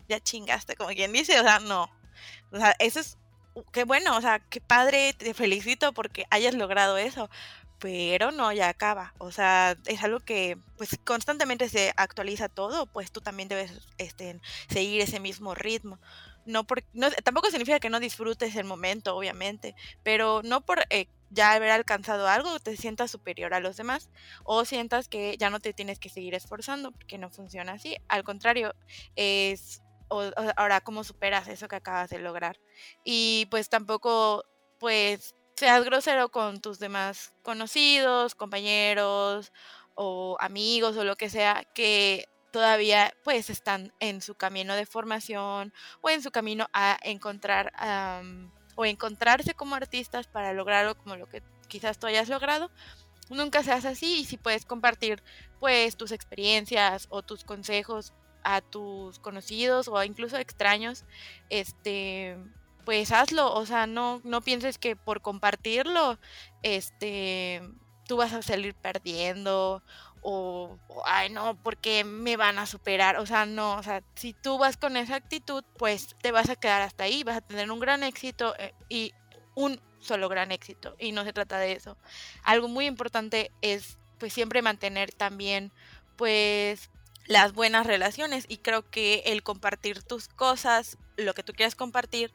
ya 0.07 0.19
chingaste, 0.19 0.75
como 0.75 0.89
quien 0.89 1.13
dice, 1.13 1.39
o 1.39 1.43
sea, 1.43 1.59
no. 1.59 1.89
O 2.51 2.57
sea, 2.57 2.75
eso 2.79 2.99
es, 2.99 3.17
qué 3.71 3.83
bueno, 3.83 4.17
o 4.17 4.21
sea, 4.21 4.39
qué 4.39 4.61
padre, 4.61 5.13
te 5.13 5.33
felicito 5.33 5.93
porque 5.93 6.25
hayas 6.29 6.53
logrado 6.53 6.97
eso 6.97 7.29
pero 7.83 8.31
no, 8.31 8.53
ya 8.53 8.69
acaba. 8.69 9.13
O 9.17 9.33
sea, 9.33 9.75
es 9.87 10.01
algo 10.03 10.21
que 10.21 10.57
pues 10.77 10.97
constantemente 11.03 11.67
se 11.67 11.91
actualiza 11.97 12.47
todo, 12.47 12.85
pues 12.85 13.11
tú 13.11 13.19
también 13.19 13.49
debes 13.49 13.73
este, 13.97 14.39
seguir 14.69 15.01
ese 15.01 15.19
mismo 15.19 15.53
ritmo. 15.53 15.99
No 16.45 16.65
por, 16.65 16.83
no, 16.93 17.09
tampoco 17.11 17.49
significa 17.49 17.79
que 17.79 17.89
no 17.89 17.99
disfrutes 17.99 18.55
el 18.55 18.65
momento, 18.65 19.15
obviamente, 19.15 19.75
pero 20.03 20.41
no 20.43 20.61
por 20.61 20.83
eh, 20.89 21.07
ya 21.29 21.53
haber 21.53 21.71
alcanzado 21.71 22.27
algo 22.27 22.59
te 22.59 22.77
sientas 22.77 23.11
superior 23.11 23.53
a 23.53 23.59
los 23.59 23.77
demás 23.77 24.09
o 24.43 24.65
sientas 24.65 25.07
que 25.07 25.37
ya 25.37 25.49
no 25.49 25.59
te 25.59 25.73
tienes 25.73 25.99
que 25.99 26.09
seguir 26.09 26.35
esforzando, 26.35 26.91
porque 26.91 27.17
no 27.17 27.29
funciona 27.29 27.73
así. 27.73 27.97
Al 28.07 28.23
contrario, 28.23 28.73
es 29.15 29.81
ahora 30.55 30.81
cómo 30.81 31.03
superas 31.03 31.47
eso 31.47 31.67
que 31.67 31.75
acabas 31.75 32.09
de 32.09 32.19
lograr. 32.19 32.59
Y 33.03 33.47
pues 33.49 33.69
tampoco, 33.69 34.43
pues 34.79 35.35
seas 35.55 35.83
grosero 35.83 36.29
con 36.29 36.61
tus 36.61 36.79
demás 36.79 37.33
conocidos, 37.41 38.35
compañeros 38.35 39.51
o 39.95 40.37
amigos 40.39 40.97
o 40.97 41.03
lo 41.03 41.15
que 41.15 41.29
sea 41.29 41.63
que 41.73 42.25
todavía 42.53 43.15
pues 43.23 43.49
están 43.49 43.91
en 43.99 44.21
su 44.21 44.35
camino 44.35 44.75
de 44.75 44.85
formación 44.85 45.73
o 46.01 46.09
en 46.11 46.21
su 46.21 46.29
camino 46.29 46.67
a 46.71 46.99
encontrar 47.01 47.73
o 48.75 48.85
encontrarse 48.85 49.55
como 49.55 49.73
artistas 49.75 50.27
para 50.27 50.53
lograrlo 50.53 50.95
como 50.95 51.15
lo 51.15 51.27
que 51.27 51.41
quizás 51.67 51.97
tú 51.97 52.05
hayas 52.05 52.29
logrado. 52.29 52.69
Nunca 53.31 53.63
seas 53.63 53.85
así 53.85 54.19
y 54.19 54.25
si 54.25 54.37
puedes 54.37 54.65
compartir 54.65 55.23
pues 55.59 55.97
tus 55.97 56.11
experiencias 56.11 57.07
o 57.09 57.23
tus 57.23 57.43
consejos 57.43 58.13
a 58.43 58.61
tus 58.61 59.17
conocidos 59.17 59.87
o 59.87 60.03
incluso 60.03 60.37
extraños, 60.37 61.05
este 61.49 62.37
pues 62.85 63.11
hazlo, 63.11 63.51
o 63.53 63.65
sea, 63.65 63.87
no, 63.87 64.21
no 64.25 64.41
pienses 64.41 64.77
que 64.77 64.97
por 64.97 65.21
compartirlo, 65.21 66.19
este, 66.63 67.61
tú 68.05 68.17
vas 68.17 68.33
a 68.33 68.41
salir 68.41 68.75
perdiendo 68.75 69.81
o, 70.23 70.77
ay 71.05 71.29
no, 71.29 71.61
porque 71.61 72.03
me 72.03 72.37
van 72.37 72.57
a 72.57 72.65
superar, 72.65 73.17
o 73.17 73.25
sea, 73.25 73.45
no, 73.45 73.75
o 73.75 73.83
sea, 73.83 74.01
si 74.15 74.33
tú 74.33 74.57
vas 74.57 74.77
con 74.77 74.97
esa 74.97 75.15
actitud, 75.15 75.63
pues 75.77 76.15
te 76.21 76.31
vas 76.31 76.49
a 76.49 76.55
quedar 76.55 76.81
hasta 76.81 77.03
ahí, 77.03 77.23
vas 77.23 77.37
a 77.37 77.41
tener 77.41 77.69
un 77.69 77.79
gran 77.79 78.03
éxito 78.03 78.55
eh, 78.57 78.73
y 78.89 79.13
un 79.55 79.79
solo 79.99 80.29
gran 80.29 80.51
éxito, 80.51 80.95
y 80.99 81.11
no 81.11 81.23
se 81.23 81.33
trata 81.33 81.57
de 81.59 81.73
eso. 81.73 81.97
Algo 82.43 82.67
muy 82.67 82.85
importante 82.85 83.51
es, 83.61 83.97
pues, 84.17 84.33
siempre 84.33 84.61
mantener 84.61 85.11
también, 85.11 85.71
pues, 86.15 86.89
las 87.25 87.53
buenas 87.53 87.87
relaciones 87.87 88.45
y 88.47 88.57
creo 88.57 88.89
que 88.89 89.23
el 89.25 89.43
compartir 89.43 90.03
tus 90.03 90.27
cosas, 90.27 90.97
lo 91.15 91.33
que 91.33 91.43
tú 91.43 91.53
quieras 91.53 91.75
compartir, 91.75 92.33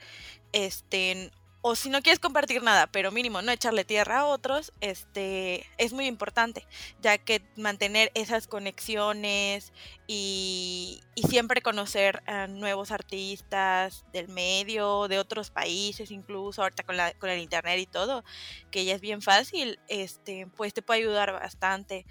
este, 0.53 1.31
o 1.61 1.75
si 1.75 1.91
no 1.91 2.03
quieres 2.03 2.21
compartir 2.21 2.63
nada, 2.63 2.87
pero 2.87 3.11
mínimo 3.11 3.43
no 3.43 3.51
echarle 3.51 3.85
tierra 3.85 4.21
a 4.21 4.25
otros, 4.27 4.73
este, 4.81 5.67
es 5.77 5.93
muy 5.93 6.07
importante, 6.07 6.67
ya 7.01 7.19
que 7.19 7.43
mantener 7.57 8.13
esas 8.15 8.47
conexiones 8.47 9.73
y, 10.07 11.01
y 11.15 11.23
siempre 11.25 11.61
conocer 11.61 12.23
a 12.27 12.47
nuevos 12.47 12.93
artistas 12.93 14.05
del 14.13 14.29
medio, 14.29 15.09
de 15.09 15.19
otros 15.19 15.51
países, 15.51 16.11
incluso 16.11 16.63
ahorita 16.63 16.85
con, 16.85 16.97
la, 16.97 17.13
con 17.15 17.29
el 17.31 17.41
internet 17.41 17.81
y 17.81 17.87
todo, 17.87 18.25
que 18.71 18.85
ya 18.85 18.95
es 18.95 19.01
bien 19.01 19.21
fácil, 19.21 19.81
este, 19.89 20.47
pues 20.57 20.73
te 20.73 20.83
puede 20.83 21.01
ayudar 21.01 21.33
bastante 21.33 22.07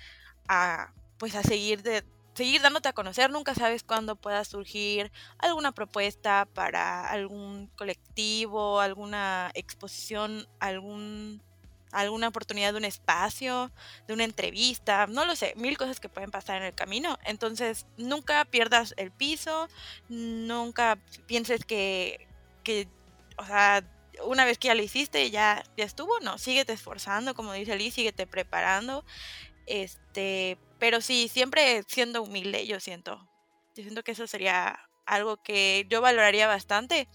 a, 0.49 0.93
pues 1.17 1.35
a 1.35 1.43
seguir 1.43 1.83
de, 1.83 2.03
seguir 2.37 2.61
dándote 2.61 2.87
a 2.87 2.93
conocer, 2.93 3.31
nunca 3.31 3.55
sabes 3.55 3.83
cuándo 3.83 4.15
pueda 4.15 4.45
surgir 4.45 5.11
alguna 5.39 5.71
propuesta 5.71 6.47
para 6.53 7.09
algún 7.09 7.67
colectivo, 7.75 8.79
alguna 8.79 9.49
exposición, 9.55 10.47
algún 10.59 11.41
alguna 11.91 12.27
oportunidad 12.27 12.73
de 12.73 12.79
un 12.79 12.85
espacio, 12.85 13.71
de 14.07 14.13
una 14.13 14.25
entrevista, 14.25 15.07
no 15.07 15.25
lo 15.25 15.35
sé, 15.35 15.53
mil 15.55 15.77
cosas 15.77 15.99
que 15.99 16.09
pueden 16.09 16.29
pasar 16.29 16.57
en 16.57 16.63
el 16.63 16.75
camino. 16.75 17.17
Entonces, 17.23 17.87
nunca 17.97 18.45
pierdas 18.45 18.93
el 18.97 19.09
piso, 19.09 19.67
nunca 20.09 20.99
pienses 21.25 21.65
que, 21.65 22.27
que 22.63 22.87
o 23.37 23.45
sea, 23.45 23.83
una 24.25 24.45
vez 24.45 24.57
que 24.57 24.67
ya 24.67 24.75
lo 24.75 24.83
hiciste, 24.83 25.31
ya, 25.31 25.63
ya 25.77 25.85
estuvo, 25.85 26.19
no, 26.19 26.37
síguete 26.37 26.73
esforzando, 26.73 27.33
como 27.33 27.53
dice 27.53 27.77
Liz, 27.77 27.93
síguete 27.93 28.27
preparando, 28.27 29.05
este, 29.65 30.57
pero 30.79 31.01
sí, 31.01 31.29
siempre 31.31 31.83
siendo 31.87 32.23
humilde, 32.23 32.65
yo 32.67 32.79
siento. 32.79 33.29
Yo 33.75 33.83
siento 33.83 34.03
que 34.03 34.11
eso 34.11 34.27
sería 34.27 34.79
algo 35.05 35.37
que 35.37 35.85
yo 35.89 36.01
valoraría 36.01 36.47
bastante. 36.47 37.07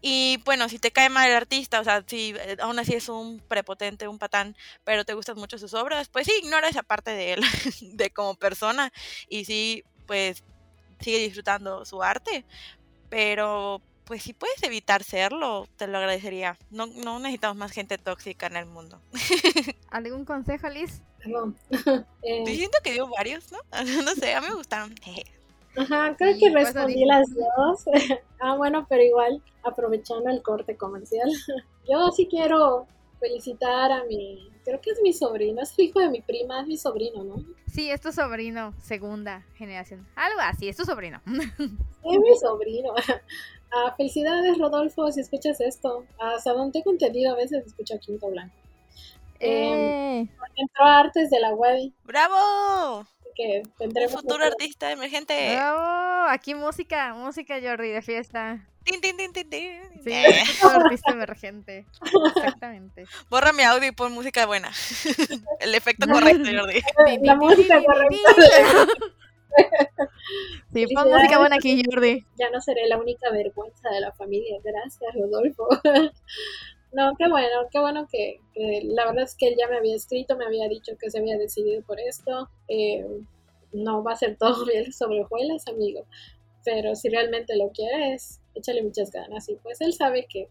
Y 0.00 0.40
bueno, 0.44 0.68
si 0.68 0.78
te 0.78 0.90
cae 0.92 1.08
mal 1.08 1.28
el 1.28 1.36
artista, 1.36 1.80
o 1.80 1.84
sea, 1.84 2.04
si 2.06 2.34
eh, 2.36 2.56
aún 2.60 2.78
así 2.78 2.94
es 2.94 3.08
un 3.08 3.40
prepotente, 3.40 4.08
un 4.08 4.18
patán, 4.18 4.56
pero 4.84 5.04
te 5.04 5.14
gustan 5.14 5.36
mucho 5.36 5.58
sus 5.58 5.74
obras, 5.74 6.08
pues 6.08 6.26
sí, 6.26 6.32
ignora 6.42 6.68
esa 6.68 6.82
parte 6.82 7.12
de 7.12 7.34
él, 7.34 7.40
de 7.94 8.10
como 8.10 8.34
persona. 8.34 8.92
Y 9.28 9.44
sí, 9.44 9.84
pues 10.06 10.44
sigue 11.00 11.18
disfrutando 11.18 11.84
su 11.84 12.02
arte. 12.02 12.44
Pero 13.08 13.82
pues 14.12 14.24
si 14.24 14.34
puedes 14.34 14.62
evitar 14.62 15.02
serlo, 15.04 15.66
te 15.78 15.86
lo 15.86 15.96
agradecería. 15.96 16.58
No, 16.70 16.86
no 16.86 17.18
necesitamos 17.18 17.56
más 17.56 17.72
gente 17.72 17.96
tóxica 17.96 18.46
en 18.46 18.56
el 18.56 18.66
mundo. 18.66 19.00
¿Algún 19.90 20.26
consejo, 20.26 20.68
Liz? 20.68 21.00
No. 21.24 21.54
eh, 22.22 22.44
siento 22.44 22.76
que 22.84 22.92
dio 22.92 23.08
varios, 23.08 23.50
¿no? 23.50 23.58
no 24.04 24.14
sé, 24.14 24.34
a 24.34 24.42
mí 24.42 24.48
me 24.50 24.54
gustaron. 24.54 24.94
Ajá, 25.78 26.14
creo 26.18 26.38
que 26.38 26.50
respondí 26.50 27.06
las 27.06 27.26
dos. 27.34 27.84
ah, 28.38 28.54
bueno, 28.54 28.84
pero 28.86 29.02
igual, 29.02 29.42
aprovechando 29.62 30.28
el 30.28 30.42
corte 30.42 30.76
comercial, 30.76 31.30
yo 31.90 32.10
sí 32.14 32.28
quiero 32.30 32.86
felicitar 33.18 33.92
a 33.92 34.04
mi, 34.04 34.46
creo 34.62 34.78
que 34.82 34.90
es 34.90 35.00
mi 35.02 35.14
sobrino, 35.14 35.62
es 35.62 35.72
el 35.78 35.86
hijo 35.86 36.00
de 36.00 36.10
mi 36.10 36.20
prima, 36.20 36.60
es 36.60 36.66
mi 36.66 36.76
sobrino, 36.76 37.24
¿no? 37.24 37.36
Sí, 37.72 37.90
es 37.90 38.02
tu 38.02 38.12
sobrino, 38.12 38.74
segunda 38.82 39.46
generación. 39.54 40.06
Algo 40.16 40.40
así, 40.42 40.68
es 40.68 40.76
tu 40.76 40.84
sobrino. 40.84 41.22
es 41.26 42.18
mi 42.18 42.36
sobrino. 42.38 42.92
Ah, 43.74 43.94
felicidades, 43.96 44.58
Rodolfo, 44.58 45.10
si 45.10 45.20
escuchas 45.20 45.60
esto. 45.60 46.04
Hasta 46.18 46.52
donde 46.52 46.72
tengo 46.72 46.90
entendido, 46.90 47.32
a 47.32 47.36
veces 47.36 47.66
escucho 47.66 47.98
Quinto 47.98 48.28
Blanco. 48.28 48.54
Eh. 49.40 50.28
entró 50.56 50.84
a 50.84 51.00
Artes 51.00 51.30
de 51.30 51.40
la 51.40 51.54
Web. 51.54 51.92
¡Bravo! 52.04 53.06
Que 53.34 53.62
tendremos 53.78 54.12
futuro 54.12 54.44
artista 54.44 54.92
emergente. 54.92 55.54
¡Bravo! 55.54 56.28
Aquí 56.28 56.54
música, 56.54 57.14
música, 57.14 57.58
Jordi, 57.62 57.88
de 57.88 58.02
fiesta. 58.02 58.68
Tin, 58.84 59.00
tin, 59.00 59.16
tin, 59.16 59.32
tin, 59.32 59.48
tin. 59.48 59.80
Sí, 60.04 60.12
eh. 60.12 60.42
artista 60.62 61.12
emergente. 61.12 61.86
Exactamente. 62.36 63.06
Borra 63.30 63.52
mi 63.52 63.62
audio 63.62 63.88
y 63.88 63.92
pon 63.92 64.12
música 64.12 64.44
buena. 64.44 64.70
El 65.60 65.74
efecto 65.74 66.06
correcto, 66.06 66.50
Jordi. 66.54 66.82
La 67.22 67.36
música 67.36 67.82
correcta. 67.82 68.86
Sí, 70.72 70.86
pon 70.94 71.10
música 71.10 71.38
buena 71.38 71.56
aquí, 71.56 71.82
Jordi. 71.84 72.24
Ya 72.38 72.50
no 72.50 72.60
seré 72.60 72.86
la 72.86 72.98
única 72.98 73.30
vergüenza 73.30 73.90
de 73.90 74.00
la 74.00 74.12
familia. 74.12 74.58
Gracias, 74.62 75.14
Rodolfo. 75.14 75.68
No, 76.94 77.14
qué 77.16 77.26
bueno, 77.26 77.68
qué 77.70 77.80
bueno 77.80 78.06
que, 78.06 78.38
la 78.84 79.06
verdad 79.06 79.24
es 79.24 79.34
que 79.34 79.48
él 79.48 79.54
ya 79.58 79.66
me 79.66 79.78
había 79.78 79.96
escrito, 79.96 80.36
me 80.36 80.44
había 80.44 80.68
dicho 80.68 80.92
que 81.00 81.10
se 81.10 81.20
había 81.20 81.38
decidido 81.38 81.80
por 81.82 81.98
esto. 81.98 82.50
Eh, 82.68 83.06
no 83.72 84.04
va 84.04 84.12
a 84.12 84.16
ser 84.16 84.36
todo 84.36 84.64
bien 84.66 84.92
sobre 84.92 85.22
hojuelas, 85.22 85.66
amigo, 85.68 86.04
pero 86.64 86.94
si 86.94 87.08
realmente 87.08 87.56
lo 87.56 87.70
quieres, 87.70 88.40
échale 88.54 88.82
muchas 88.82 89.10
ganas 89.10 89.48
y 89.48 89.56
pues 89.56 89.80
él 89.80 89.94
sabe 89.94 90.26
que 90.28 90.48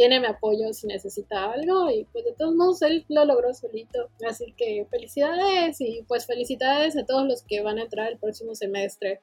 tiene 0.00 0.18
mi 0.18 0.28
apoyo 0.28 0.72
si 0.72 0.86
necesita 0.86 1.52
algo 1.52 1.90
y 1.90 2.04
pues 2.04 2.24
de 2.24 2.32
todos 2.32 2.54
modos 2.54 2.80
él 2.80 3.04
lo 3.10 3.26
logró 3.26 3.52
solito. 3.52 4.08
Así 4.26 4.54
que 4.56 4.86
felicidades 4.90 5.78
y 5.82 6.02
pues 6.08 6.24
felicidades 6.24 6.96
a 6.96 7.04
todos 7.04 7.28
los 7.28 7.42
que 7.42 7.60
van 7.60 7.78
a 7.78 7.82
entrar 7.82 8.10
el 8.10 8.18
próximo 8.18 8.54
semestre 8.54 9.20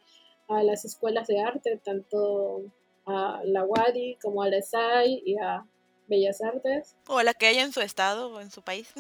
a 0.48 0.62
las 0.62 0.86
escuelas 0.86 1.26
de 1.26 1.42
arte, 1.42 1.82
tanto 1.84 2.62
a 3.08 3.42
la 3.44 3.64
WADI 3.64 4.20
como 4.22 4.44
a 4.44 4.50
la 4.50 4.58
ESAI 4.58 5.24
y 5.26 5.40
a 5.40 5.66
Bellas 6.06 6.44
Artes. 6.44 6.96
O 7.08 7.24
la 7.24 7.34
que 7.34 7.48
haya 7.48 7.64
en 7.64 7.74
su 7.74 7.82
estado 7.82 8.32
o 8.32 8.40
en 8.40 8.52
su 8.52 8.62
país. 8.62 8.94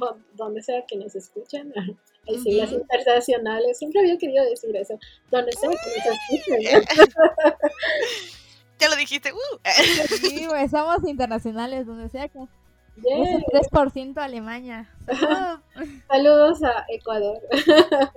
o 0.00 0.16
donde 0.32 0.62
sea 0.62 0.86
que 0.86 0.96
nos 0.96 1.14
escuchen. 1.14 1.70
Hay 2.26 2.38
siglas 2.38 2.72
internacionales. 2.72 3.76
Siempre 3.76 4.00
había 4.00 4.16
querido 4.16 4.42
decir 4.46 4.74
eso. 4.74 4.98
Donde 5.30 5.52
sea 5.52 5.68
que 5.68 5.76
nos 5.98 6.18
escuchen. 6.32 6.82
ya 8.84 8.90
lo 8.90 8.96
dijiste. 8.96 9.32
Uh. 9.32 9.58
sí, 10.20 10.46
somos 10.70 11.08
internacionales, 11.08 11.86
donde 11.86 12.08
sea 12.08 12.28
que. 12.28 12.38
Yeah. 12.96 13.40
3% 13.72 14.18
Alemania. 14.18 14.88
Saludos. 16.08 16.62
a 16.62 16.84
Ecuador. 16.88 17.40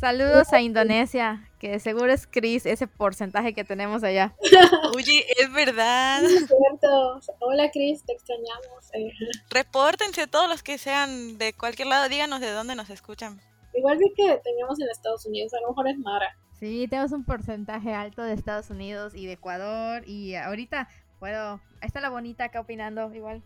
Saludos 0.00 0.52
a 0.52 0.60
Indonesia, 0.60 1.48
que 1.58 1.78
seguro 1.80 2.12
es 2.12 2.26
Chris, 2.26 2.66
ese 2.66 2.86
porcentaje 2.86 3.54
que 3.54 3.64
tenemos 3.64 4.02
allá. 4.02 4.34
Oye, 4.96 5.24
es 5.38 5.52
verdad. 5.52 6.24
Es 6.24 6.46
cierto. 6.46 7.20
Hola 7.40 7.70
Chris, 7.70 8.04
te 8.04 8.12
extrañamos. 8.12 8.92
eh. 8.92 9.12
Repórtense 9.50 10.26
todos 10.26 10.48
los 10.48 10.62
que 10.62 10.78
sean 10.78 11.38
de 11.38 11.52
cualquier 11.52 11.88
lado, 11.88 12.08
díganos 12.08 12.40
de 12.40 12.50
dónde 12.50 12.74
nos 12.74 12.90
escuchan. 12.90 13.40
Igual 13.74 13.98
vi 13.98 14.12
que 14.14 14.40
teníamos 14.44 14.80
en 14.80 14.88
Estados 14.88 15.26
Unidos, 15.26 15.52
a 15.54 15.60
lo 15.60 15.68
mejor 15.68 15.88
es 15.88 15.98
Mara. 15.98 16.36
Sí, 16.58 16.86
tenemos 16.88 17.12
un 17.12 17.24
porcentaje 17.24 17.92
alto 17.92 18.22
de 18.22 18.32
Estados 18.32 18.70
Unidos 18.70 19.14
y 19.14 19.26
de 19.26 19.32
Ecuador. 19.32 20.02
Y 20.06 20.34
ahorita 20.34 20.88
puedo. 21.18 21.60
Ahí 21.80 21.86
está 21.86 22.00
la 22.00 22.10
bonita 22.10 22.44
acá 22.44 22.60
opinando, 22.60 23.12
igual. 23.14 23.42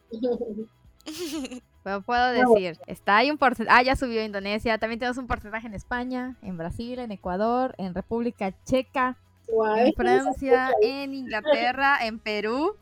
Pero 1.83 2.03
puedo 2.07 2.31
decir, 2.33 2.79
está 2.87 3.17
ahí 3.17 3.31
un 3.31 3.39
porcentaje. 3.39 3.79
Ah, 3.79 3.83
ya 3.83 3.97
subió 3.97 4.23
Indonesia. 4.23 4.79
También 4.79 4.99
tenemos 4.99 5.19
un 5.19 5.27
porcentaje 5.27 5.67
en 5.67 5.75
España, 5.75 6.37
en 6.43 6.59
Brasil, 6.59 6.99
en 6.99 7.11
Ecuador, 7.11 7.75
en 7.79 7.95
República 7.95 8.53
Checa, 8.65 9.17
Guay. 9.49 9.89
en 9.89 9.95
Francia, 9.95 10.71
en 10.83 11.15
Inglaterra, 11.15 11.99
en 12.07 12.19
Perú, 12.19 12.77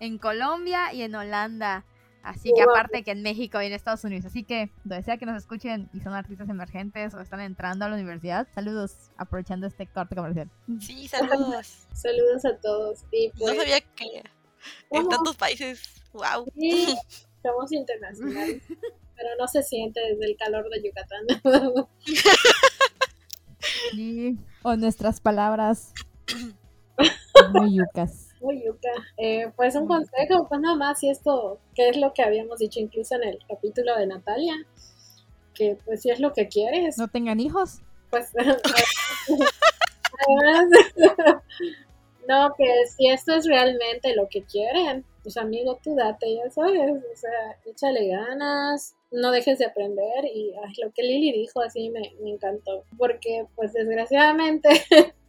en 0.00 0.18
Colombia 0.18 0.92
y 0.92 1.02
en 1.02 1.14
Holanda. 1.14 1.84
Así 2.22 2.52
que 2.54 2.62
aparte 2.62 3.02
que 3.02 3.10
en 3.10 3.22
México 3.22 3.60
y 3.60 3.66
en 3.66 3.72
Estados 3.72 4.04
Unidos. 4.04 4.26
Así 4.26 4.44
que 4.44 4.70
donde 4.84 5.02
sea 5.02 5.16
que 5.16 5.26
nos 5.26 5.36
escuchen 5.36 5.88
y 5.92 6.00
son 6.00 6.14
artistas 6.14 6.48
emergentes 6.48 7.14
o 7.14 7.20
están 7.20 7.40
entrando 7.40 7.84
a 7.84 7.88
la 7.88 7.96
universidad, 7.96 8.46
saludos 8.54 9.10
aprovechando 9.16 9.66
este 9.66 9.86
corte 9.86 10.14
comercial. 10.14 10.48
Sí, 10.80 11.08
saludos. 11.08 11.78
Saludos 11.92 12.44
a 12.44 12.56
todos. 12.56 13.04
Y 13.12 13.28
No 13.28 13.32
pues, 13.38 13.56
sabía 13.56 13.80
que 13.80 14.22
en 14.90 15.08
tantos 15.08 15.36
países. 15.36 15.82
Wow. 16.12 16.46
Sí, 16.58 16.94
somos 17.42 17.72
internacionales. 17.72 18.62
Pero 19.16 19.28
no 19.38 19.46
se 19.46 19.62
siente 19.62 20.00
desde 20.00 20.24
el 20.24 20.36
calor 20.36 20.68
de 20.70 20.82
Yucatán. 20.82 21.26
Y, 23.92 24.38
o 24.62 24.74
nuestras 24.74 25.20
palabras 25.20 25.92
muy 27.52 27.76
yucas. 27.76 28.31
Muy 28.42 28.62
yuca. 28.64 28.90
Eh, 29.16 29.50
pues 29.56 29.74
un 29.76 29.86
consejo, 29.86 30.48
pues 30.48 30.60
nada 30.60 30.74
más, 30.76 31.02
y 31.02 31.10
esto, 31.10 31.60
que 31.74 31.88
es 31.88 31.96
lo 31.96 32.12
que 32.12 32.22
habíamos 32.22 32.58
dicho 32.58 32.80
incluso 32.80 33.14
en 33.14 33.24
el 33.24 33.38
capítulo 33.48 33.96
de 33.96 34.06
Natalia, 34.06 34.54
que 35.54 35.78
pues 35.84 36.02
si 36.02 36.10
es 36.10 36.18
lo 36.20 36.32
que 36.32 36.48
quieres, 36.48 36.98
No 36.98 37.08
tengan 37.08 37.38
hijos. 37.40 37.80
pues 38.10 38.30
además, 40.26 40.68
no, 42.28 42.54
que 42.56 42.66
si 42.96 43.08
esto 43.08 43.34
es 43.34 43.46
realmente 43.46 44.14
lo 44.16 44.28
que 44.28 44.42
quieren, 44.42 45.04
pues 45.22 45.36
amigo, 45.36 45.78
tú 45.82 45.94
date, 45.94 46.34
ya 46.34 46.50
sabes, 46.50 46.80
o 46.90 47.16
sea, 47.16 47.58
échale 47.64 48.08
ganas, 48.08 48.96
no 49.12 49.30
dejes 49.30 49.58
de 49.58 49.66
aprender 49.66 50.24
y 50.24 50.52
ay, 50.64 50.72
lo 50.82 50.90
que 50.92 51.02
Lili 51.02 51.32
dijo 51.32 51.60
así 51.60 51.90
me, 51.90 52.12
me 52.20 52.30
encantó, 52.30 52.84
porque 52.98 53.46
pues 53.54 53.72
desgraciadamente 53.72 54.68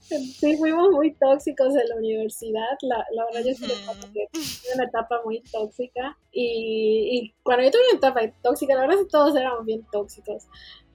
sí 0.00 0.56
fuimos 0.56 0.90
muy 0.90 1.14
tóxicos 1.14 1.74
en 1.74 1.88
la 1.88 1.96
universidad, 1.96 2.76
la, 2.82 3.04
la 3.12 3.24
verdad 3.26 3.40
yo 3.46 3.54
sí 3.54 3.64
recuerdo 3.64 4.12
que 4.12 4.26
tuve 4.32 4.74
una 4.74 4.84
etapa 4.84 5.20
muy 5.24 5.40
tóxica 5.52 6.16
y, 6.32 7.08
y 7.12 7.34
cuando 7.42 7.64
yo 7.64 7.70
tuve 7.70 7.82
una 7.90 7.98
etapa 7.98 8.20
tóxica, 8.42 8.74
la 8.74 8.82
verdad 8.82 8.98
es 8.98 9.04
que 9.04 9.10
todos 9.10 9.36
éramos 9.36 9.64
bien 9.64 9.86
tóxicos, 9.90 10.44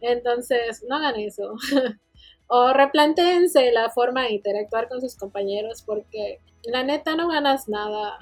entonces 0.02 0.84
no 0.88 0.96
hagan 0.96 1.20
eso. 1.20 1.56
O 2.54 2.74
replantéense 2.74 3.72
la 3.72 3.90
forma 3.92 4.24
de 4.24 4.34
interactuar 4.34 4.90
con 4.90 5.00
sus 5.00 5.16
compañeros 5.16 5.84
porque 5.86 6.42
la 6.64 6.84
neta 6.84 7.16
no 7.16 7.30
ganas 7.30 7.70
nada 7.70 8.20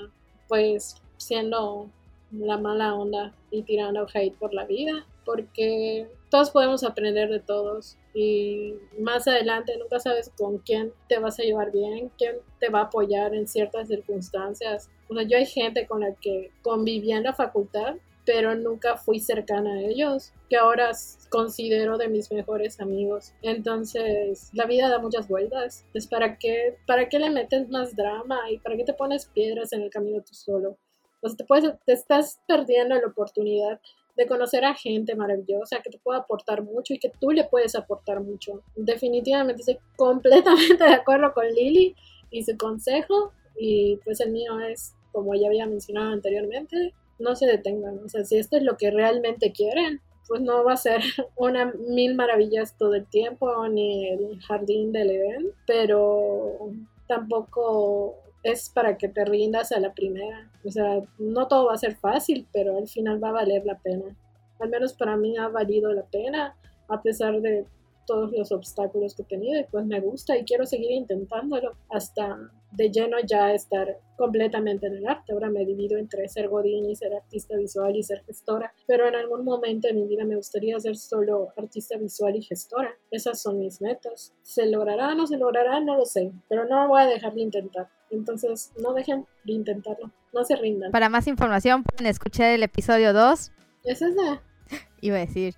pues 0.47 1.01
siendo 1.17 1.89
la 2.31 2.59
mala 2.59 2.93
onda 2.93 3.33
y 3.49 3.63
tirando 3.63 4.05
hate 4.13 4.37
por 4.37 4.53
la 4.53 4.65
vida 4.65 5.07
porque 5.25 6.07
todos 6.29 6.51
podemos 6.51 6.83
aprender 6.83 7.29
de 7.29 7.39
todos 7.39 7.97
y 8.13 8.75
más 8.99 9.27
adelante 9.27 9.77
nunca 9.77 9.99
sabes 9.99 10.31
con 10.37 10.59
quién 10.59 10.93
te 11.07 11.19
vas 11.19 11.39
a 11.39 11.43
llevar 11.43 11.71
bien, 11.71 12.11
quién 12.17 12.37
te 12.59 12.69
va 12.69 12.79
a 12.81 12.83
apoyar 12.83 13.33
en 13.33 13.47
ciertas 13.47 13.87
circunstancias. 13.87 14.89
O 15.07 15.15
sea, 15.15 15.23
yo 15.23 15.37
hay 15.37 15.45
gente 15.45 15.87
con 15.87 16.01
la 16.01 16.13
que 16.15 16.51
convivía 16.61 17.17
en 17.17 17.23
la 17.23 17.33
facultad 17.33 17.95
pero 18.29 18.53
nunca 18.53 18.95
fui 18.95 19.19
cercana 19.19 19.73
a 19.73 19.81
ellos, 19.81 20.33
que 20.51 20.55
ahora 20.55 20.91
considero 21.31 21.97
de 21.97 22.09
mis 22.09 22.31
mejores 22.31 22.79
amigos. 22.79 23.33
Entonces, 23.41 24.51
la 24.53 24.67
vida 24.67 24.87
da 24.87 24.99
muchas 24.99 25.27
vueltas. 25.27 25.83
Pues, 25.93 26.05
¿para 26.05 26.37
qué, 26.37 26.77
para 26.85 27.09
qué 27.09 27.17
le 27.17 27.31
metes 27.31 27.67
más 27.69 27.95
drama 27.95 28.51
y 28.51 28.59
para 28.59 28.77
qué 28.77 28.83
te 28.83 28.93
pones 28.93 29.25
piedras 29.25 29.73
en 29.73 29.81
el 29.81 29.89
camino 29.89 30.21
tú 30.21 30.35
solo? 30.35 30.77
O 31.21 31.27
sea, 31.27 31.37
te, 31.37 31.43
puedes, 31.43 31.73
te 31.87 31.93
estás 31.93 32.39
perdiendo 32.47 32.93
la 32.93 33.07
oportunidad 33.07 33.81
de 34.19 34.27
conocer 34.27 34.65
a 34.65 34.75
gente 34.75 35.15
maravillosa 35.15 35.81
que 35.81 35.89
te 35.89 35.97
puede 35.97 36.19
aportar 36.19 36.61
mucho 36.61 36.93
y 36.93 36.99
que 36.99 37.09
tú 37.21 37.31
le 37.31 37.45
puedes 37.45 37.73
aportar 37.73 38.19
mucho. 38.19 38.63
Definitivamente 38.75 39.61
estoy 39.61 39.79
completamente 39.97 40.83
de 40.83 40.93
acuerdo 40.93 41.33
con 41.33 41.47
Lili 41.47 41.95
y 42.29 42.43
su 42.43 42.57
consejo 42.57 43.31
y 43.57 43.95
pues 44.03 44.19
el 44.19 44.31
mío 44.31 44.59
es, 44.59 44.93
como 45.13 45.35
ya 45.35 45.47
había 45.47 45.67
mencionado 45.67 46.11
anteriormente, 46.11 46.93
no 47.17 47.33
se 47.37 47.45
detengan. 47.45 47.99
O 48.03 48.09
sea, 48.09 48.25
si 48.25 48.37
esto 48.37 48.57
es 48.57 48.63
lo 48.63 48.75
que 48.75 48.91
realmente 48.91 49.53
quieren, 49.53 50.01
pues 50.27 50.41
no 50.41 50.65
va 50.65 50.73
a 50.73 50.77
ser 50.77 50.99
una 51.37 51.71
mil 51.87 52.15
maravillas 52.15 52.77
todo 52.77 52.95
el 52.95 53.05
tiempo 53.05 53.69
ni 53.69 54.09
el 54.09 54.37
jardín 54.41 54.91
del 54.91 55.11
Edén, 55.11 55.51
pero 55.65 56.73
tampoco 57.07 58.17
es 58.43 58.69
para 58.69 58.97
que 58.97 59.09
te 59.09 59.25
rindas 59.25 59.71
a 59.71 59.79
la 59.79 59.93
primera. 59.93 60.49
O 60.65 60.71
sea, 60.71 61.01
no 61.17 61.47
todo 61.47 61.67
va 61.67 61.73
a 61.73 61.77
ser 61.77 61.95
fácil, 61.95 62.47
pero 62.51 62.77
al 62.77 62.87
final 62.87 63.23
va 63.23 63.29
a 63.29 63.33
valer 63.33 63.65
la 63.65 63.77
pena. 63.77 64.15
Al 64.59 64.69
menos 64.69 64.93
para 64.93 65.15
mí 65.15 65.37
ha 65.37 65.47
valido 65.47 65.91
la 65.93 66.03
pena, 66.03 66.55
a 66.87 67.01
pesar 67.01 67.39
de 67.41 67.65
todos 68.09 68.31
los 68.31 68.51
obstáculos 68.51 69.13
que 69.13 69.21
he 69.21 69.25
tenido 69.25 69.59
y 69.59 69.65
pues 69.65 69.85
me 69.85 69.99
gusta 69.99 70.35
y 70.35 70.43
quiero 70.43 70.65
seguir 70.65 70.89
intentándolo 70.89 71.75
hasta 71.89 72.39
de 72.71 72.89
lleno 72.89 73.17
ya 73.23 73.53
estar 73.53 73.99
completamente 74.17 74.87
en 74.87 74.95
el 74.95 75.07
arte. 75.07 75.31
Ahora 75.31 75.51
me 75.51 75.63
divido 75.63 75.95
entre 75.95 76.27
ser 76.27 76.49
godín 76.49 76.89
y 76.89 76.95
ser 76.95 77.13
artista 77.13 77.55
visual 77.55 77.95
y 77.95 78.01
ser 78.01 78.23
gestora, 78.25 78.73
pero 78.87 79.07
en 79.07 79.13
algún 79.13 79.45
momento 79.45 79.87
de 79.87 79.93
mi 79.93 80.07
vida 80.07 80.25
me 80.25 80.35
gustaría 80.35 80.79
ser 80.79 80.97
solo 80.97 81.49
artista 81.55 81.97
visual 81.97 82.35
y 82.35 82.41
gestora. 82.41 82.95
Esas 83.11 83.39
son 83.39 83.59
mis 83.59 83.79
metas. 83.79 84.33
¿Se 84.41 84.65
logrará 84.65 85.09
o 85.09 85.15
no 85.15 85.27
se 85.27 85.37
logrará? 85.37 85.79
No 85.79 85.95
lo 85.95 86.05
sé, 86.05 86.31
pero 86.47 86.65
no 86.65 86.87
voy 86.87 87.03
a 87.03 87.05
dejar 87.05 87.35
de 87.35 87.41
intentar. 87.41 87.89
Entonces, 88.11 88.71
no 88.81 88.93
dejen 88.93 89.25
de 89.43 89.53
intentarlo, 89.53 90.11
no 90.33 90.43
se 90.43 90.55
rindan. 90.55 90.91
Para 90.91 91.09
más 91.09 91.27
información 91.27 91.83
pueden 91.83 92.07
escuchar 92.07 92.47
el 92.51 92.63
episodio 92.63 93.13
2. 93.13 93.51
Es 93.83 94.01
esa. 94.01 94.41
Iba 95.01 95.17
a 95.17 95.19
decir, 95.19 95.55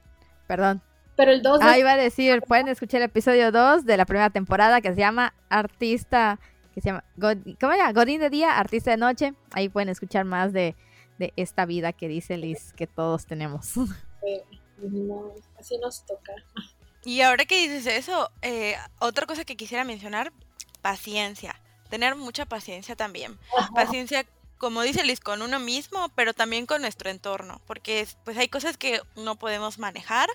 perdón. 0.48 0.82
Pero 1.16 1.32
el 1.32 1.42
2 1.42 1.60
Ah, 1.62 1.78
iba 1.78 1.92
a 1.92 1.98
decir, 1.98 2.42
pueden 2.42 2.68
escuchar 2.68 3.02
el 3.02 3.06
episodio 3.06 3.52
2 3.52 3.86
de 3.86 3.98
la 3.98 4.06
primera 4.06 4.30
temporada 4.30 4.82
que 4.82 4.90
se 4.94 5.00
llama 5.00 5.34
Artista, 5.50 6.40
que 6.74 6.82
se 6.82 6.88
llama, 6.90 7.04
God- 7.18 7.56
¿cómo 7.60 7.74
era? 7.74 7.92
Godín 7.92 8.22
de 8.22 8.30
día, 8.30 8.58
Artista 8.58 8.92
de 8.92 8.98
noche. 8.98 9.34
Ahí 9.52 9.70
pueden 9.70 9.90
escuchar 9.90 10.26
más 10.26 10.52
de, 10.54 10.76
de 11.20 11.34
esta 11.36 11.66
vida 11.66 11.92
que 11.94 12.08
dice 12.08 12.38
Liz 12.38 12.74
que 12.74 12.88
todos 12.88 13.26
tenemos. 13.28 13.74
no, 14.82 15.34
así 15.60 15.78
nos 15.78 16.06
toca. 16.06 16.34
Y 17.04 17.22
ahora 17.22 17.46
que 17.46 17.68
dices 17.68 17.88
eso, 17.88 18.30
eh, 18.42 18.76
otra 19.00 19.26
cosa 19.26 19.44
que 19.44 19.56
quisiera 19.56 19.84
mencionar, 19.84 20.32
paciencia. 20.82 21.56
Tener 21.92 22.16
mucha 22.16 22.46
paciencia 22.46 22.96
también. 22.96 23.38
Paciencia, 23.76 24.26
como 24.58 24.82
dice 24.82 25.04
Liz, 25.04 25.20
con 25.20 25.42
uno 25.42 25.60
mismo, 25.60 26.08
pero 26.16 26.34
también 26.34 26.66
con 26.66 26.82
nuestro 26.82 27.10
entorno. 27.10 27.62
Porque 27.68 28.08
pues 28.24 28.38
hay 28.38 28.48
cosas 28.48 28.78
que 28.78 29.02
no 29.18 29.36
podemos 29.36 29.78
manejar. 29.78 30.30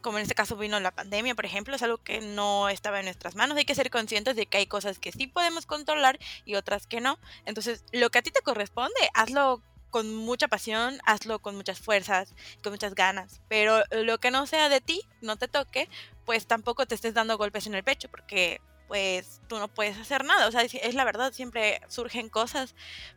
Como 0.00 0.16
en 0.16 0.22
este 0.22 0.34
caso 0.34 0.56
vino 0.56 0.80
la 0.80 0.92
pandemia, 0.92 1.34
por 1.34 1.44
ejemplo, 1.44 1.76
es 1.76 1.82
algo 1.82 1.98
que 1.98 2.22
no 2.22 2.70
estaba 2.70 2.98
en 2.98 3.04
nuestras 3.04 3.34
manos. 3.34 3.58
Hay 3.58 3.66
que 3.66 3.74
ser 3.74 3.90
conscientes 3.90 4.36
de 4.36 4.46
que 4.46 4.56
hay 4.56 4.66
cosas 4.66 4.98
que 4.98 5.12
sí 5.12 5.26
podemos 5.26 5.66
controlar 5.66 6.18
y 6.46 6.54
otras 6.54 6.86
que 6.86 7.02
no. 7.02 7.18
Entonces, 7.44 7.84
lo 7.92 8.08
que 8.08 8.18
a 8.18 8.22
ti 8.22 8.30
te 8.30 8.40
corresponde, 8.40 9.10
hazlo 9.12 9.62
con 9.90 10.14
mucha 10.14 10.48
pasión, 10.48 10.98
hazlo 11.04 11.40
con 11.40 11.56
muchas 11.56 11.78
fuerzas, 11.78 12.34
con 12.62 12.72
muchas 12.72 12.94
ganas. 12.94 13.42
Pero 13.48 13.82
lo 13.90 14.18
que 14.18 14.30
no 14.30 14.46
sea 14.46 14.70
de 14.70 14.80
ti, 14.80 15.02
no 15.20 15.36
te 15.36 15.46
toque, 15.46 15.90
pues 16.24 16.46
tampoco 16.46 16.86
te 16.86 16.94
estés 16.94 17.12
dando 17.12 17.36
golpes 17.36 17.66
en 17.66 17.74
el 17.74 17.84
pecho, 17.84 18.10
porque 18.10 18.62
pues 18.88 19.40
tú 19.48 19.58
no 19.58 19.68
puedes 19.68 19.96
hacer 19.98 20.24
nada. 20.24 20.46
O 20.46 20.52
sea, 20.52 20.62
es, 20.62 20.94
la 20.94 21.04
verdad, 21.04 21.32
siempre 21.32 21.80
surgen 21.88 22.28
cosas, 22.28 22.74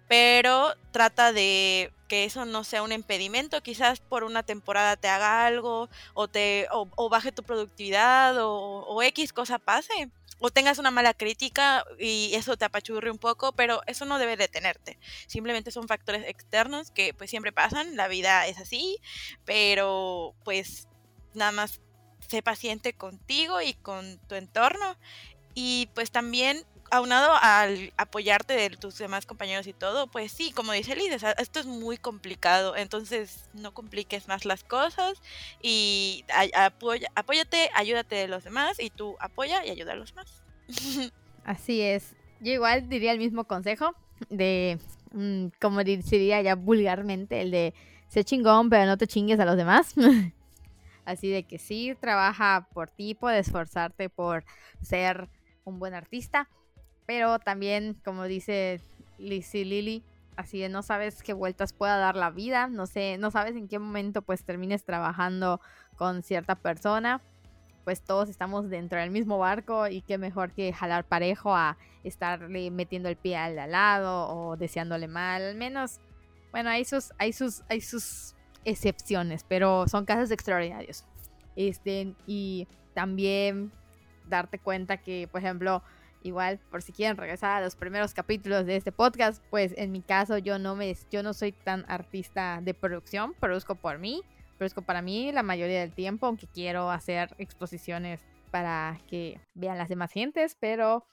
pero 0.07 0.73
trata 0.91 1.31
de 1.33 1.93
que 2.07 2.25
eso 2.25 2.45
no 2.45 2.63
sea 2.63 2.83
un 2.83 2.91
impedimento. 2.91 3.61
Quizás 3.61 3.99
por 3.99 4.23
una 4.23 4.43
temporada 4.43 4.97
te 4.97 5.07
haga 5.07 5.45
algo, 5.45 5.89
o 6.13 6.27
te, 6.27 6.67
o, 6.71 6.89
o 6.95 7.09
baje 7.09 7.31
tu 7.31 7.43
productividad, 7.43 8.37
o, 8.43 8.85
o 8.87 9.01
X 9.03 9.33
cosa 9.33 9.59
pase. 9.59 10.09
O 10.41 10.49
tengas 10.49 10.79
una 10.79 10.89
mala 10.89 11.13
crítica 11.13 11.83
y 11.99 12.31
eso 12.33 12.55
te 12.55 12.63
apachurre 12.63 13.11
un 13.11 13.17
poco, 13.17 13.51
pero 13.51 13.81
eso 13.87 14.05
no 14.05 14.19
debe 14.19 14.37
detenerte. 14.37 14.97
Simplemente 15.27 15.69
son 15.69 15.89
factores 15.89 16.25
externos 16.27 16.91
que 16.91 17.13
pues 17.13 17.29
siempre 17.29 17.51
pasan, 17.51 17.97
la 17.97 18.07
vida 18.07 18.47
es 18.47 18.57
así, 18.57 18.99
pero 19.43 20.33
pues 20.45 20.87
nada 21.33 21.51
más 21.51 21.81
sé 22.29 22.41
paciente 22.41 22.93
contigo 22.93 23.61
y 23.61 23.73
con 23.73 24.19
tu 24.27 24.35
entorno. 24.35 24.97
Y 25.53 25.89
pues 25.93 26.11
también 26.11 26.63
aunado 26.91 27.31
al 27.41 27.93
apoyarte 27.97 28.53
de 28.53 28.69
tus 28.71 28.97
demás 28.97 29.25
compañeros 29.25 29.67
y 29.67 29.73
todo, 29.73 30.07
pues 30.07 30.31
sí, 30.31 30.51
como 30.51 30.71
dice 30.71 30.95
Liz, 30.95 31.11
esto 31.37 31.59
es 31.59 31.65
muy 31.65 31.97
complicado, 31.97 32.75
entonces 32.75 33.49
no 33.53 33.73
compliques 33.73 34.27
más 34.27 34.45
las 34.45 34.63
cosas 34.63 35.21
y 35.61 36.25
apóyate, 37.15 37.69
ayúdate 37.75 38.15
de 38.15 38.27
los 38.27 38.43
demás 38.43 38.79
y 38.79 38.89
tú 38.89 39.15
apoya 39.19 39.65
y 39.65 39.69
ayuda 39.69 39.93
a 39.93 39.95
los 39.95 40.09
demás. 40.13 40.43
Así 41.45 41.81
es. 41.81 42.15
Yo 42.41 42.53
igual 42.53 42.89
diría 42.89 43.11
el 43.11 43.19
mismo 43.19 43.43
consejo 43.43 43.93
de, 44.29 44.79
mm, 45.11 45.47
como 45.59 45.83
diría 45.83 46.41
ya 46.41 46.55
vulgarmente, 46.55 47.41
el 47.41 47.51
de 47.51 47.73
sé 48.07 48.23
chingón, 48.23 48.69
pero 48.69 48.85
no 48.85 48.97
te 48.97 49.07
chingues 49.07 49.39
a 49.39 49.45
los 49.45 49.57
demás. 49.57 49.93
Así 51.05 51.29
de 51.29 51.43
que 51.43 51.57
sí, 51.57 51.95
trabaja 51.99 52.67
por 52.73 52.91
ti, 52.91 53.15
por 53.15 53.33
esforzarte 53.33 54.09
por 54.09 54.43
ser 54.81 55.27
un 55.69 55.79
buen 55.79 55.93
artista, 55.93 56.49
pero 57.05 57.39
también, 57.39 57.99
como 58.03 58.25
dice 58.25 58.81
Lizzie 59.17 59.65
Lily, 59.65 60.03
así 60.35 60.59
de 60.59 60.69
no 60.69 60.83
sabes 60.83 61.23
qué 61.23 61.33
vueltas 61.33 61.73
pueda 61.73 61.97
dar 61.97 62.15
la 62.15 62.29
vida, 62.29 62.67
no 62.67 62.85
sé, 62.85 63.17
no 63.17 63.31
sabes 63.31 63.55
en 63.55 63.67
qué 63.67 63.79
momento 63.79 64.21
pues 64.21 64.43
termines 64.43 64.83
trabajando 64.83 65.59
con 65.97 66.23
cierta 66.23 66.55
persona, 66.55 67.21
pues 67.83 68.01
todos 68.01 68.29
estamos 68.29 68.69
dentro 68.69 68.99
del 68.99 69.11
mismo 69.11 69.37
barco 69.37 69.87
y 69.87 70.01
qué 70.01 70.17
mejor 70.17 70.51
que 70.51 70.71
jalar 70.71 71.03
parejo 71.05 71.55
a 71.55 71.77
estarle 72.03 72.71
metiendo 72.71 73.09
el 73.09 73.15
pie 73.15 73.35
al 73.35 73.55
lado 73.71 74.29
o 74.29 74.57
deseándole 74.57 75.07
mal, 75.07 75.41
al 75.41 75.55
menos, 75.55 75.99
bueno, 76.51 76.69
hay 76.69 76.85
sus, 76.85 77.11
hay 77.17 77.33
sus, 77.33 77.63
hay 77.67 77.81
sus 77.81 78.35
excepciones, 78.65 79.43
pero 79.47 79.87
son 79.87 80.05
casos 80.05 80.31
extraordinarios. 80.31 81.03
Este, 81.55 82.13
y 82.25 82.67
también 82.93 83.71
darte 84.29 84.59
cuenta 84.59 84.97
que, 84.97 85.27
por 85.31 85.41
ejemplo, 85.41 85.83
igual 86.23 86.59
por 86.69 86.81
si 86.81 86.91
quieren 86.91 87.17
regresar 87.17 87.57
a 87.57 87.61
los 87.61 87.75
primeros 87.75 88.13
capítulos 88.13 88.65
de 88.65 88.75
este 88.75 88.91
podcast, 88.91 89.43
pues 89.49 89.73
en 89.77 89.91
mi 89.91 90.01
caso 90.01 90.37
yo 90.37 90.59
no 90.59 90.75
me 90.75 90.95
yo 91.11 91.23
no 91.23 91.33
soy 91.33 91.51
tan 91.51 91.85
artista 91.87 92.59
de 92.61 92.73
producción, 92.73 93.33
produzco 93.39 93.75
por 93.75 93.99
mí, 93.99 94.21
produzco 94.57 94.81
para 94.81 95.01
mí 95.01 95.31
la 95.31 95.43
mayoría 95.43 95.79
del 95.79 95.93
tiempo, 95.93 96.27
aunque 96.27 96.47
quiero 96.47 96.91
hacer 96.91 97.33
exposiciones 97.37 98.21
para 98.51 98.99
que 99.07 99.39
vean 99.53 99.77
las 99.77 99.89
demás 99.89 100.11
gentes, 100.11 100.57
pero 100.59 101.05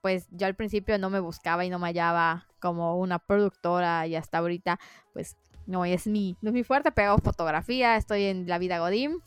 pues 0.00 0.26
yo 0.30 0.46
al 0.46 0.54
principio 0.54 0.98
no 0.98 1.10
me 1.10 1.20
buscaba 1.20 1.64
y 1.64 1.70
no 1.70 1.78
me 1.78 1.86
hallaba 1.86 2.46
como 2.60 2.98
una 2.98 3.18
productora 3.18 4.06
y 4.06 4.16
hasta 4.16 4.38
ahorita 4.38 4.78
pues 5.12 5.36
no 5.66 5.84
es 5.84 6.06
mi 6.06 6.36
no 6.40 6.50
es 6.50 6.54
mi 6.54 6.64
fuerte, 6.64 6.92
pego 6.92 7.18
fotografía, 7.18 7.96
estoy 7.96 8.24
en 8.24 8.46
la 8.48 8.58
vida 8.58 8.78
godín 8.78 9.18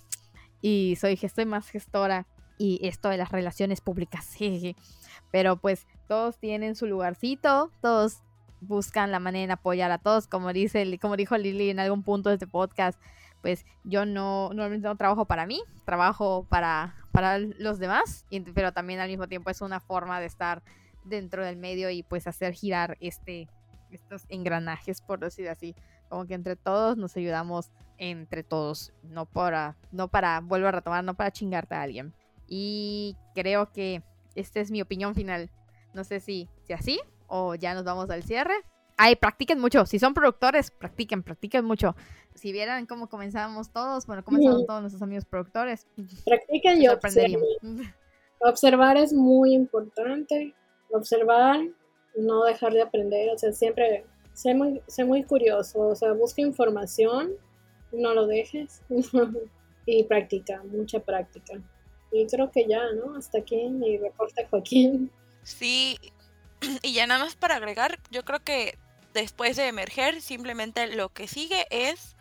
y 0.61 0.95
soy 0.99 1.19
estoy 1.21 1.45
más 1.45 1.69
gestora 1.69 2.27
y 2.57 2.79
esto 2.87 3.09
de 3.09 3.17
las 3.17 3.31
relaciones 3.31 3.81
públicas. 3.81 4.35
Pero 5.31 5.57
pues 5.57 5.87
todos 6.07 6.37
tienen 6.37 6.75
su 6.75 6.85
lugarcito, 6.85 7.71
todos 7.81 8.21
buscan 8.61 9.11
la 9.11 9.19
manera 9.19 9.47
de 9.47 9.53
apoyar 9.53 9.91
a 9.91 9.97
todos, 9.97 10.27
como 10.27 10.53
dice 10.53 10.97
como 10.99 11.17
dijo 11.17 11.37
Lili 11.37 11.69
en 11.69 11.79
algún 11.79 12.03
punto 12.03 12.29
de 12.29 12.35
este 12.35 12.47
podcast, 12.47 12.99
pues 13.41 13.65
yo 13.83 14.05
no 14.05 14.49
normalmente 14.49 14.87
no 14.87 14.95
trabajo 14.95 15.25
para 15.25 15.45
mí, 15.45 15.61
trabajo 15.85 16.45
para 16.49 16.95
para 17.11 17.39
los 17.39 17.79
demás, 17.79 18.25
pero 18.53 18.73
también 18.73 18.99
al 18.99 19.09
mismo 19.09 19.27
tiempo 19.27 19.49
es 19.49 19.61
una 19.61 19.79
forma 19.79 20.19
de 20.19 20.25
estar 20.25 20.63
dentro 21.05 21.45
del 21.45 21.55
medio 21.55 21.89
y 21.89 22.03
pues 22.03 22.27
hacer 22.27 22.53
girar 22.53 22.97
este 22.99 23.47
estos 23.91 24.25
engranajes 24.29 25.01
por 25.01 25.19
decir 25.19 25.47
así, 25.47 25.75
como 26.09 26.25
que 26.25 26.33
entre 26.33 26.55
todos 26.55 26.97
nos 26.97 27.15
ayudamos 27.15 27.71
entre 27.97 28.43
todos, 28.43 28.93
no 29.03 29.25
para 29.25 29.77
no 29.91 30.07
para 30.07 30.41
vuelvo 30.41 30.67
a 30.67 30.71
retomar, 30.71 31.03
no 31.03 31.13
para 31.13 31.31
chingarte 31.31 31.75
a 31.75 31.83
alguien. 31.83 32.13
Y 32.47 33.15
creo 33.33 33.71
que 33.71 34.03
esta 34.35 34.59
es 34.59 34.71
mi 34.71 34.81
opinión 34.81 35.15
final. 35.15 35.49
No 35.93 36.03
sé 36.03 36.19
si, 36.19 36.49
si 36.63 36.73
así 36.73 36.99
o 37.27 37.55
ya 37.55 37.73
nos 37.73 37.83
vamos 37.83 38.09
al 38.09 38.23
cierre. 38.23 38.53
Ay, 38.97 39.15
practiquen 39.15 39.59
mucho. 39.59 39.85
Si 39.85 39.99
son 39.99 40.13
productores, 40.13 40.71
practiquen, 40.71 41.21
practiquen 41.21 41.65
mucho. 41.65 41.95
Si 42.33 42.51
vieran 42.51 42.85
cómo 42.85 43.09
comenzamos 43.09 43.71
todos, 43.71 44.05
bueno, 44.07 44.23
comenzaron 44.23 44.65
todos 44.65 44.81
nuestros 44.81 45.01
amigos 45.01 45.25
productores. 45.25 45.85
Practiquen 46.25 46.81
y 46.81 46.87
observen. 46.87 47.41
Observar 48.39 48.97
es 48.97 49.11
muy 49.11 49.53
importante. 49.53 50.53
Observar, 50.91 51.59
no 52.15 52.43
dejar 52.45 52.73
de 52.73 52.83
aprender. 52.83 53.31
O 53.33 53.37
sea, 53.37 53.51
siempre 53.51 54.05
sé 54.33 54.53
muy, 54.53 54.81
sé 54.87 55.03
muy 55.03 55.23
curioso. 55.23 55.79
O 55.79 55.95
sea, 55.95 56.13
busca 56.13 56.41
información, 56.41 57.33
no 57.91 58.13
lo 58.13 58.27
dejes. 58.27 58.81
y 59.85 60.03
practica, 60.05 60.63
mucha 60.63 60.99
práctica. 60.99 61.61
Y 62.15 62.27
creo 62.27 62.49
que 62.49 62.65
ya, 62.67 62.81
¿no? 62.93 63.17
Hasta 63.17 63.39
aquí 63.39 63.67
mi 63.67 63.97
reporte, 63.97 64.47
Joaquín. 64.49 65.11
Sí, 65.43 65.99
y 66.81 66.93
ya 66.93 67.07
nada 67.07 67.25
más 67.25 67.35
para 67.35 67.55
agregar, 67.57 67.99
yo 68.09 68.23
creo 68.23 68.43
que 68.43 68.77
después 69.13 69.57
de 69.57 69.67
emerger, 69.67 70.21
simplemente 70.21 70.87
lo 70.95 71.09
que 71.09 71.27
sigue 71.27 71.67
es 71.69 72.15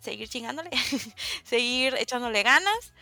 seguir 0.00 0.28
chingándole, 0.28 0.70
seguir 1.44 1.94
echándole 1.94 2.42
ganas 2.42 2.92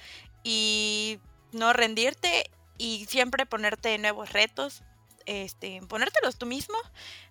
y 0.42 1.18
no 1.52 1.72
rendirte 1.72 2.50
y 2.76 3.06
siempre 3.06 3.46
ponerte 3.46 3.96
nuevos 3.98 4.32
retos, 4.32 4.82
este, 5.26 5.80
ponértelos 5.88 6.36
tú 6.36 6.46
mismo. 6.46 6.76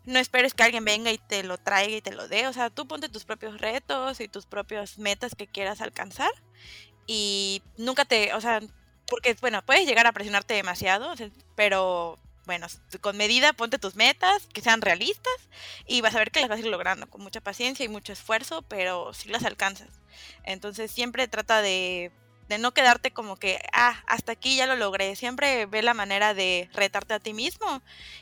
No 0.06 0.20
esperes 0.20 0.54
que 0.54 0.64
alguien 0.64 0.86
venga 0.86 1.12
y 1.12 1.18
te 1.18 1.44
lo 1.44 1.58
traiga 1.58 1.98
y 1.98 2.02
te 2.02 2.14
lo 2.14 2.28
dé. 2.28 2.48
O 2.48 2.54
sea, 2.54 2.70
tú 2.70 2.88
ponte 2.88 3.10
tus 3.10 3.26
propios 3.26 3.60
retos 3.60 4.22
y 4.22 4.28
tus 4.28 4.46
propias 4.46 4.98
metas 4.98 5.36
que 5.36 5.48
quieras 5.48 5.82
alcanzar. 5.82 6.32
Y 7.08 7.64
nunca 7.78 8.06
te, 8.06 8.34
o 8.34 8.42
sea, 8.42 8.60
porque, 9.08 9.36
bueno, 9.42 9.62
puedes 9.66 9.88
llegar 9.88 10.08
a 10.08 10.12
presionarte 10.12 10.54
demasiado, 10.54 11.14
pero 11.56 12.20
bueno, 12.46 12.68
con 13.02 13.18
medida 13.18 13.54
ponte 13.54 13.78
tus 13.78 13.96
metas, 13.96 14.48
que 14.54 14.62
sean 14.62 14.82
realistas, 14.82 15.34
y 15.86 16.02
vas 16.02 16.16
a 16.16 16.20
ver 16.20 16.32
que 16.32 16.40
las 16.40 16.50
vas 16.50 16.58
a 16.58 16.62
ir 16.62 16.68
logrando 16.68 17.08
con 17.08 17.22
mucha 17.22 17.42
paciencia 17.42 17.86
y 17.86 17.90
mucho 17.90 18.14
esfuerzo, 18.14 18.62
pero 18.64 19.14
sí 19.14 19.30
las 19.30 19.44
alcanzas. 19.44 19.90
Entonces 20.44 20.92
siempre 20.92 21.28
trata 21.28 21.62
de, 21.62 22.12
de 22.48 22.58
no 22.58 22.74
quedarte 22.74 23.12
como 23.12 23.38
que, 23.38 23.60
ah, 23.74 24.04
hasta 24.08 24.32
aquí 24.32 24.56
ya 24.56 24.68
lo 24.68 24.76
logré. 24.76 25.16
Siempre 25.16 25.66
ve 25.66 25.82
la 25.82 25.94
manera 25.94 26.34
de 26.34 26.70
retarte 26.74 27.14
a 27.14 27.20
ti 27.20 27.34
mismo 27.34 27.82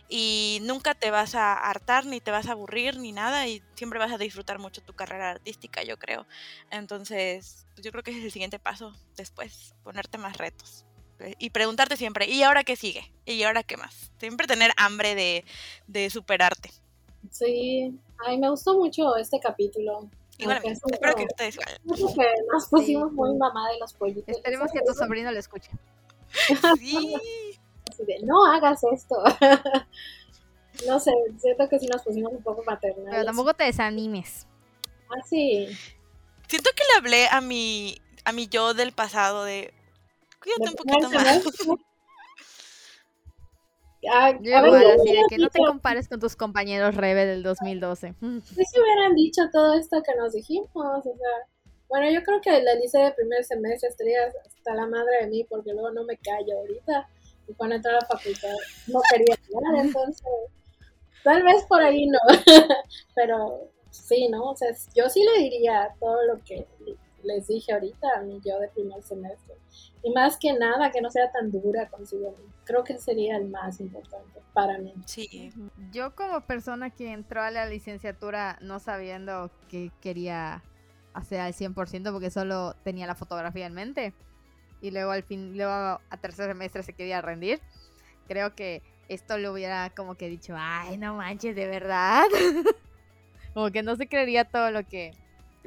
y 0.09 0.59
nunca 0.63 0.95
te 0.95 1.11
vas 1.11 1.35
a 1.35 1.53
hartar, 1.53 2.05
ni 2.05 2.19
te 2.19 2.31
vas 2.31 2.47
a 2.47 2.53
aburrir, 2.53 2.97
ni 2.97 3.11
nada, 3.11 3.47
y 3.47 3.61
siempre 3.75 3.99
vas 3.99 4.11
a 4.11 4.17
disfrutar 4.17 4.59
mucho 4.59 4.81
tu 4.81 4.93
carrera 4.93 5.31
artística, 5.31 5.83
yo 5.83 5.97
creo. 5.97 6.25
Entonces, 6.71 7.67
pues, 7.73 7.85
yo 7.85 7.91
creo 7.91 8.03
que 8.03 8.11
es 8.11 8.23
el 8.23 8.31
siguiente 8.31 8.59
paso 8.59 8.93
después, 9.15 9.75
ponerte 9.83 10.17
más 10.17 10.37
retos. 10.37 10.85
Eh, 11.19 11.35
y 11.39 11.51
preguntarte 11.51 11.95
siempre, 11.95 12.27
¿y 12.27 12.43
ahora 12.43 12.63
qué 12.63 12.75
sigue? 12.75 13.13
¿Y 13.25 13.43
ahora 13.43 13.63
qué 13.63 13.77
más? 13.77 14.11
Siempre 14.19 14.47
tener 14.47 14.71
hambre 14.77 15.15
de, 15.15 15.45
de 15.87 16.09
superarte. 16.09 16.71
Sí, 17.31 17.97
ay, 18.25 18.37
me 18.37 18.49
gustó 18.49 18.77
mucho 18.77 19.15
este 19.15 19.39
capítulo. 19.39 20.09
Igual, 20.37 20.61
espero 20.65 21.15
que 21.15 21.23
ustedes 21.23 21.55
igual. 21.55 22.13
Que 22.15 22.33
nos 22.51 22.67
pusimos 22.67 23.11
muy 23.13 23.35
mamá 23.37 23.69
de 23.71 23.79
los 23.79 23.93
pollitos. 23.93 24.35
Esperemos 24.35 24.71
que 24.71 24.81
tu 24.81 24.93
sobrino 24.93 25.31
lo 25.31 25.39
escuche. 25.39 25.71
Sí. 26.77 27.15
no 28.23 28.45
hagas 28.45 28.81
esto. 28.91 29.15
no 30.87 30.99
sé, 30.99 31.11
siento 31.37 31.69
que 31.69 31.79
sí 31.79 31.87
nos 31.87 32.01
pusimos 32.03 32.33
un 32.33 32.43
poco 32.43 32.61
maternales. 32.63 33.09
Pero 33.09 33.25
tampoco 33.25 33.53
te 33.53 33.63
desanimes. 33.63 34.45
Ah, 35.09 35.21
sí. 35.25 35.67
Siento 36.47 36.71
que 36.75 36.83
le 36.83 36.97
hablé 36.97 37.27
a 37.29 37.39
mi, 37.39 38.01
a 38.25 38.33
mi 38.33 38.47
yo 38.47 38.73
del 38.73 38.91
pasado 38.91 39.45
de 39.45 39.73
cuídate 40.41 40.69
un 40.69 40.75
poquito 40.75 41.09
más. 41.09 41.41
Ah, 44.11 44.29
así 44.29 45.11
de 45.11 45.23
que 45.29 45.37
no 45.37 45.49
te 45.49 45.59
compares 45.59 46.07
con 46.07 46.19
tus 46.19 46.35
compañeros 46.35 46.95
Rebe 46.95 47.25
del 47.25 47.43
2012. 47.43 48.13
Si 48.19 48.79
hubieran 48.79 49.15
dicho 49.15 49.41
todo 49.51 49.73
esto 49.73 50.01
que 50.03 50.15
nos 50.15 50.33
dijimos, 50.33 50.69
o 50.73 51.01
sea, 51.01 51.47
bueno, 51.87 52.09
yo 52.11 52.23
creo 52.23 52.41
que 52.41 52.61
la 52.61 52.75
lista 52.75 52.99
de 52.99 53.11
primer 53.11 53.43
semestre 53.43 53.89
estaría 53.89 54.19
hasta 54.45 54.73
la 54.73 54.87
madre 54.87 55.21
de 55.21 55.27
mí 55.27 55.45
porque 55.49 55.71
luego 55.71 55.91
no 55.91 56.03
me 56.03 56.17
callo 56.17 56.57
ahorita 56.59 57.07
y 57.47 57.53
cuando 57.53 57.75
entré 57.75 57.91
a 57.91 57.95
la 57.95 58.05
facultad 58.05 58.55
no 58.87 59.01
quería 59.09 59.35
hablar, 59.55 59.85
entonces 59.85 60.25
tal 61.23 61.43
vez 61.43 61.63
por 61.65 61.83
ahí 61.83 62.07
no, 62.07 62.19
pero 63.15 63.69
sí, 63.91 64.27
¿no? 64.29 64.51
O 64.51 64.55
sea, 64.55 64.69
yo 64.95 65.09
sí 65.09 65.23
le 65.23 65.43
diría 65.43 65.89
todo 65.99 66.23
lo 66.25 66.43
que 66.43 66.65
les 67.25 67.47
dije 67.47 67.73
ahorita 67.73 68.07
a 68.17 68.21
mí 68.21 68.39
yo 68.45 68.59
de 68.59 68.69
primer 68.69 69.01
semestre. 69.03 69.55
Y 70.03 70.11
más 70.11 70.37
que 70.37 70.53
nada, 70.53 70.91
que 70.91 71.01
no 71.01 71.09
sea 71.09 71.31
tan 71.31 71.51
dura 71.51 71.89
consigo. 71.89 72.35
Creo 72.63 72.83
que 72.83 72.97
sería 72.97 73.37
el 73.37 73.49
más 73.49 73.79
importante 73.79 74.41
para 74.53 74.77
mí. 74.77 74.93
Sí. 75.05 75.51
Yo 75.91 76.15
como 76.15 76.41
persona 76.41 76.89
que 76.89 77.11
entró 77.11 77.41
a 77.41 77.51
la 77.51 77.65
licenciatura 77.65 78.57
no 78.61 78.79
sabiendo 78.79 79.51
que 79.69 79.91
quería 80.01 80.63
hacer 81.13 81.39
al 81.39 81.53
100% 81.53 82.11
porque 82.11 82.29
solo 82.29 82.75
tenía 82.83 83.07
la 83.07 83.15
fotografía 83.15 83.65
en 83.65 83.73
mente 83.73 84.13
y 84.81 84.91
luego 84.91 85.11
al 85.11 85.23
fin, 85.23 85.57
luego 85.57 85.73
a 85.73 86.17
tercer 86.21 86.47
semestre 86.47 86.83
se 86.83 86.93
quería 86.93 87.21
rendir, 87.21 87.59
creo 88.27 88.53
que 88.55 88.83
esto 89.07 89.37
lo 89.37 89.53
hubiera 89.53 89.89
como 89.91 90.15
que 90.15 90.29
dicho, 90.29 90.53
ay, 90.57 90.97
no 90.97 91.15
manches, 91.15 91.55
de 91.55 91.67
verdad. 91.67 92.25
como 93.53 93.71
que 93.71 93.83
no 93.83 93.95
se 93.95 94.07
creería 94.07 94.45
todo 94.45 94.69
lo 94.71 94.85
que 94.85 95.11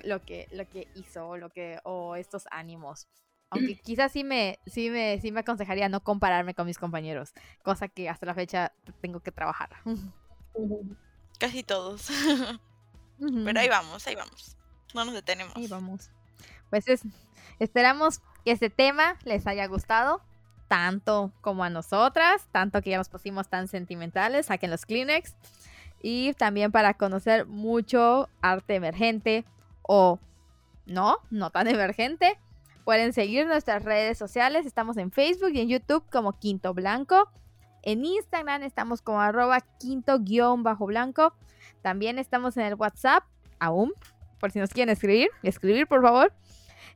lo 0.05 0.23
que 0.23 0.49
lo 0.53 0.69
que 0.69 0.89
hizo 0.95 1.37
lo 1.37 1.51
que 1.51 1.79
o 1.85 2.17
estos 2.17 2.47
ánimos 2.51 3.09
Aunque 3.51 3.77
quizás 3.83 4.13
sí 4.13 4.25
me, 4.25 4.59
sí 4.67 4.91
me, 4.91 5.21
sí 5.21 5.33
me 5.33 5.41
aconsejaría 5.41 5.89
no 5.89 6.03
compararme 6.03 6.55
con 6.55 6.67
mis 6.67 6.79
compañeros, 6.79 7.33
cosa 7.63 7.89
que 7.89 8.09
hasta 8.09 8.27
la 8.27 8.35
fecha 8.35 8.73
tengo 9.01 9.21
que 9.21 9.33
trabajar. 9.33 9.71
Casi 11.39 11.63
todos. 11.63 12.09
Pero 13.19 13.61
ahí 13.61 13.69
vamos, 13.69 14.07
ahí 14.07 14.15
vamos. 14.15 14.57
No 14.95 15.05
nos 15.05 15.15
detenemos. 15.15 15.57
Ahí 15.57 15.67
vamos. 15.67 16.11
Pues 16.71 16.85
esperamos 17.59 18.21
que 18.45 18.53
este 18.53 18.71
tema 18.71 19.17
les 19.25 19.47
haya 19.47 19.67
gustado 19.67 20.23
tanto 20.69 21.33
como 21.41 21.65
a 21.65 21.71
nosotras, 21.71 22.47
tanto 22.53 22.83
que 22.83 22.91
ya 22.91 22.99
nos 22.99 23.09
pusimos 23.09 23.49
tan 23.49 23.69
sentimentales, 23.69 24.47
saquen 24.47 24.71
los 24.71 24.87
Kleenex. 24.87 25.35
Y 26.01 26.35
también 26.35 26.71
para 26.71 26.95
conocer 26.95 27.47
mucho 27.47 28.29
arte 28.41 28.77
emergente 28.77 29.45
o 29.89 30.21
no, 30.87 31.17
no 31.31 31.51
tan 31.51 31.67
emergente. 31.67 32.39
Pueden 32.85 33.13
seguir 33.13 33.47
nuestras 33.47 33.85
redes 33.85 34.17
sociales. 34.17 34.65
Estamos 34.65 34.97
en 34.99 35.11
Facebook 35.11 35.51
y 35.53 35.61
en 35.61 35.69
YouTube 35.69 36.05
como 36.11 36.39
Quinto 36.39 36.73
Blanco. 36.75 37.31
En 37.83 38.05
Instagram 38.05 38.63
estamos 38.63 39.03
como 39.03 39.21
arroba 39.21 39.61
quinto 39.81 40.21
guion 40.21 40.63
bajo 40.63 40.87
blanco. 40.87 41.35
También 41.83 42.19
estamos 42.19 42.57
en 42.57 42.65
el 42.65 42.75
WhatsApp, 42.75 43.25
aún, 43.61 43.93
por 44.39 44.51
si 44.51 44.59
nos 44.59 44.71
quieren 44.71 44.93
escribir. 44.93 45.31
Escribir, 45.43 45.87
por 45.87 46.03
favor. 46.03 46.33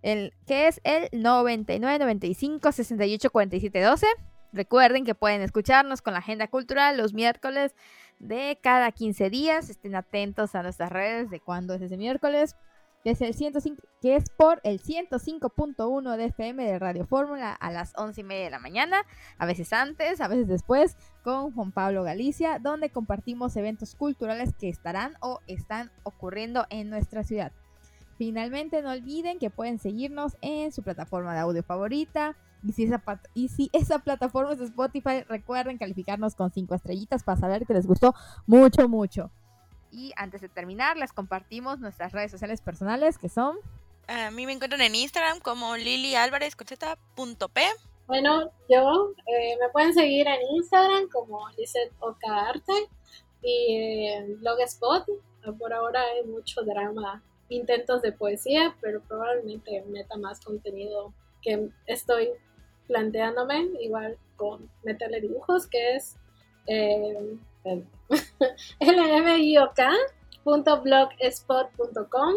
El, 0.03 0.35
que 0.47 0.67
es 0.67 0.81
el 0.85 1.09
99 1.13 1.99
95 1.99 2.73
68 2.73 3.31
47 3.31 3.81
12. 3.81 4.07
Recuerden 4.53 5.05
que 5.05 5.15
pueden 5.15 5.41
escucharnos 5.41 6.03
con 6.03 6.13
la 6.13 6.19
agenda 6.19 6.49
cultural 6.49 6.99
los 6.99 7.15
miércoles 7.15 7.75
de 8.19 8.59
cada 8.63 8.91
15 8.93 9.31
días. 9.31 9.71
Estén 9.71 9.95
atentos 9.95 10.55
a 10.55 10.63
nuestras 10.63 10.91
redes 10.91 11.31
de 11.31 11.41
cuándo 11.41 11.75
es 11.75 11.83
ese 11.83 11.97
miércoles. 11.97 12.57
Que 13.05 13.11
es, 13.11 13.21
el 13.21 13.35
105, 13.35 13.83
que 14.01 14.15
es 14.15 14.31
por 14.31 14.61
el 14.63 14.81
105.1 14.81 16.17
de 16.17 16.25
FM 16.27 16.65
de 16.65 16.79
Radio 16.79 17.05
Fórmula 17.05 17.53
a 17.53 17.73
las 17.73 17.93
11 17.97 18.21
y 18.21 18.25
media 18.25 18.45
de 18.45 18.51
la 18.51 18.59
mañana, 18.61 19.03
a 19.39 19.47
veces 19.47 19.73
antes, 19.73 20.21
a 20.21 20.29
veces 20.29 20.47
después, 20.47 20.97
con 21.25 21.53
Juan 21.53 21.73
Pablo 21.73 22.05
Galicia, 22.05 22.61
donde 22.61 22.91
compartimos 22.91 23.57
eventos 23.57 23.97
culturales 23.97 24.55
que 24.59 24.69
estarán 24.69 25.15
o 25.21 25.41
están 25.49 25.91
ocurriendo 26.05 26.65
en 26.71 26.91
nuestra 26.91 27.25
ciudad. 27.25 27.53
Finalmente, 28.19 28.83
no 28.83 28.91
olviden 28.93 29.41
que 29.41 29.51
pueden 29.51 29.81
seguirnos 29.81 30.37
en 30.41 30.71
su 30.71 30.85
plataforma 30.85 31.35
de 31.35 31.41
audio 31.41 31.65
favorita, 31.65 32.37
y 32.65 32.73
si, 32.73 32.85
esa, 32.85 33.03
y 33.35 33.49
si 33.49 33.69
esa 33.73 33.99
plataforma 33.99 34.53
es 34.53 34.61
Spotify, 34.61 35.23
recuerden 35.29 35.79
calificarnos 35.79 36.37
con 36.37 36.53
5 36.53 36.75
estrellitas 36.77 37.25
para 37.25 37.41
saber 37.41 37.67
que 37.67 37.75
les 37.75 37.87
gustó 37.87 38.15
mucho, 38.47 38.89
mucho. 38.89 39.33
Y 39.93 40.13
antes 40.17 40.41
de 40.41 40.49
terminar, 40.49 40.97
les 40.97 41.13
compartimos 41.13 41.79
nuestras 41.79 42.13
redes 42.13 42.31
sociales 42.31 42.61
personales 42.61 43.19
que 43.19 43.29
son... 43.29 43.57
A 44.09 44.33
mí 44.33 44.47
me 44.47 44.53
encuentran 44.53 44.83
en 44.83 44.97
Instagram 44.97 45.39
como 45.39 45.77
Lili 45.77 46.17
Álvarez 46.17 46.57
Bueno, 48.09 48.51
yo 48.69 49.15
eh, 49.27 49.57
me 49.61 49.69
pueden 49.71 49.95
seguir 49.95 50.27
en 50.27 50.41
Instagram 50.57 51.09
como 51.09 51.49
Lizeth 51.51 51.93
Arte 52.29 52.73
y 53.43 54.09
en 54.09 54.41
Blogspot. 54.41 55.07
Por 55.59 55.73
ahora 55.73 56.03
hay 56.03 56.25
mucho 56.27 56.63
drama, 56.63 57.23
intentos 57.49 58.03
de 58.03 58.13
poesía, 58.13 58.75
pero 58.81 59.01
probablemente 59.03 59.85
meta 59.89 60.17
más 60.17 60.41
contenido 60.41 61.15
que 61.43 61.69
estoy 61.87 62.31
planteándome, 62.87 63.71
igual 63.81 64.19
con 64.37 64.69
meterle 64.83 65.21
dibujos, 65.21 65.67
que 65.67 65.97
es 65.97 66.17
eh, 66.67 67.37
lmok.blogspot.com 70.45 72.35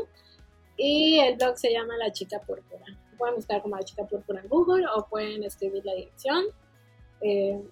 y 0.77 1.19
el 1.19 1.35
blog 1.37 1.57
se 1.57 1.71
llama 1.71 1.97
La 1.97 2.11
Chica 2.11 2.39
Púrpura. 2.39 2.85
Pueden 3.17 3.35
buscar 3.35 3.61
como 3.61 3.77
La 3.77 3.83
Chica 3.83 4.05
Púrpura 4.05 4.41
en 4.41 4.49
Google 4.49 4.85
o 4.93 5.05
pueden 5.07 5.43
escribir 5.43 5.85
la 5.85 5.93
dirección 5.93 6.45
eh, 7.21 7.63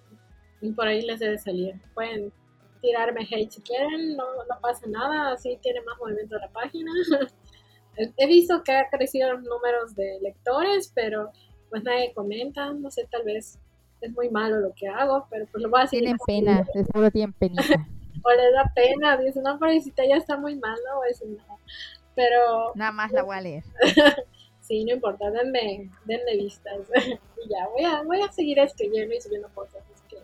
y 0.60 0.72
por 0.72 0.86
ahí 0.86 1.02
les 1.02 1.20
debe 1.20 1.38
salir. 1.38 1.74
Pueden 1.94 2.32
tirarme 2.80 3.26
hate 3.30 3.50
si 3.50 3.60
quieren, 3.62 4.16
no, 4.16 4.24
no 4.34 4.60
pasa 4.60 4.86
nada, 4.86 5.32
así 5.32 5.58
tiene 5.62 5.80
más 5.82 5.98
movimiento 5.98 6.36
la 6.38 6.48
página. 6.48 6.90
He 7.96 8.26
visto 8.26 8.62
que 8.62 8.72
ha 8.72 8.88
crecido 8.90 9.32
los 9.32 9.42
números 9.42 9.94
de 9.94 10.18
lectores, 10.20 10.90
pero 10.94 11.30
pues 11.70 11.84
nadie 11.84 12.12
comenta, 12.12 12.72
no 12.72 12.90
sé, 12.90 13.06
tal 13.10 13.24
vez 13.24 13.58
es 14.00 14.12
muy 14.12 14.28
malo 14.30 14.60
lo 14.60 14.72
que 14.74 14.88
hago, 14.88 15.26
pero 15.30 15.46
pues 15.50 15.62
lo 15.62 15.70
voy 15.70 15.80
a 15.80 15.82
decir. 15.84 16.00
Tienen 16.00 16.18
pena, 16.26 16.66
seguro 16.72 17.10
tienen 17.10 17.32
pena. 17.32 17.62
o 18.24 18.30
les 18.32 18.52
da 18.52 18.72
pena, 18.74 19.16
dicen, 19.18 19.42
no, 19.42 19.58
pobrecita, 19.58 20.04
ya 20.06 20.16
está 20.16 20.36
muy 20.36 20.56
mal, 20.56 20.78
no, 20.88 21.04
es 21.04 21.22
no. 21.22 21.60
Pero... 22.14 22.72
Nada 22.74 22.92
más 22.92 23.12
la 23.12 23.22
voy 23.22 23.36
a 23.36 23.40
leer. 23.40 23.64
sí, 24.60 24.84
no 24.84 24.94
importa, 24.94 25.30
denme, 25.30 25.90
denme 26.04 26.36
vistas. 26.36 26.88
y 26.94 27.48
ya, 27.48 27.68
voy 27.68 27.84
a, 27.84 28.02
voy 28.02 28.22
a 28.22 28.32
seguir 28.32 28.58
escribiendo 28.58 29.14
y 29.14 29.20
subiendo 29.20 29.48
cosas. 29.54 29.82
Es 29.94 30.00
que 30.02 30.16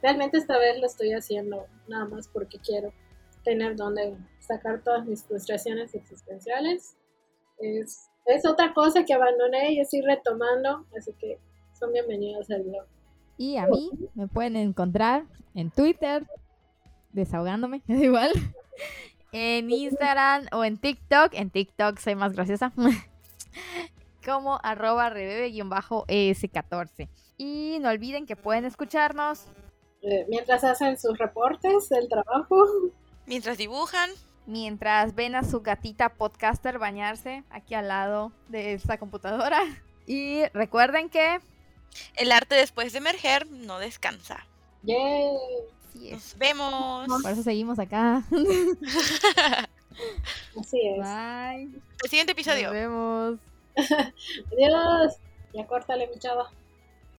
realmente 0.00 0.38
esta 0.38 0.58
vez 0.58 0.78
lo 0.78 0.86
estoy 0.86 1.12
haciendo 1.12 1.66
nada 1.88 2.04
más 2.04 2.28
porque 2.28 2.58
quiero 2.58 2.92
tener 3.42 3.74
donde 3.74 4.16
sacar 4.38 4.82
todas 4.82 5.04
mis 5.06 5.24
frustraciones 5.24 5.94
existenciales. 5.94 6.96
Es, 7.58 8.08
es 8.26 8.46
otra 8.46 8.72
cosa 8.74 9.04
que 9.04 9.12
abandoné 9.12 9.72
y 9.72 9.80
estoy 9.80 10.02
retomando, 10.02 10.86
así 10.96 11.12
que 11.18 11.38
son 11.78 11.92
bienvenidos 11.92 12.48
al 12.50 12.62
blog. 12.62 12.86
Y 13.38 13.56
a 13.56 13.66
mí 13.66 13.90
me 14.14 14.28
pueden 14.28 14.56
encontrar 14.56 15.24
en 15.54 15.70
Twitter, 15.70 16.26
desahogándome, 17.12 17.82
es 17.88 18.02
igual. 18.02 18.32
En 19.32 19.70
Instagram 19.70 20.46
o 20.52 20.64
en 20.64 20.76
TikTok. 20.76 21.34
En 21.34 21.50
TikTok 21.50 21.98
soy 21.98 22.14
más 22.14 22.32
graciosa. 22.32 22.72
Como 24.24 24.58
arroba 24.62 25.10
rebebe-es14. 25.10 27.08
Y 27.38 27.78
no 27.80 27.88
olviden 27.90 28.26
que 28.26 28.36
pueden 28.36 28.64
escucharnos. 28.64 29.46
Eh, 30.02 30.26
mientras 30.28 30.64
hacen 30.64 30.98
sus 30.98 31.16
reportes 31.18 31.88
del 31.88 32.08
trabajo. 32.08 32.66
Mientras 33.26 33.56
dibujan. 33.58 34.10
Mientras 34.46 35.14
ven 35.14 35.36
a 35.36 35.44
su 35.44 35.60
gatita 35.60 36.08
podcaster 36.08 36.78
bañarse 36.78 37.44
aquí 37.50 37.74
al 37.74 37.88
lado 37.88 38.32
de 38.48 38.72
esta 38.72 38.98
computadora. 38.98 39.60
Y 40.06 40.44
recuerden 40.48 41.08
que 41.08 41.38
el 42.16 42.32
arte 42.32 42.56
después 42.56 42.92
de 42.92 42.98
emerger 42.98 43.48
no 43.48 43.78
descansa. 43.78 44.44
Yay. 44.82 45.36
Nos 45.94 46.36
vemos. 46.38 47.08
Por 47.22 47.32
eso 47.32 47.42
seguimos 47.42 47.78
acá. 47.78 48.22
Así 50.58 50.80
es. 50.80 50.98
Bye. 50.98 51.70
El 52.02 52.10
siguiente 52.10 52.32
episodio. 52.32 52.64
Nos 52.64 52.72
vemos. 52.72 53.38
Adiós. 54.52 55.16
Ya 55.52 55.66
córtale, 55.66 56.08
mi 56.08 56.18
chava. 56.18 56.50